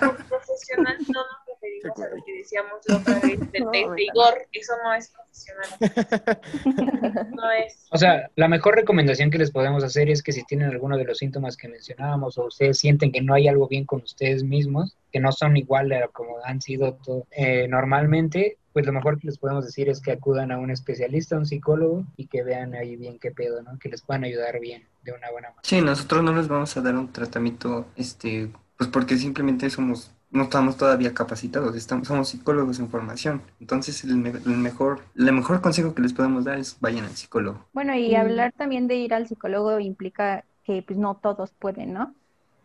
por 0.00 0.16
profesional 0.26 0.96
no 1.08 1.20
nos 1.20 1.43
referimos 1.64 1.98
a 2.00 2.14
lo 2.14 2.24
que 2.24 2.38
decíamos 2.38 2.72
la 2.86 2.96
otra 2.96 3.20
vez 3.20 3.40
de. 3.52 4.06
Eso 4.52 4.72
no 4.82 4.94
es 4.94 5.08
profesional. 5.10 5.68
No 7.34 7.50
es. 7.50 7.86
O 7.90 7.98
sea, 7.98 8.30
la 8.36 8.48
mejor 8.48 8.76
recomendación 8.76 9.30
que 9.30 9.38
les 9.38 9.50
podemos 9.50 9.82
hacer 9.84 10.08
es 10.08 10.22
que 10.22 10.32
si 10.32 10.44
tienen 10.44 10.70
alguno 10.70 10.96
de 10.96 11.04
los 11.04 11.18
síntomas 11.18 11.56
que 11.56 11.68
mencionábamos 11.68 12.38
o 12.38 12.46
ustedes 12.46 12.78
sienten 12.78 13.12
que 13.12 13.20
no 13.20 13.34
hay 13.34 13.48
algo 13.48 13.68
bien 13.68 13.84
con 13.84 14.02
ustedes 14.02 14.42
mismos, 14.44 14.96
que 15.12 15.20
no 15.20 15.32
son 15.32 15.56
igual 15.56 15.92
a 15.92 16.08
como 16.08 16.36
han 16.44 16.60
sido 16.60 16.98
eh, 17.30 17.68
normalmente, 17.68 18.58
pues 18.72 18.86
lo 18.86 18.92
mejor 18.92 19.18
que 19.18 19.28
les 19.28 19.38
podemos 19.38 19.64
decir 19.64 19.88
es 19.88 20.00
que 20.00 20.12
acudan 20.12 20.50
a 20.50 20.58
un 20.58 20.70
especialista, 20.70 21.36
a 21.36 21.38
un 21.38 21.46
psicólogo 21.46 22.04
y 22.16 22.26
que 22.26 22.42
vean 22.42 22.74
ahí 22.74 22.96
bien 22.96 23.18
qué 23.20 23.30
pedo, 23.30 23.62
¿no? 23.62 23.78
Que 23.78 23.88
les 23.88 24.02
puedan 24.02 24.24
ayudar 24.24 24.58
bien 24.58 24.84
de 25.04 25.12
una 25.12 25.30
buena 25.30 25.48
manera. 25.48 25.62
Sí, 25.62 25.80
nosotros 25.80 26.24
no 26.24 26.34
les 26.34 26.48
vamos 26.48 26.76
a 26.76 26.80
dar 26.80 26.96
un 26.96 27.12
tratamiento, 27.12 27.86
este, 27.96 28.50
pues 28.76 28.90
porque 28.90 29.16
simplemente 29.16 29.70
somos, 29.70 30.10
no 30.34 30.44
estamos 30.44 30.76
todavía 30.76 31.14
capacitados, 31.14 31.74
estamos, 31.76 32.08
somos 32.08 32.28
psicólogos 32.28 32.78
en 32.80 32.90
formación. 32.90 33.42
Entonces, 33.60 34.04
el, 34.04 34.16
me- 34.18 34.30
el 34.30 34.56
mejor, 34.58 35.02
el 35.16 35.32
mejor 35.32 35.60
consejo 35.62 35.94
que 35.94 36.02
les 36.02 36.12
podemos 36.12 36.44
dar 36.44 36.58
es 36.58 36.78
vayan 36.80 37.04
al 37.06 37.16
psicólogo. 37.16 37.66
Bueno, 37.72 37.94
y 37.96 38.14
hablar 38.14 38.52
también 38.52 38.86
de 38.86 38.96
ir 38.96 39.14
al 39.14 39.26
psicólogo 39.26 39.80
implica 39.80 40.46
que 40.62 40.82
pues 40.82 40.98
no 40.98 41.16
todos 41.16 41.52
pueden, 41.54 41.92
¿no? 41.92 42.14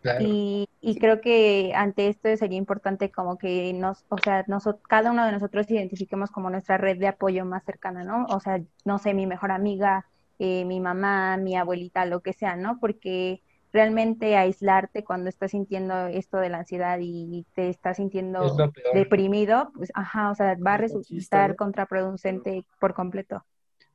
Claro. 0.01 0.30
Y, 0.30 0.67
y 0.82 0.99
creo 0.99 1.22
que 1.22 1.74
ante 1.76 2.09
esto 2.09 2.36
sería 2.38 2.57
importante 2.57 3.11
como 3.11 3.38
que 3.38 3.74
nos, 3.74 4.05
o 4.09 4.20
sea, 4.20 4.45
noso- 4.47 4.82
cada 4.89 5.11
uno 5.11 5.26
de 5.26 5.32
nosotros 5.34 5.70
identifiquemos 5.72 6.32
como 6.32 6.49
nuestra 6.51 6.78
red 6.78 6.97
de 6.99 7.07
apoyo 7.09 7.45
más 7.45 7.63
cercana, 7.65 8.03
¿no? 8.05 8.26
O 8.28 8.39
sea, 8.41 8.61
no 8.86 8.99
sé, 8.99 9.13
mi 9.15 9.28
mejor 9.28 9.51
amiga, 9.51 10.07
eh, 10.39 10.65
mi 10.65 10.80
mamá, 10.82 11.38
mi 11.38 11.57
abuelita, 11.57 12.05
lo 12.05 12.22
que 12.22 12.34
sea, 12.34 12.55
¿no? 12.57 12.80
Porque 12.80 13.43
realmente 13.72 14.36
aislarte 14.36 15.03
cuando 15.03 15.30
estás 15.30 15.51
sintiendo 15.51 16.07
esto 16.07 16.38
de 16.38 16.49
la 16.49 16.59
ansiedad 16.59 16.97
y 17.01 17.45
te 17.53 17.70
estás 17.70 17.91
Es 17.91 17.97
sintiendo 17.97 18.72
deprimido, 18.93 19.72
pues, 19.76 19.91
ajá, 19.93 20.32
o 20.32 20.36
sea, 20.36 20.55
va 20.55 20.76
a 20.76 20.78
resultar 20.78 21.55
contraproducente 21.55 22.65
por 22.80 22.93
completo. 22.93 23.45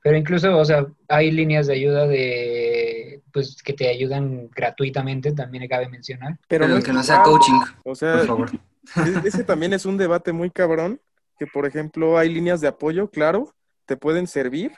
Pero 0.02 0.18
incluso, 0.18 0.56
o 0.58 0.64
sea, 0.64 0.86
hay 1.08 1.30
líneas 1.30 1.66
de 1.66 1.74
ayuda 1.74 2.06
de, 2.06 3.22
pues, 3.32 3.62
que 3.62 3.72
te 3.72 3.88
ayudan 3.88 4.50
gratuitamente, 4.50 5.32
también 5.32 5.66
cabe 5.66 5.88
mencionar. 5.88 6.38
Pero 6.46 6.66
Pero 6.66 6.78
no 6.78 6.84
que 6.84 6.92
no 6.92 7.02
sea 7.02 7.22
coaching, 7.22 7.58
O 7.84 7.94
sea, 7.94 8.18
por 8.18 8.26
favor. 8.26 8.50
E- 8.52 9.26
Ese 9.28 9.44
también 9.44 9.72
es 9.72 9.86
un 9.86 9.96
debate 9.96 10.32
muy 10.32 10.50
cabrón, 10.50 11.00
que 11.38 11.46
por 11.46 11.66
ejemplo 11.66 12.18
hay 12.18 12.28
líneas 12.28 12.60
de 12.60 12.68
apoyo, 12.68 13.08
claro, 13.08 13.54
te 13.86 13.96
pueden 13.96 14.26
servir, 14.26 14.72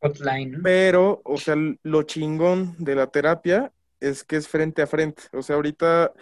Hotline, 0.00 0.62
pero, 0.62 1.20
o 1.24 1.36
sea, 1.36 1.54
lo 1.82 2.02
chingón 2.04 2.76
de 2.78 2.94
la 2.94 3.06
terapia 3.08 3.72
es 4.00 4.24
que 4.24 4.36
es 4.36 4.48
frente 4.48 4.82
a 4.82 4.86
frente. 4.86 5.22
O 5.32 5.42
sea, 5.42 5.56
ahorita 5.56 6.12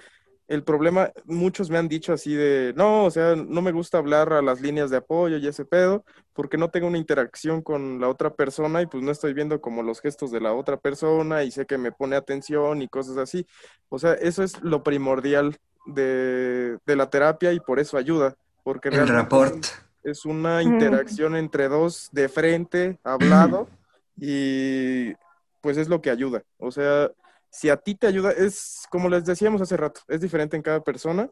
el 0.46 0.62
problema, 0.62 1.10
muchos 1.24 1.70
me 1.70 1.78
han 1.78 1.88
dicho 1.88 2.12
así 2.12 2.34
de, 2.34 2.74
no, 2.76 3.04
o 3.04 3.10
sea, 3.10 3.34
no 3.34 3.62
me 3.62 3.72
gusta 3.72 3.98
hablar 3.98 4.32
a 4.34 4.42
las 4.42 4.60
líneas 4.60 4.90
de 4.90 4.98
apoyo 4.98 5.38
y 5.38 5.46
ese 5.46 5.64
pedo, 5.64 6.04
porque 6.34 6.58
no 6.58 6.70
tengo 6.70 6.86
una 6.86 6.98
interacción 6.98 7.62
con 7.62 7.98
la 8.00 8.08
otra 8.08 8.34
persona 8.34 8.82
y 8.82 8.86
pues 8.86 9.02
no 9.02 9.10
estoy 9.10 9.32
viendo 9.32 9.60
como 9.60 9.82
los 9.82 10.00
gestos 10.00 10.30
de 10.30 10.40
la 10.40 10.52
otra 10.52 10.76
persona 10.76 11.44
y 11.44 11.50
sé 11.50 11.64
que 11.64 11.78
me 11.78 11.92
pone 11.92 12.16
atención 12.16 12.82
y 12.82 12.88
cosas 12.88 13.16
así. 13.16 13.46
O 13.88 13.98
sea, 13.98 14.12
eso 14.14 14.42
es 14.42 14.62
lo 14.62 14.82
primordial 14.82 15.56
de, 15.86 16.78
de 16.84 16.96
la 16.96 17.08
terapia 17.08 17.52
y 17.52 17.60
por 17.60 17.80
eso 17.80 17.96
ayuda, 17.96 18.36
porque 18.62 18.90
El 18.90 19.08
rapport. 19.08 19.64
es 20.02 20.26
una 20.26 20.62
interacción 20.62 21.36
entre 21.36 21.68
dos 21.68 22.10
de 22.12 22.28
frente, 22.28 22.98
hablado, 23.02 23.68
y 24.16 25.14
pues 25.62 25.78
es 25.78 25.88
lo 25.88 26.02
que 26.02 26.10
ayuda. 26.10 26.42
O 26.58 26.70
sea, 26.70 27.10
si 27.54 27.70
a 27.70 27.76
ti 27.76 27.94
te 27.94 28.08
ayuda, 28.08 28.32
es 28.32 28.84
como 28.90 29.08
les 29.08 29.24
decíamos 29.24 29.62
hace 29.62 29.76
rato, 29.76 30.00
es 30.08 30.20
diferente 30.20 30.56
en 30.56 30.62
cada 30.62 30.82
persona. 30.82 31.30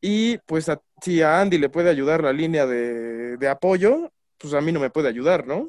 Y 0.00 0.38
pues 0.46 0.68
a- 0.68 0.80
si 1.02 1.22
a 1.22 1.40
Andy 1.40 1.58
le 1.58 1.68
puede 1.68 1.90
ayudar 1.90 2.22
la 2.22 2.32
línea 2.32 2.66
de, 2.66 3.36
de 3.36 3.48
apoyo, 3.48 4.10
pues 4.38 4.54
a 4.54 4.60
mí 4.60 4.72
no 4.72 4.80
me 4.80 4.90
puede 4.90 5.08
ayudar, 5.08 5.46
¿no? 5.46 5.68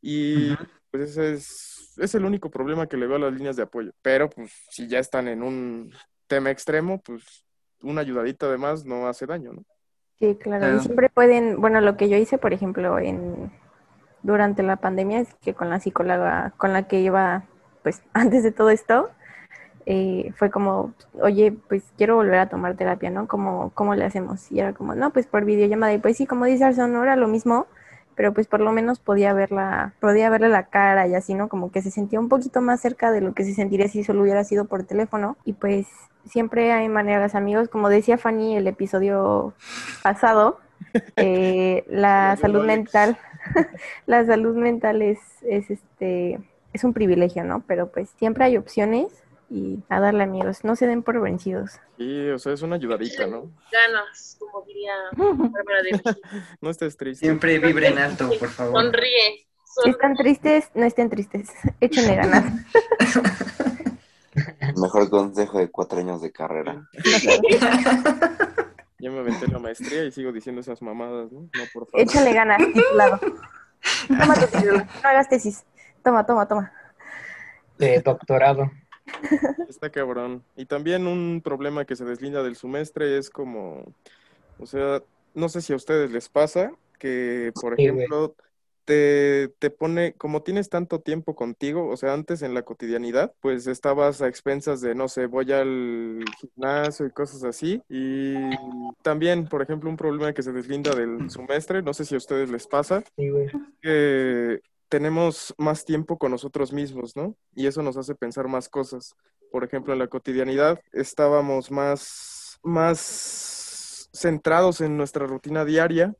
Y 0.00 0.54
Ujú. 0.54 0.64
pues 0.90 1.10
ese 1.10 1.32
es, 1.34 1.94
es 1.98 2.14
el 2.14 2.24
único 2.24 2.48
problema 2.50 2.86
que 2.86 2.96
le 2.96 3.06
veo 3.06 3.16
a 3.16 3.20
las 3.20 3.32
líneas 3.34 3.56
de 3.56 3.64
apoyo. 3.64 3.90
Pero 4.02 4.30
pues 4.30 4.52
si 4.70 4.86
ya 4.88 5.00
están 5.00 5.28
en 5.28 5.42
un 5.42 5.92
tema 6.28 6.50
extremo, 6.50 7.00
pues 7.02 7.44
una 7.82 8.00
ayudadita 8.00 8.46
además 8.46 8.84
no 8.84 9.06
hace 9.08 9.26
daño, 9.26 9.52
¿no? 9.52 9.62
Sí, 10.18 10.34
claro. 10.40 10.60
Claro. 10.60 10.76
Y 10.78 10.80
siempre 10.80 11.10
pueden, 11.10 11.60
bueno, 11.60 11.80
lo 11.82 11.96
que 11.98 12.08
yo 12.08 12.16
hice, 12.16 12.38
por 12.38 12.52
ejemplo, 12.54 12.98
en 12.98 13.52
durante 14.22 14.62
la 14.62 14.76
pandemia 14.76 15.20
es 15.20 15.34
que 15.42 15.54
con 15.54 15.68
la 15.70 15.78
psicóloga 15.78 16.54
con 16.56 16.72
la 16.72 16.88
que 16.88 17.00
iba, 17.00 17.44
pues 17.86 18.02
antes 18.14 18.42
de 18.42 18.50
todo 18.50 18.70
esto, 18.70 19.10
eh, 19.86 20.32
fue 20.34 20.50
como, 20.50 20.92
oye, 21.22 21.52
pues 21.68 21.84
quiero 21.96 22.16
volver 22.16 22.40
a 22.40 22.48
tomar 22.48 22.74
terapia, 22.74 23.10
¿no? 23.10 23.28
¿Cómo, 23.28 23.70
cómo 23.74 23.94
le 23.94 24.04
hacemos? 24.04 24.50
Y 24.50 24.58
era 24.58 24.72
como, 24.72 24.96
no, 24.96 25.12
pues 25.12 25.28
por 25.28 25.44
videollamada. 25.44 25.92
Y 25.92 25.98
pues 25.98 26.16
sí, 26.16 26.26
como 26.26 26.46
dice 26.46 26.64
Arson, 26.64 26.92
no 26.92 27.04
era 27.04 27.14
lo 27.14 27.28
mismo, 27.28 27.68
pero 28.16 28.34
pues 28.34 28.48
por 28.48 28.58
lo 28.58 28.72
menos 28.72 28.98
podía 28.98 29.32
verla, 29.34 29.92
podía 30.00 30.30
verle 30.30 30.48
la 30.48 30.64
cara 30.64 31.06
y 31.06 31.14
así, 31.14 31.34
¿no? 31.34 31.48
Como 31.48 31.70
que 31.70 31.80
se 31.80 31.92
sentía 31.92 32.18
un 32.18 32.28
poquito 32.28 32.60
más 32.60 32.80
cerca 32.80 33.12
de 33.12 33.20
lo 33.20 33.34
que 33.34 33.44
se 33.44 33.54
sentiría 33.54 33.86
si 33.86 34.02
solo 34.02 34.22
hubiera 34.22 34.42
sido 34.42 34.64
por 34.64 34.82
teléfono. 34.82 35.36
Y 35.44 35.52
pues 35.52 35.86
siempre 36.28 36.72
hay 36.72 36.88
maneras, 36.88 37.36
amigos. 37.36 37.68
Como 37.68 37.88
decía 37.88 38.18
Fanny 38.18 38.56
el 38.56 38.66
episodio 38.66 39.54
pasado, 40.02 40.58
eh, 41.16 41.84
la 41.86 42.36
salud 42.40 42.64
mental, 42.64 43.16
la 44.06 44.26
salud 44.26 44.56
mental 44.56 45.02
es, 45.02 45.20
es 45.42 45.70
este, 45.70 46.40
es 46.76 46.84
un 46.84 46.92
privilegio, 46.92 47.42
¿no? 47.44 47.64
Pero 47.66 47.90
pues 47.90 48.10
siempre 48.18 48.44
hay 48.44 48.56
opciones 48.56 49.06
y 49.48 49.78
a 49.88 50.00
darle 50.00 50.24
amigos, 50.24 50.64
no 50.64 50.76
se 50.76 50.86
den 50.86 51.02
por 51.02 51.20
vencidos. 51.20 51.72
Sí, 51.98 52.28
o 52.30 52.38
sea, 52.38 52.52
es 52.52 52.62
una 52.62 52.76
ayudadita, 52.76 53.26
¿no? 53.26 53.50
Ganas, 53.70 54.36
como 54.38 54.62
diría 54.66 54.92
Bárbara 55.16 55.82
de. 55.82 56.00
No 56.60 56.70
estés 56.70 56.96
triste. 56.96 57.26
Siempre 57.26 57.58
vibren 57.58 57.98
alto, 57.98 58.30
por 58.38 58.48
favor. 58.48 58.82
Sonríe. 58.82 59.46
Si 59.64 59.74
sonríe. 59.74 59.92
están 59.92 60.14
tristes, 60.14 60.70
no 60.74 60.84
estén 60.84 61.10
tristes, 61.10 61.50
échenle 61.80 62.16
ganas. 62.16 62.44
Mejor 64.76 65.08
consejo 65.08 65.58
de 65.58 65.70
cuatro 65.70 65.98
años 65.98 66.20
de 66.20 66.30
carrera. 66.30 66.86
Ya 68.98 69.10
me 69.10 69.20
aventé 69.20 69.46
la 69.48 69.58
maestría 69.58 70.04
y 70.04 70.12
sigo 70.12 70.32
diciendo 70.32 70.60
esas 70.60 70.82
mamadas, 70.82 71.32
¿no? 71.32 71.40
No, 71.40 71.64
por 71.72 71.86
favor. 71.86 72.00
Échale 72.00 72.34
ganas, 72.34 72.58
titulado. 72.58 73.18
No 74.08 74.22
hagas 75.02 75.28
tesis. 75.28 75.64
Toma, 76.06 76.24
toma, 76.24 76.46
toma. 76.46 76.72
De 77.78 78.00
doctorado. 78.00 78.70
Está 79.68 79.90
cabrón. 79.90 80.44
Y 80.56 80.66
también 80.66 81.06
un 81.08 81.40
problema 81.42 81.84
que 81.84 81.96
se 81.96 82.04
deslinda 82.04 82.42
del 82.44 82.56
semestre 82.56 83.18
es 83.18 83.30
como, 83.30 83.84
o 84.58 84.66
sea, 84.66 85.02
no 85.34 85.48
sé 85.48 85.62
si 85.62 85.72
a 85.72 85.76
ustedes 85.76 86.10
les 86.12 86.28
pasa 86.28 86.72
que, 86.98 87.52
por 87.60 87.74
Sí, 87.74 87.88
güey. 87.88 88.06
ejemplo, 88.06 88.36
te, 88.84 89.48
te 89.58 89.70
pone, 89.70 90.14
como 90.14 90.42
tienes 90.44 90.68
tanto 90.68 91.00
tiempo 91.00 91.34
contigo, 91.34 91.88
o 91.88 91.96
sea, 91.96 92.12
antes 92.14 92.42
en 92.42 92.54
la 92.54 92.62
cotidianidad, 92.62 93.34
pues 93.40 93.66
estabas 93.66 94.22
a 94.22 94.28
expensas 94.28 94.80
de, 94.80 94.94
no 94.94 95.08
sé, 95.08 95.26
voy 95.26 95.52
al 95.52 96.24
gimnasio 96.40 97.06
y 97.06 97.10
cosas 97.10 97.42
así. 97.44 97.82
Y 97.88 98.34
también, 99.02 99.48
por 99.48 99.62
ejemplo, 99.62 99.90
un 99.90 99.96
problema 99.96 100.32
que 100.32 100.42
se 100.44 100.52
deslinda 100.52 100.94
del 100.94 101.30
semestre, 101.30 101.82
no 101.82 101.94
sé 101.94 102.04
si 102.04 102.14
a 102.14 102.18
ustedes 102.18 102.50
les 102.50 102.66
pasa, 102.68 103.02
Sí, 103.16 103.28
güey. 103.30 103.50
que 103.80 104.60
tenemos 104.88 105.54
más 105.58 105.84
tiempo 105.84 106.18
con 106.18 106.30
nosotros 106.30 106.72
mismos, 106.72 107.16
¿no? 107.16 107.36
Y 107.54 107.66
eso 107.66 107.82
nos 107.82 107.96
hace 107.96 108.14
pensar 108.14 108.48
más 108.48 108.68
cosas. 108.68 109.14
Por 109.50 109.64
ejemplo, 109.64 109.92
en 109.92 109.98
la 109.98 110.08
cotidianidad 110.08 110.80
estábamos 110.92 111.70
más, 111.70 112.58
más 112.62 114.08
centrados 114.12 114.80
en 114.80 114.96
nuestra 114.96 115.26
rutina 115.26 115.64
diaria 115.64 116.14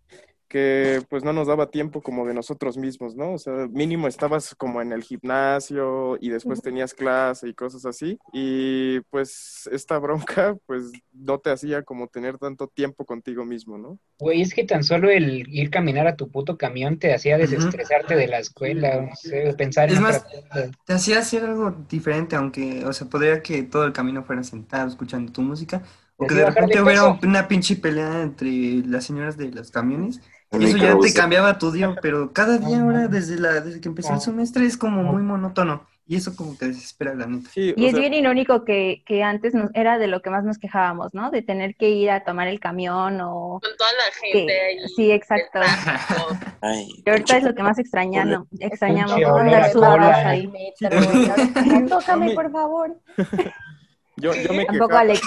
que 0.48 1.02
pues 1.08 1.24
no 1.24 1.32
nos 1.32 1.48
daba 1.48 1.70
tiempo 1.70 2.00
como 2.02 2.26
de 2.26 2.34
nosotros 2.34 2.76
mismos, 2.76 3.16
¿no? 3.16 3.32
O 3.32 3.38
sea, 3.38 3.66
mínimo 3.68 4.06
estabas 4.06 4.54
como 4.54 4.80
en 4.80 4.92
el 4.92 5.02
gimnasio 5.02 6.16
y 6.20 6.30
después 6.30 6.62
tenías 6.62 6.94
clase 6.94 7.48
y 7.48 7.54
cosas 7.54 7.84
así. 7.84 8.18
Y 8.32 9.00
pues 9.10 9.68
esta 9.72 9.98
bronca 9.98 10.56
pues 10.66 10.92
no 11.12 11.38
te 11.38 11.50
hacía 11.50 11.82
como 11.82 12.08
tener 12.08 12.38
tanto 12.38 12.68
tiempo 12.68 13.04
contigo 13.04 13.44
mismo, 13.44 13.76
¿no? 13.76 13.98
Güey, 14.18 14.42
es 14.42 14.54
que 14.54 14.64
tan 14.64 14.84
solo 14.84 15.10
el 15.10 15.46
ir 15.48 15.70
caminar 15.70 16.06
a 16.06 16.16
tu 16.16 16.30
puto 16.30 16.56
camión 16.56 16.98
te 16.98 17.12
hacía 17.12 17.38
desestresarte 17.38 18.14
de 18.14 18.28
la 18.28 18.38
escuela, 18.38 19.02
no 19.02 19.16
sé, 19.16 19.52
pensar 19.58 19.88
en 19.88 19.96
Es 19.96 20.00
más, 20.00 20.24
cosa. 20.24 20.70
Te 20.84 20.92
hacía 20.92 21.18
hacer 21.18 21.44
algo 21.44 21.72
diferente, 21.88 22.36
aunque, 22.36 22.84
o 22.84 22.92
sea, 22.92 23.08
podría 23.08 23.42
que 23.42 23.64
todo 23.64 23.84
el 23.84 23.92
camino 23.92 24.22
fuera 24.22 24.42
sentado 24.44 24.88
escuchando 24.88 25.32
tu 25.32 25.42
música, 25.42 25.82
o 26.16 26.26
que 26.26 26.34
de 26.34 26.46
repente 26.46 26.80
hubiera 26.80 27.18
una 27.22 27.46
pinche 27.46 27.76
pelea 27.76 28.22
entre 28.22 28.82
las 28.86 29.04
señoras 29.04 29.36
de 29.36 29.50
los 29.50 29.70
camiones 29.70 30.20
Eso 30.52 30.76
ya 30.76 30.96
te 30.98 31.12
cambiaba 31.12 31.58
tu 31.58 31.70
día, 31.72 31.94
pero 32.00 32.32
cada 32.32 32.58
día 32.58 32.80
ahora, 32.80 33.08
desde 33.08 33.38
la, 33.38 33.60
desde 33.60 33.80
que 33.80 33.88
empezó 33.88 34.10
el 34.10 34.16
Ah. 34.18 34.20
semestre, 34.20 34.64
es 34.66 34.76
como 34.76 35.02
muy 35.02 35.22
monótono. 35.22 35.86
Y 36.08 36.14
eso 36.14 36.36
como 36.36 36.54
te 36.54 36.68
desespera, 36.68 37.14
la 37.16 37.26
neta. 37.26 37.50
Sí, 37.52 37.74
Y 37.76 37.86
es 37.86 37.90
sea, 37.90 37.98
bien 38.00 38.14
irónico 38.14 38.64
que, 38.64 39.02
que 39.04 39.24
antes 39.24 39.54
nos, 39.54 39.70
era 39.74 39.98
de 39.98 40.06
lo 40.06 40.22
que 40.22 40.30
más 40.30 40.44
nos 40.44 40.56
quejábamos, 40.56 41.12
¿no? 41.14 41.32
De 41.32 41.42
tener 41.42 41.74
que 41.74 41.88
ir 41.90 42.10
a 42.12 42.22
tomar 42.22 42.46
el 42.46 42.60
camión 42.60 43.20
o... 43.22 43.58
Con 43.60 43.76
toda 43.76 43.90
la 43.90 44.04
que- 44.22 44.38
gente 44.38 44.52
ahí. 44.60 44.88
sí, 44.94 45.10
exacto. 45.10 45.58
Ay, 46.60 46.86
Y 47.04 47.10
ahorita 47.10 47.38
es 47.38 47.42
lo 47.42 47.54
que 47.56 47.62
más 47.64 47.80
extrañamos, 47.80 48.46
extrañamos, 48.60 49.20
cola. 49.20 50.28
ahí. 50.28 50.46
Metro, 50.46 51.00
ya, 51.24 51.86
Tócame, 51.88 52.34
por 52.34 52.52
favor. 52.52 52.96
yo, 54.16 54.32
yo 54.32 54.52
me 54.54 54.64
Tampoco 54.64 54.96
Alex, 54.96 55.20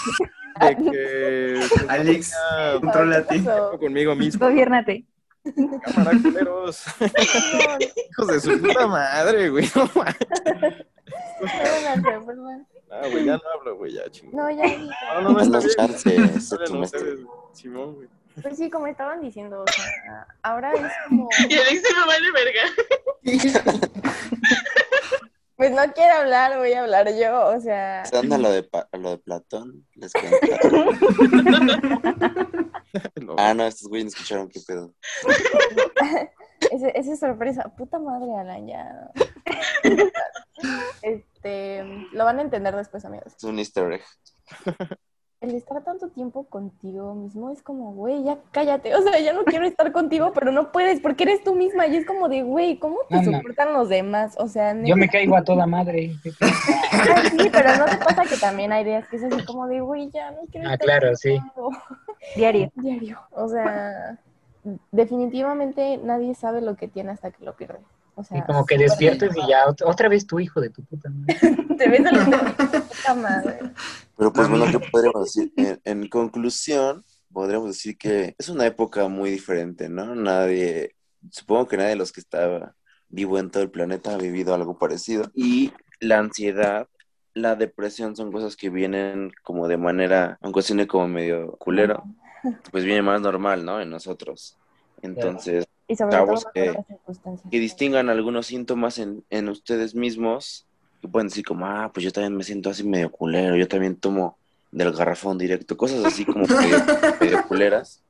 de 0.62 0.76
que 0.78 1.60
pues, 1.70 1.90
Alex, 1.90 2.34
tiempo 3.30 3.78
conmigo 3.80 4.16
mismo. 4.16 4.46
gobiérnate. 4.48 5.04
Cámara, 5.84 6.18
culeros. 6.22 6.84
Hijos 8.12 8.28
de 8.28 8.40
su 8.40 8.62
puta 8.62 8.88
madre, 8.88 9.50
güey. 9.50 9.70
No, 9.76 9.90
mames. 9.96 10.16
Ah, 12.92 13.02
güey, 13.12 13.26
ya 13.26 13.38
no 13.38 13.42
hablo, 13.58 13.78
güey, 13.78 13.94
ya, 13.94 14.10
chingón. 14.10 14.36
No, 14.36 14.50
ya. 14.50 14.66
No, 15.22 15.22
no, 15.22 15.32
no, 15.44 15.60
bien. 15.60 15.70
chance, 15.76 16.16
güey. 16.16 16.30
este 16.36 17.18
Simón, 17.54 17.96
güey. 17.96 18.08
Pues 18.42 18.58
sí, 18.58 18.70
como 18.70 18.88
estaban 18.88 19.22
diciendo, 19.22 19.64
o 19.68 19.72
sea, 19.72 20.28
ahora 20.44 20.72
es 20.74 20.92
como... 21.08 21.28
Y 21.50 21.54
Alex 21.56 21.82
se 21.82 21.94
me 21.94 22.06
vale 22.06 22.32
verga. 22.32 22.62
Pues 25.56 25.72
no 25.72 25.82
quiero 25.94 26.14
hablar, 26.20 26.58
voy 26.58 26.72
a 26.72 26.84
hablar 26.84 27.10
yo, 27.18 27.48
o 27.48 27.60
sea... 27.60 28.04
Pasando 28.10 28.36
a 28.36 28.38
lo 28.38 28.50
de, 28.50 28.64
Pa- 28.64 28.88
lo 28.94 29.10
de 29.10 29.18
Platón, 29.18 29.86
les 29.96 30.14
cuento. 30.14 30.38
Ah, 33.38 33.54
no, 33.54 33.66
estos 33.66 33.88
güeyes 33.88 34.06
no 34.06 34.10
escucharon 34.10 34.50
qué 34.50 34.60
pedo. 34.66 34.94
Ese, 36.72 36.92
esa 36.98 37.14
es 37.14 37.20
sorpresa. 37.20 37.64
Puta 37.78 38.00
madre, 38.00 38.34
Alan, 38.36 38.68
ya. 38.68 39.12
Este, 41.02 41.84
lo 42.12 42.26
van 42.26 42.40
a 42.40 42.42
entender 42.42 42.76
después, 42.76 43.06
amigos. 43.06 43.34
Es 43.38 43.44
un 43.44 43.60
easter 43.60 43.92
egg. 43.94 44.02
El 45.42 45.56
estar 45.56 45.82
tanto 45.86 46.10
tiempo 46.10 46.48
contigo 46.50 47.16
mismo 47.16 47.50
es 47.50 47.62
como, 47.62 47.94
güey, 47.94 48.26
ya 48.26 48.40
cállate. 48.52 48.94
O 48.94 49.02
sea, 49.02 49.18
ya 49.20 49.32
no 49.32 49.46
quiero 49.46 49.66
estar 49.66 49.94
contigo, 49.94 50.34
pero 50.34 50.52
no 50.52 50.74
puedes 50.74 51.00
porque 51.00 51.24
eres 51.24 51.44
tú 51.46 51.56
misma. 51.56 51.88
Y 51.88 51.96
es 51.96 52.06
como 52.06 52.28
de, 52.28 52.42
güey, 52.44 52.78
¿cómo 52.78 52.98
te 53.08 53.16
No, 53.16 53.22
no. 53.22 53.38
soportan 53.38 53.72
los 53.72 53.88
demás? 53.88 54.36
O 54.38 54.50
sea, 54.50 54.76
Yo 54.84 54.98
me 54.98 55.08
caigo 55.08 55.38
a 55.38 55.44
toda 55.46 55.66
madre. 55.66 56.12
Ah, 56.42 57.24
sí, 57.32 57.50
pero 57.54 57.78
no 57.78 57.86
te 57.86 57.98
pasa 57.98 58.24
que 58.26 58.36
también 58.36 58.74
hay 58.74 58.84
días 58.84 59.08
que 59.08 59.16
es 59.16 59.24
así 59.24 59.46
como 59.46 59.66
de, 59.68 59.80
güey, 59.80 60.10
ya 60.12 60.32
no 60.32 60.40
quiero 60.52 60.68
Ah, 60.70 60.74
estar 60.74 60.86
claro, 60.86 61.16
sí. 61.16 61.40
Contigo". 62.20 62.36
Diario. 62.36 62.72
Diario. 62.76 63.20
O 63.32 63.48
sea, 63.48 64.20
definitivamente 64.92 65.98
nadie 65.98 66.36
sabe 66.36 66.62
lo 66.62 66.76
que 66.76 66.88
tiene 66.88 67.12
hasta 67.12 67.32
que 67.32 67.44
lo 67.44 67.56
pierde. 67.56 67.80
O 68.16 68.24
sea, 68.24 68.38
Y 68.40 68.42
como 68.42 68.66
que 68.66 68.78
despiertes 68.78 69.32
y 69.36 69.48
ya 69.48 69.66
ot- 69.66 69.84
otra 69.86 70.10
vez 70.10 70.28
tu 70.28 70.40
hijo 70.40 70.60
de 70.60 70.70
tu 70.70 70.84
puta 70.84 71.10
madre. 71.10 71.38
Te 71.78 71.88
ves 71.90 72.02
y 72.02 72.16
dices, 72.16 72.82
puta 72.84 73.16
madre. 73.16 73.60
Pero 74.18 74.34
pues 74.34 74.50
No, 74.50 74.58
bueno. 74.58 74.80
¿qué 74.80 74.86
podríamos 74.92 75.24
decir? 75.24 75.54
En, 75.56 75.80
en 75.86 76.10
conclusión, 76.10 77.06
podríamos 77.32 77.70
decir 77.70 77.98
que 77.98 78.36
es 78.38 78.50
una 78.50 78.66
época 78.66 79.08
muy 79.08 79.30
diferente, 79.30 79.88
¿no? 79.88 80.16
Nadie, 80.16 80.96
supongo 81.32 81.68
que 81.70 81.78
nadie 81.78 81.92
de 81.92 81.96
los 81.96 82.12
que 82.12 82.20
estaba 82.20 82.76
vivo 83.08 83.40
en 83.40 83.50
todo 83.50 83.64
el 83.64 83.72
planeta 83.72 84.14
ha 84.14 84.18
vivido 84.18 84.54
algo 84.54 84.78
parecido. 84.78 85.32
Y 85.34 85.72
la 86.02 86.20
ansiedad, 86.20 86.88
la 87.34 87.56
depresión 87.56 88.16
son 88.16 88.32
cosas 88.32 88.56
que 88.56 88.70
vienen 88.70 89.32
como 89.44 89.68
de 89.68 89.78
manera, 89.78 90.38
aunque 90.42 90.62
suene 90.62 90.88
como 90.88 91.08
medio 91.08 91.52
culero, 91.58 92.04
pues 92.72 92.84
viene 92.84 93.02
más 93.02 93.22
normal, 93.22 93.66
¿no? 93.66 93.80
En 93.82 93.90
nosotros. 93.90 94.58
Entonces, 95.02 95.66
Y 95.88 95.96
sobre 95.96 96.12
Chavos 96.12 96.44
todo 96.44 96.52
que- 96.54 96.78
que 97.50 97.60
distingan 97.60 98.10
algunos 98.10 98.48
síntomas 98.48 99.00
en, 99.00 99.24
en 99.30 99.50
ustedes 99.50 99.96
mismos, 99.96 100.66
que 101.02 101.08
pueden 101.08 101.30
decir 101.30 101.46
como, 101.46 101.66
ah, 101.66 101.92
pues 101.94 102.04
yo 102.04 102.12
también 102.12 102.36
me 102.36 102.44
siento 102.44 102.70
así 102.70 102.84
medio 102.84 103.12
culero, 103.12 103.56
yo 103.56 103.68
también 103.68 103.96
tomo 103.96 104.38
del 104.72 104.92
garrafón 104.92 105.38
directo, 105.38 105.78
cosas 105.78 106.04
así 106.06 106.26
como 106.26 106.46
medio, 106.46 106.78
medio 107.22 107.48
culeras. 107.48 108.04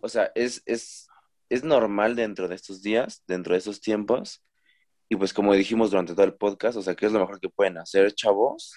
O 0.00 0.08
sea, 0.08 0.32
es, 0.34 0.62
es, 0.66 1.08
es 1.50 1.62
normal 1.64 2.16
dentro 2.16 2.48
de 2.48 2.54
estos 2.54 2.82
días, 2.82 3.22
dentro 3.28 3.52
de 3.52 3.58
estos 3.58 3.80
tiempos, 3.80 4.42
y 5.08 5.16
pues 5.16 5.32
como 5.32 5.54
dijimos 5.54 5.90
durante 5.90 6.14
todo 6.14 6.26
el 6.26 6.34
podcast, 6.34 6.76
o 6.76 6.82
sea, 6.82 6.94
¿qué 6.94 7.06
es 7.06 7.12
lo 7.12 7.20
mejor 7.20 7.40
que 7.40 7.48
pueden 7.48 7.78
hacer, 7.78 8.12
chavos? 8.14 8.74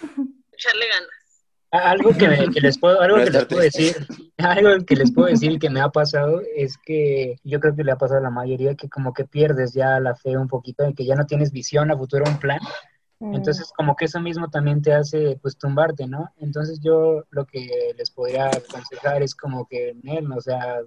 Echarle 0.52 0.86
ganas. 0.88 1.20
Algo 1.72 2.10
que, 2.18 2.26
me- 2.28 2.50
que 2.50 2.60
les 2.60 2.78
puedo, 2.78 3.00
algo 3.00 3.18
No 3.18 3.24
que 3.24 3.30
les 3.30 3.44
puedo 3.44 3.62
decir, 3.62 3.94
algo 4.38 4.84
que 4.84 4.96
les 4.96 5.12
puedo 5.12 5.28
decir 5.28 5.58
que 5.60 5.70
me 5.70 5.80
ha 5.80 5.88
pasado 5.88 6.42
es 6.56 6.76
que 6.84 7.36
yo 7.44 7.60
creo 7.60 7.76
que 7.76 7.84
le 7.84 7.92
ha 7.92 7.96
pasado 7.98 8.18
a 8.18 8.22
la 8.24 8.30
mayoría 8.30 8.74
que 8.74 8.88
como 8.88 9.12
que 9.12 9.24
pierdes 9.24 9.72
ya 9.72 10.00
la 10.00 10.16
fe 10.16 10.36
un 10.36 10.48
poquito 10.48 10.88
y 10.88 10.94
que 10.94 11.04
ya 11.04 11.14
no 11.14 11.26
tienes 11.26 11.52
visión 11.52 11.90
a 11.90 11.96
futuro, 11.96 12.24
un 12.26 12.38
plan. 12.38 12.58
Mm. 13.20 13.34
Entonces 13.34 13.72
como 13.76 13.94
que 13.94 14.06
eso 14.06 14.18
mismo 14.18 14.50
también 14.50 14.82
te 14.82 14.92
hace 14.92 15.38
pues 15.40 15.56
tumbarte, 15.56 16.08
¿no? 16.08 16.32
Entonces 16.38 16.80
yo 16.82 17.22
lo 17.30 17.46
que 17.46 17.68
les 17.96 18.10
podría 18.10 18.48
aconsejar 18.48 19.22
es 19.22 19.36
como 19.36 19.68
que, 19.68 19.94
Nel, 20.02 20.32
o 20.32 20.40
sea, 20.40 20.80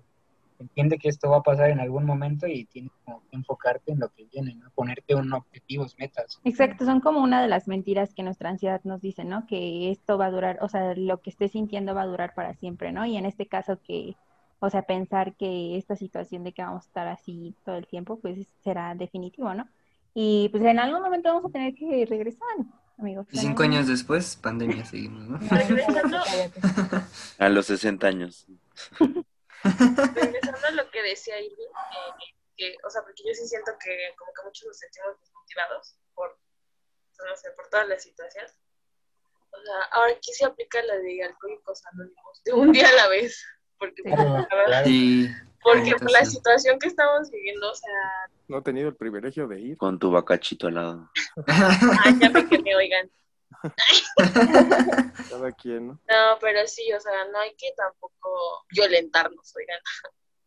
entiende 0.63 0.97
que 0.97 1.09
esto 1.09 1.29
va 1.29 1.37
a 1.37 1.43
pasar 1.43 1.69
en 1.69 1.79
algún 1.79 2.05
momento 2.05 2.47
y 2.47 2.65
tienes 2.65 2.91
como 3.05 3.21
que 3.29 3.35
enfocarte 3.35 3.91
en 3.91 3.99
lo 3.99 4.09
que 4.09 4.25
viene, 4.25 4.55
¿no? 4.55 4.69
Ponerte 4.71 5.15
un 5.15 5.31
objetivos, 5.33 5.95
metas. 5.99 6.39
Exacto, 6.43 6.85
son 6.85 6.99
como 6.99 7.21
una 7.21 7.41
de 7.41 7.47
las 7.47 7.67
mentiras 7.67 8.13
que 8.13 8.23
nuestra 8.23 8.49
ansiedad 8.49 8.81
nos 8.83 9.01
dice, 9.01 9.23
¿no? 9.23 9.45
Que 9.45 9.91
esto 9.91 10.17
va 10.17 10.27
a 10.27 10.31
durar, 10.31 10.57
o 10.61 10.69
sea, 10.69 10.95
lo 10.95 11.21
que 11.21 11.29
estés 11.29 11.51
sintiendo 11.51 11.93
va 11.93 12.03
a 12.03 12.07
durar 12.07 12.33
para 12.33 12.53
siempre, 12.55 12.91
¿no? 12.91 13.05
Y 13.05 13.17
en 13.17 13.25
este 13.25 13.47
caso 13.47 13.79
que, 13.83 14.15
o 14.59 14.69
sea, 14.69 14.83
pensar 14.83 15.35
que 15.35 15.77
esta 15.77 15.95
situación 15.95 16.43
de 16.43 16.53
que 16.53 16.63
vamos 16.63 16.85
a 16.85 16.87
estar 16.87 17.07
así 17.07 17.55
todo 17.65 17.75
el 17.75 17.87
tiempo, 17.87 18.19
pues 18.19 18.47
será 18.63 18.95
definitivo, 18.95 19.53
¿no? 19.53 19.67
Y 20.13 20.49
pues 20.49 20.63
en 20.63 20.79
algún 20.79 21.01
momento 21.01 21.29
vamos 21.29 21.49
a 21.49 21.53
tener 21.53 21.73
que 21.73 22.05
regresar, 22.07 22.47
amigos. 22.97 23.27
Y 23.31 23.37
cinco 23.37 23.63
años 23.63 23.87
después, 23.87 24.35
pandemia, 24.35 24.85
seguimos, 24.85 25.27
¿no? 25.27 25.39
A 27.39 27.49
los 27.49 27.65
60 27.65 28.07
años. 28.07 28.45
Regresando 29.63 30.67
a 30.67 30.71
lo 30.71 30.89
que 30.91 31.01
decía 31.01 31.39
Irving, 31.39 31.57
eh, 31.67 32.33
que, 32.57 32.75
o 32.85 32.89
sea, 32.89 33.01
porque 33.01 33.23
yo 33.25 33.33
sí 33.33 33.47
siento 33.47 33.71
que 33.83 34.13
como 34.17 34.31
que 34.33 34.43
muchos 34.43 34.67
nos 34.67 34.77
sentimos 34.77 35.19
desmotivados 35.19 35.95
por, 36.13 36.37
no 37.27 37.35
sé, 37.35 37.51
por 37.51 37.67
toda 37.69 37.85
la 37.85 37.97
situación. 37.99 38.45
O 39.51 39.61
sea, 39.61 39.83
ahora 39.91 40.13
aquí 40.13 40.33
se 40.33 40.45
aplica 40.45 40.81
la 40.83 40.97
de 40.97 41.23
alcohólicos 41.23 41.85
anónimos, 41.87 42.41
de 42.43 42.53
un 42.53 42.71
día 42.71 42.89
a 42.89 42.93
la 42.93 43.07
vez. 43.07 43.43
Porque, 43.77 44.01
Sí. 44.03 44.09
pues, 44.09 44.17
la 44.19 44.33
verdad, 44.55 44.65
Claro. 44.65 44.85
Sí, 44.85 45.29
porque 45.61 45.95
la 46.11 46.25
situación 46.25 46.79
que 46.79 46.87
estamos 46.87 47.31
viviendo, 47.31 47.71
o 47.71 47.75
sea, 47.75 47.89
No 48.47 48.57
he 48.57 48.61
tenido 48.61 48.89
el 48.89 48.95
privilegio 48.95 49.47
de 49.47 49.59
ir. 49.61 49.77
Con 49.77 49.97
tu 49.99 50.11
bacachito 50.11 50.67
al 50.67 50.73
lado. 50.75 51.09
ay, 52.05 52.19
ya 52.19 52.29
me 52.29 52.47
quemé, 52.49 52.75
oigan. 52.75 53.09
Cada 55.29 55.51
quien, 55.53 55.87
¿no? 55.87 55.99
No, 56.09 56.37
pero 56.41 56.67
sí, 56.67 56.91
o 56.93 56.99
sea, 56.99 57.25
no 57.31 57.39
hay 57.39 57.55
que 57.55 57.71
tampoco 57.77 58.65
violentarnos, 58.71 59.55
oigan. 59.55 59.79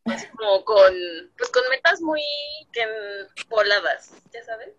Así 0.07 0.27
como 0.37 0.64
con, 0.64 0.95
pues 1.37 1.51
con 1.51 1.62
metas 1.71 2.01
muy 2.01 2.23
que 2.73 2.87
voladas, 3.49 4.12
¿ya 4.33 4.45
saben? 4.45 4.71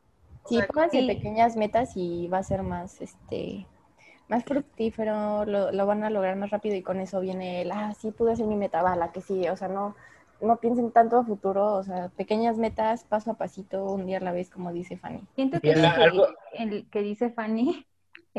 O 0.44 0.50
Sí, 0.50 0.56
sea, 0.56 0.68
pónganse 0.68 1.02
sí. 1.02 1.06
pequeñas 1.06 1.56
metas 1.58 1.92
y 1.96 2.28
va 2.28 2.40
a 2.40 2.44
ser 2.44 2.64
más, 2.64 3.02
este, 3.02 3.68
más 4.28 4.46
fructífero, 4.46 5.46
lo, 5.46 5.72
lo 5.72 5.86
van 5.86 6.04
a 6.04 6.10
lograr 6.10 6.36
más 6.38 6.52
rápido 6.52 6.76
y 6.76 6.84
con 6.84 7.00
eso 7.02 7.20
viene 7.22 7.62
el, 7.62 7.72
ah, 7.72 7.94
sí 8.00 8.12
pude 8.12 8.34
hacer 8.34 8.46
mi 8.48 8.56
meta, 8.56 8.82
va, 8.84 8.96
la 8.96 9.12
que 9.12 9.22
sigue, 9.22 9.52
o 9.52 9.58
sea, 9.58 9.68
no, 9.70 9.96
no 10.42 10.58
piensen 10.58 10.92
tanto 10.92 11.18
a 11.18 11.26
futuro, 11.26 11.74
o 11.76 11.84
sea, 11.84 12.10
pequeñas 12.10 12.58
metas, 12.58 13.04
paso 13.06 13.32
a 13.32 13.34
pasito, 13.36 13.86
un 13.86 14.06
día 14.06 14.18
a 14.18 14.22
la 14.22 14.32
vez, 14.32 14.50
como 14.50 14.72
dice 14.74 14.98
Fanny. 14.98 15.28
Siento 15.36 15.60
que, 15.62 15.74
el 16.54 16.90
que 16.90 17.02
dice 17.02 17.32
Fanny, 17.32 17.87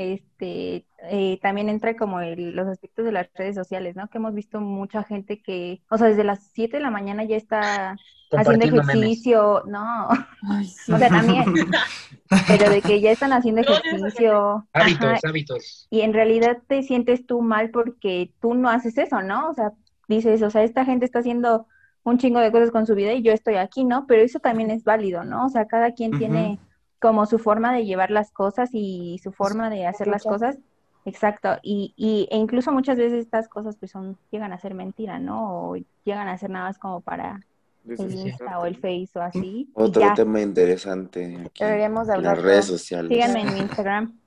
este, 0.05 0.87
eh, 1.11 1.39
también 1.43 1.69
entra 1.69 1.97
como 1.97 2.21
el- 2.21 2.55
los 2.55 2.67
aspectos 2.69 3.05
de 3.05 3.13
las 3.13 3.29
redes 3.35 3.55
sociales, 3.57 3.97
¿no? 3.97 4.09
Que 4.09 4.19
hemos 4.19 4.35
visto 4.35 4.61
mucha 4.61 5.03
gente 5.05 5.43
que, 5.43 5.83
o 5.91 5.99
sea, 5.99 6.09
desde 6.09 6.25
las 6.25 6.51
7 6.53 6.77
de 6.79 6.83
la 6.83 6.91
mañana 6.91 7.25
ya 7.25 7.37
está 7.37 7.97
haciendo 8.33 8.67
memes. 8.67 8.89
ejercicio, 8.89 9.63
no, 9.67 10.09
o 10.93 10.99
sea, 10.99 11.11
también, 11.11 11.45
pero 12.47 12.71
de 12.71 12.83
que 12.83 13.01
ya 13.01 13.11
están 13.11 13.33
haciendo 13.33 13.61
ejercicio, 13.63 14.67
Hábitos, 14.73 15.07
ajá, 15.09 15.21
hábitos. 15.29 15.87
y 15.91 16.01
en 16.03 16.13
realidad 16.13 16.59
te 16.69 16.83
sientes 16.83 17.27
tú 17.27 17.43
mal 17.43 17.71
porque 17.71 18.33
tú 18.41 18.55
no 18.55 18.69
haces 18.71 18.99
eso, 18.99 19.23
¿no? 19.23 19.51
O 19.51 19.55
sea, 19.55 19.73
dices, 20.09 20.43
o 20.43 20.51
sea, 20.51 20.63
esta 20.63 20.85
gente 20.85 21.05
está 21.07 21.21
haciendo 21.21 21.67
un 22.05 22.19
chingo 22.19 22.41
de 22.41 22.53
cosas 22.53 22.71
con 22.71 22.87
su 22.87 22.95
vida 22.95 23.13
y 23.13 23.23
yo 23.23 23.33
estoy 23.33 23.57
aquí, 23.57 23.85
¿no? 23.85 24.07
Pero 24.07 24.23
eso 24.23 24.41
también 24.41 24.71
es 24.71 24.85
válido, 24.85 25.25
¿no? 25.25 25.47
O 25.47 25.49
sea, 25.51 25.67
cada 25.67 25.93
quien 25.93 26.17
tiene 26.17 26.61
como 27.01 27.27
su 27.27 27.39
forma 27.39 27.73
de 27.73 27.85
llevar 27.85 28.11
las 28.11 28.31
cosas 28.31 28.71
y 28.73 29.21
su 29.23 29.33
forma 29.33 29.71
de 29.71 29.87
hacer 29.87 30.07
las 30.07 30.25
cosas. 30.25 30.59
Exacto, 31.05 31.57
y, 31.63 31.95
y 31.97 32.29
e 32.31 32.37
incluso 32.37 32.71
muchas 32.71 32.99
veces 32.99 33.21
estas 33.21 33.49
cosas 33.49 33.77
pues 33.77 33.91
son, 33.91 34.19
llegan 34.31 34.53
a 34.53 34.59
ser 34.59 34.75
mentira, 34.75 35.19
¿no? 35.19 35.71
O 35.71 35.77
llegan 36.05 36.29
a 36.29 36.37
ser 36.37 36.51
nada 36.51 36.67
más 36.67 36.79
como 36.79 37.01
para 37.01 37.41
el 37.87 38.15
Insta 38.15 38.59
o 38.59 38.67
el 38.67 38.75
¿no? 38.75 38.81
Face 38.81 39.11
o 39.15 39.23
así. 39.23 39.71
Otro 39.75 40.03
ya, 40.03 40.15
tema 40.15 40.41
interesante 40.41 41.39
aquí. 41.47 41.65
Deberíamos 41.65 42.09
las 42.09 42.43
redes 42.43 42.67
sociales. 42.67 43.11
síganme 43.11 43.41
en 43.41 43.55
mi 43.55 43.61
Instagram. 43.61 44.19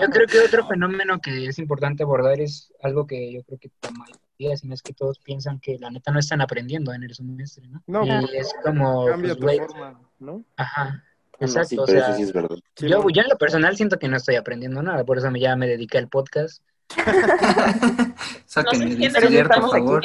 Yo 0.00 0.08
creo 0.08 0.26
que 0.26 0.40
otro 0.40 0.66
fenómeno 0.66 1.20
que 1.20 1.46
es 1.46 1.58
importante 1.58 2.02
abordar 2.02 2.40
es 2.40 2.72
algo 2.82 3.06
que 3.06 3.32
yo 3.32 3.42
creo 3.44 3.58
que 3.58 3.68
está 3.68 3.90
mal 3.90 4.10
día, 4.38 4.56
sino 4.56 4.74
es 4.74 4.82
que 4.82 4.92
todos 4.92 5.18
piensan 5.18 5.60
que 5.60 5.78
la 5.78 5.90
neta 5.90 6.12
no 6.12 6.18
están 6.18 6.40
aprendiendo 6.40 6.92
en 6.92 7.02
el 7.02 7.14
semestre, 7.14 7.68
¿no? 7.68 7.82
No, 7.86 8.04
y 8.04 8.36
es 8.36 8.54
como, 8.64 9.06
Cambia 9.06 9.34
pues, 9.34 9.38
tu 9.38 9.42
güey, 9.42 9.58
forma, 9.58 10.00
¿no? 10.18 10.44
ajá, 10.56 11.04
No, 11.40 11.46
exacto, 11.46 11.68
sí, 11.68 11.78
o 11.78 11.84
pero 11.86 11.98
sea, 12.00 12.08
eso 12.08 12.16
sí 12.16 12.22
es 12.24 12.32
verdad. 12.32 12.56
Yo, 12.78 12.88
no. 13.02 13.10
yo 13.10 13.22
en 13.22 13.28
lo 13.28 13.36
personal 13.38 13.76
siento 13.76 13.98
que 13.98 14.08
no 14.08 14.16
estoy 14.16 14.36
aprendiendo 14.36 14.82
nada, 14.82 15.04
por 15.04 15.18
eso 15.18 15.30
me, 15.30 15.40
ya 15.40 15.56
me 15.56 15.66
dediqué 15.68 15.98
al 15.98 16.08
podcast. 16.08 16.62
No 18.08 18.14
Sáquenme 18.46 18.84
sé 18.86 18.90
de 18.90 18.96
quién 18.96 19.16
estudiar, 19.16 19.48
por 19.48 19.70
favor. 19.70 20.02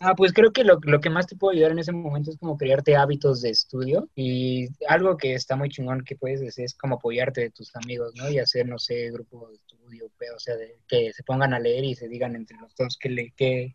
Ah, 0.00 0.14
pues 0.16 0.32
creo 0.32 0.52
que 0.52 0.64
lo, 0.64 0.78
lo 0.82 1.00
que 1.00 1.10
más 1.10 1.26
te 1.26 1.36
puede 1.36 1.56
ayudar 1.56 1.72
en 1.72 1.78
ese 1.80 1.92
momento 1.92 2.30
es 2.30 2.36
como 2.38 2.56
crearte 2.56 2.96
hábitos 2.96 3.40
de 3.42 3.50
estudio 3.50 4.08
y 4.16 4.68
algo 4.88 5.16
que 5.16 5.34
está 5.34 5.54
muy 5.56 5.68
chingón 5.68 6.02
que 6.04 6.16
puedes 6.16 6.42
hacer 6.42 6.64
es 6.64 6.74
como 6.74 6.96
apoyarte 6.96 7.40
de 7.40 7.50
tus 7.50 7.74
amigos, 7.76 8.12
¿no? 8.16 8.28
Y 8.30 8.38
hacer, 8.38 8.66
no 8.66 8.78
sé, 8.78 9.10
grupo 9.10 9.48
de 9.48 9.56
estudio, 9.56 10.06
o 10.06 10.38
sea, 10.38 10.56
de- 10.56 10.78
que 10.88 11.12
se 11.12 11.22
pongan 11.22 11.54
a 11.54 11.60
leer 11.60 11.84
y 11.84 11.94
se 11.94 12.08
digan 12.08 12.34
entre 12.36 12.56
los 12.58 12.74
dos 12.76 12.96
que 12.98 13.10
le, 13.10 13.30
que, 13.36 13.72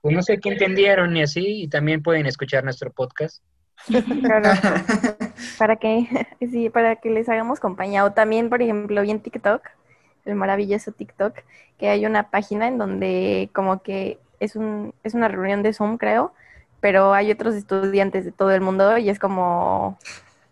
pues 0.00 0.14
no 0.14 0.22
sé 0.22 0.38
qué 0.38 0.50
entendieron 0.50 1.16
y 1.16 1.22
así, 1.22 1.62
y 1.62 1.68
también 1.68 2.02
pueden 2.02 2.26
escuchar 2.26 2.62
nuestro 2.64 2.92
podcast. 2.92 3.42
Claro, 3.86 4.50
para 5.58 5.76
que, 5.76 6.06
sí, 6.50 6.70
para 6.70 6.96
que 6.96 7.10
les 7.10 7.28
hagamos 7.28 7.60
compañía. 7.60 8.04
O 8.04 8.12
también, 8.12 8.48
por 8.48 8.62
ejemplo, 8.62 9.02
vi 9.02 9.10
en 9.10 9.20
TikTok, 9.20 9.62
el 10.24 10.34
maravilloso 10.34 10.92
TikTok, 10.92 11.34
que 11.78 11.88
hay 11.88 12.06
una 12.06 12.30
página 12.30 12.68
en 12.68 12.78
donde 12.78 13.50
como 13.54 13.82
que 13.82 14.18
es 14.40 14.56
un, 14.56 14.94
es 15.04 15.14
una 15.14 15.28
reunión 15.28 15.62
de 15.62 15.72
Zoom, 15.72 15.96
creo, 15.96 16.32
pero 16.80 17.12
hay 17.14 17.30
otros 17.30 17.54
estudiantes 17.54 18.24
de 18.24 18.32
todo 18.32 18.50
el 18.52 18.60
mundo 18.60 18.98
y 18.98 19.10
es 19.10 19.18
como 19.18 19.98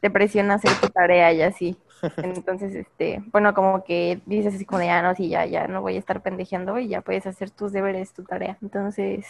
te 0.00 0.10
presiona 0.10 0.54
hacer 0.54 0.70
tu 0.80 0.88
tarea 0.88 1.32
y 1.32 1.42
así. 1.42 1.76
Entonces, 2.18 2.74
este, 2.74 3.22
bueno, 3.32 3.54
como 3.54 3.82
que 3.84 4.20
dices 4.26 4.54
así 4.54 4.64
como 4.64 4.80
de, 4.80 4.90
ah, 4.90 5.02
no, 5.02 5.14
sí, 5.14 5.28
ya, 5.28 5.46
ya, 5.46 5.66
no 5.66 5.80
voy 5.80 5.96
a 5.96 5.98
estar 5.98 6.22
pendejeando 6.22 6.78
y 6.78 6.88
ya 6.88 7.00
puedes 7.00 7.26
hacer 7.26 7.50
tus 7.50 7.72
deberes, 7.72 8.12
tu 8.12 8.22
tarea. 8.24 8.58
Entonces, 8.62 9.26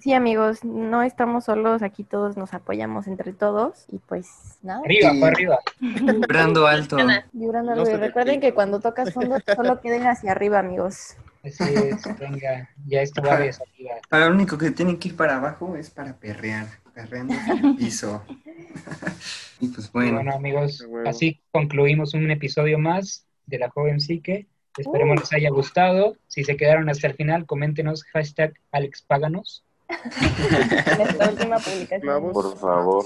sí, 0.00 0.12
amigos, 0.12 0.64
no 0.64 1.02
estamos 1.02 1.44
solos, 1.44 1.82
aquí 1.82 2.04
todos 2.04 2.36
nos 2.36 2.54
apoyamos 2.54 3.06
entre 3.06 3.32
todos 3.32 3.86
y 3.90 3.98
pues 3.98 4.58
nada. 4.62 4.80
Arriba, 4.84 5.10
Sí. 5.12 5.20
para 5.20 5.32
arriba. 5.32 5.58
Vibrando 5.80 6.66
alto. 6.66 6.96
Vibrando 7.32 7.74
No 7.74 7.82
arriba. 7.82 7.96
Y 7.96 8.00
recuerden 8.00 8.40
que 8.40 8.54
cuando 8.54 8.80
tocas 8.80 9.12
fondo 9.12 9.36
solo 9.54 9.80
queden 9.80 10.06
hacia 10.06 10.32
arriba, 10.32 10.58
amigos. 10.58 11.16
Así 11.44 11.62
es, 11.62 12.02
venga, 12.18 12.68
ya 12.86 13.02
esto 13.02 13.22
va 13.22 13.38
de 13.38 13.52
salida. 13.52 13.94
Para 14.08 14.26
lo 14.28 14.34
único 14.34 14.58
que 14.58 14.72
tienen 14.72 14.98
que 14.98 15.08
ir 15.08 15.16
para 15.16 15.36
abajo 15.36 15.76
es 15.76 15.90
para 15.90 16.14
perrear. 16.16 16.66
Perreando 16.92 17.34
en 17.34 17.64
el 17.66 17.76
piso. 17.76 18.22
y 19.60 19.68
pues 19.68 19.92
bueno. 19.92 20.14
Bueno, 20.14 20.34
amigos, 20.34 20.84
así 21.06 21.40
concluimos 21.52 22.14
un 22.14 22.30
episodio 22.30 22.78
más 22.78 23.26
de 23.46 23.58
La 23.58 23.68
Joven 23.70 24.00
Psique. 24.00 24.46
Esperemos 24.78 25.20
les 25.20 25.32
haya 25.32 25.50
gustado. 25.50 26.16
Si 26.26 26.42
se 26.44 26.56
quedaron 26.56 26.88
hasta 26.88 27.06
el 27.06 27.14
final, 27.14 27.46
coméntenos 27.46 28.02
hashtag 28.04 28.54
AlexPáganos. 28.72 29.64
Nuestra 30.98 31.28
última 31.30 31.56
publicación. 31.58 32.00
Clavos. 32.00 32.32
Por 32.32 32.56
favor. 32.58 33.04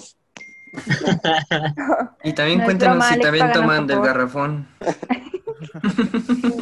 Y 2.23 2.33
también 2.33 2.59
No 2.61 2.65
cuéntenos 2.65 2.95
broma, 2.97 3.09
si 3.09 3.15
Alex, 3.15 3.25
también 3.27 3.53
toman 3.53 3.87
del 3.89 4.01
garrafón. 4.01 4.69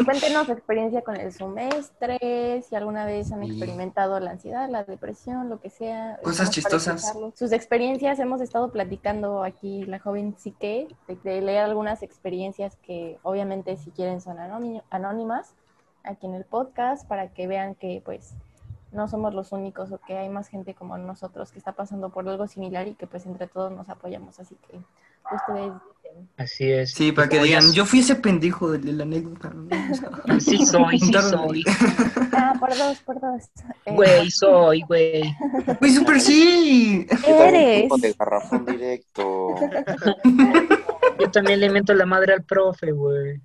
Cuéntenos 0.05 0.47
su 0.47 0.53
experiencia 0.53 1.03
con 1.03 1.17
el 1.17 1.33
semestre, 1.33 2.63
si 2.69 2.75
alguna 2.75 3.05
vez 3.05 3.31
han 3.33 3.43
Sí. 3.45 3.51
experimentado 3.51 4.19
la 4.21 4.31
ansiedad, 4.31 4.69
la 4.71 4.85
depresión, 4.85 5.49
lo 5.49 5.61
que 5.61 5.71
sea. 5.71 6.19
Cosas 6.23 6.51
chistosas. 6.51 7.13
Sus 7.35 7.53
experiencias, 7.53 8.19
hemos 8.19 8.41
estado 8.41 8.71
platicando 8.73 9.45
aquí, 9.45 9.85
la 9.85 9.99
joven 9.99 10.35
Psique, 10.39 10.89
de, 11.07 11.17
de 11.23 11.41
leer 11.43 11.65
algunas 11.65 12.03
experiencias 12.03 12.77
que 12.83 13.19
obviamente 13.23 13.77
si 13.77 13.91
quieren 13.91 14.21
son 14.21 14.39
anóni- 14.39 14.83
anónimas 14.91 15.55
aquí 16.03 16.27
en 16.27 16.35
el 16.35 16.45
podcast 16.45 17.07
para 17.07 17.29
que 17.29 17.47
vean 17.47 17.75
que 17.75 18.01
pues 18.05 18.35
no 18.93 19.09
somos 19.09 19.35
los 19.35 19.53
únicos 19.53 19.93
o 19.93 19.99
que 19.99 20.17
hay 20.17 20.29
más 20.29 20.49
gente 20.49 20.75
como 20.75 20.97
nosotros 20.99 21.53
que 21.53 21.59
está 21.59 21.73
pasando 21.73 22.11
por 22.11 22.29
algo 22.29 22.47
similar 22.47 22.89
y 22.89 22.95
que 22.95 23.07
pues 23.07 23.27
entre 23.27 23.47
todos 23.47 23.71
nos 23.73 23.89
apoyamos. 23.89 24.39
Así 24.41 24.57
que 24.67 24.79
ustedes 25.35 25.73
dicen. 26.03 26.29
Así 26.39 26.71
es. 26.71 26.93
Sí, 26.93 27.13
para 27.13 27.29
que 27.29 27.37
Como 27.37 27.47
ya 27.47 27.61
digan, 27.61 27.75
yo 27.75 27.85
fui 27.85 28.01
ese 28.01 28.15
pendejo 28.17 28.71
de 28.71 28.93
la 28.93 29.03
anécdota. 29.03 29.53
Sí 30.41 30.65
soy, 30.65 30.99
sí 31.01 31.13
soy. 31.13 31.65
Ah, 32.33 32.55
por 32.61 32.71
dos, 32.77 32.99
por 33.01 33.21
dos. 33.21 33.43
Eh, 33.85 33.93
Güey, 33.93 34.31
soy, 34.31 34.83
güey. 34.83 35.23
¡Güey, 35.81 35.93
super 35.93 36.21
sí! 36.21 37.07
Yo 37.11 37.17
también 37.17 37.55
Eres. 37.55 37.89
tuvo 37.89 37.99
de 37.99 38.13
garrafón 38.19 38.65
directo. 38.67 39.55
Yo 41.19 41.31
también 41.33 41.61
le 41.61 41.71
miento 41.71 41.93
la 41.95 42.07
madre 42.07 42.35
al 42.35 42.45
profe, 42.45 42.93
güey. 42.93 43.41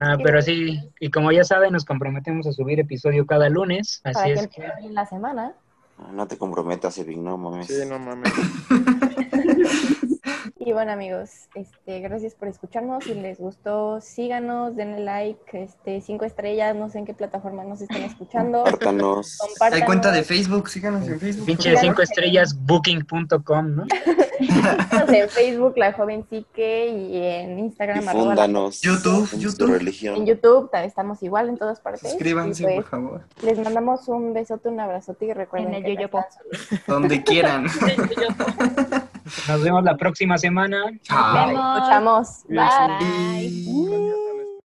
Ah, 0.00 0.16
pero 0.22 0.40
sí, 0.40 0.78
y 1.00 1.10
como 1.10 1.32
ya 1.32 1.42
saben, 1.42 1.72
nos 1.72 1.84
comprometemos 1.84 2.46
a 2.46 2.52
subir 2.52 2.78
episodio 2.78 3.26
cada 3.26 3.48
lunes, 3.48 4.00
para 4.02 4.20
así 4.20 4.32
que 4.32 4.40
es 4.40 4.48
que 4.48 4.62
bien 4.80 4.94
la 4.94 5.06
semana. 5.06 5.54
No 6.12 6.28
te 6.28 6.38
comprometas, 6.38 6.96
Evin, 6.98 7.24
no 7.24 7.36
mames. 7.36 7.66
Sí, 7.66 7.82
no 7.88 7.98
mames. 7.98 8.32
Y 10.60 10.72
bueno, 10.72 10.90
amigos, 10.90 11.30
este, 11.54 12.00
gracias 12.00 12.34
por 12.34 12.48
escucharnos. 12.48 13.04
Si 13.04 13.14
les 13.14 13.38
gustó, 13.38 14.00
síganos, 14.00 14.74
denle 14.74 14.98
like, 15.00 15.62
este, 15.62 16.00
cinco 16.00 16.24
estrellas, 16.24 16.74
no 16.74 16.88
sé 16.90 16.98
en 16.98 17.06
qué 17.06 17.14
plataforma 17.14 17.62
nos 17.62 17.80
están 17.80 18.02
escuchando. 18.02 18.64
Compártanos. 18.64 19.38
Compartan. 19.38 19.80
Hay 19.80 19.86
cuenta 19.86 20.10
de 20.10 20.24
Facebook, 20.24 20.68
síganos 20.68 21.06
en 21.06 21.20
Facebook. 21.20 21.46
pinche 21.46 21.76
cinco 21.76 22.02
estrellas 22.02 22.56
booking.com, 22.66 23.76
¿no? 23.76 23.86
en 25.08 25.28
Facebook, 25.28 25.74
La 25.76 25.92
Joven 25.92 26.26
Psique, 26.28 26.88
y 26.88 27.16
en 27.18 27.58
Instagram, 27.60 28.00
Difúndanos. 28.00 28.80
YouTube, 28.80 29.30
YouTube. 29.38 29.56
su 29.56 29.64
en 29.72 29.78
religión. 29.78 30.26
YouTube, 30.26 30.70
ta- 30.72 30.82
estamos 30.82 31.22
igual 31.22 31.50
en 31.50 31.56
todas 31.56 31.78
partes. 31.80 32.10
Suscríbanse, 32.10 32.64
pues, 32.64 32.74
por 32.76 32.84
favor. 32.84 33.20
Les 33.42 33.58
mandamos 33.58 34.08
un 34.08 34.32
besote, 34.32 34.68
un 34.68 34.80
abrazote 34.80 35.26
y 35.26 35.32
recuerden 35.32 35.74
En 35.74 35.86
el 35.86 35.96
que. 35.96 36.10
Donde 36.88 37.22
quieran. 37.22 37.66
Nos 39.48 39.62
vemos 39.62 39.84
la 39.84 39.96
próxima 39.96 40.38
semana. 40.38 40.84
Chao. 41.02 41.46
Vemos. 41.48 41.76
Escuchamos. 41.78 42.44
Bye. 42.48 43.46
Y- 43.46 44.37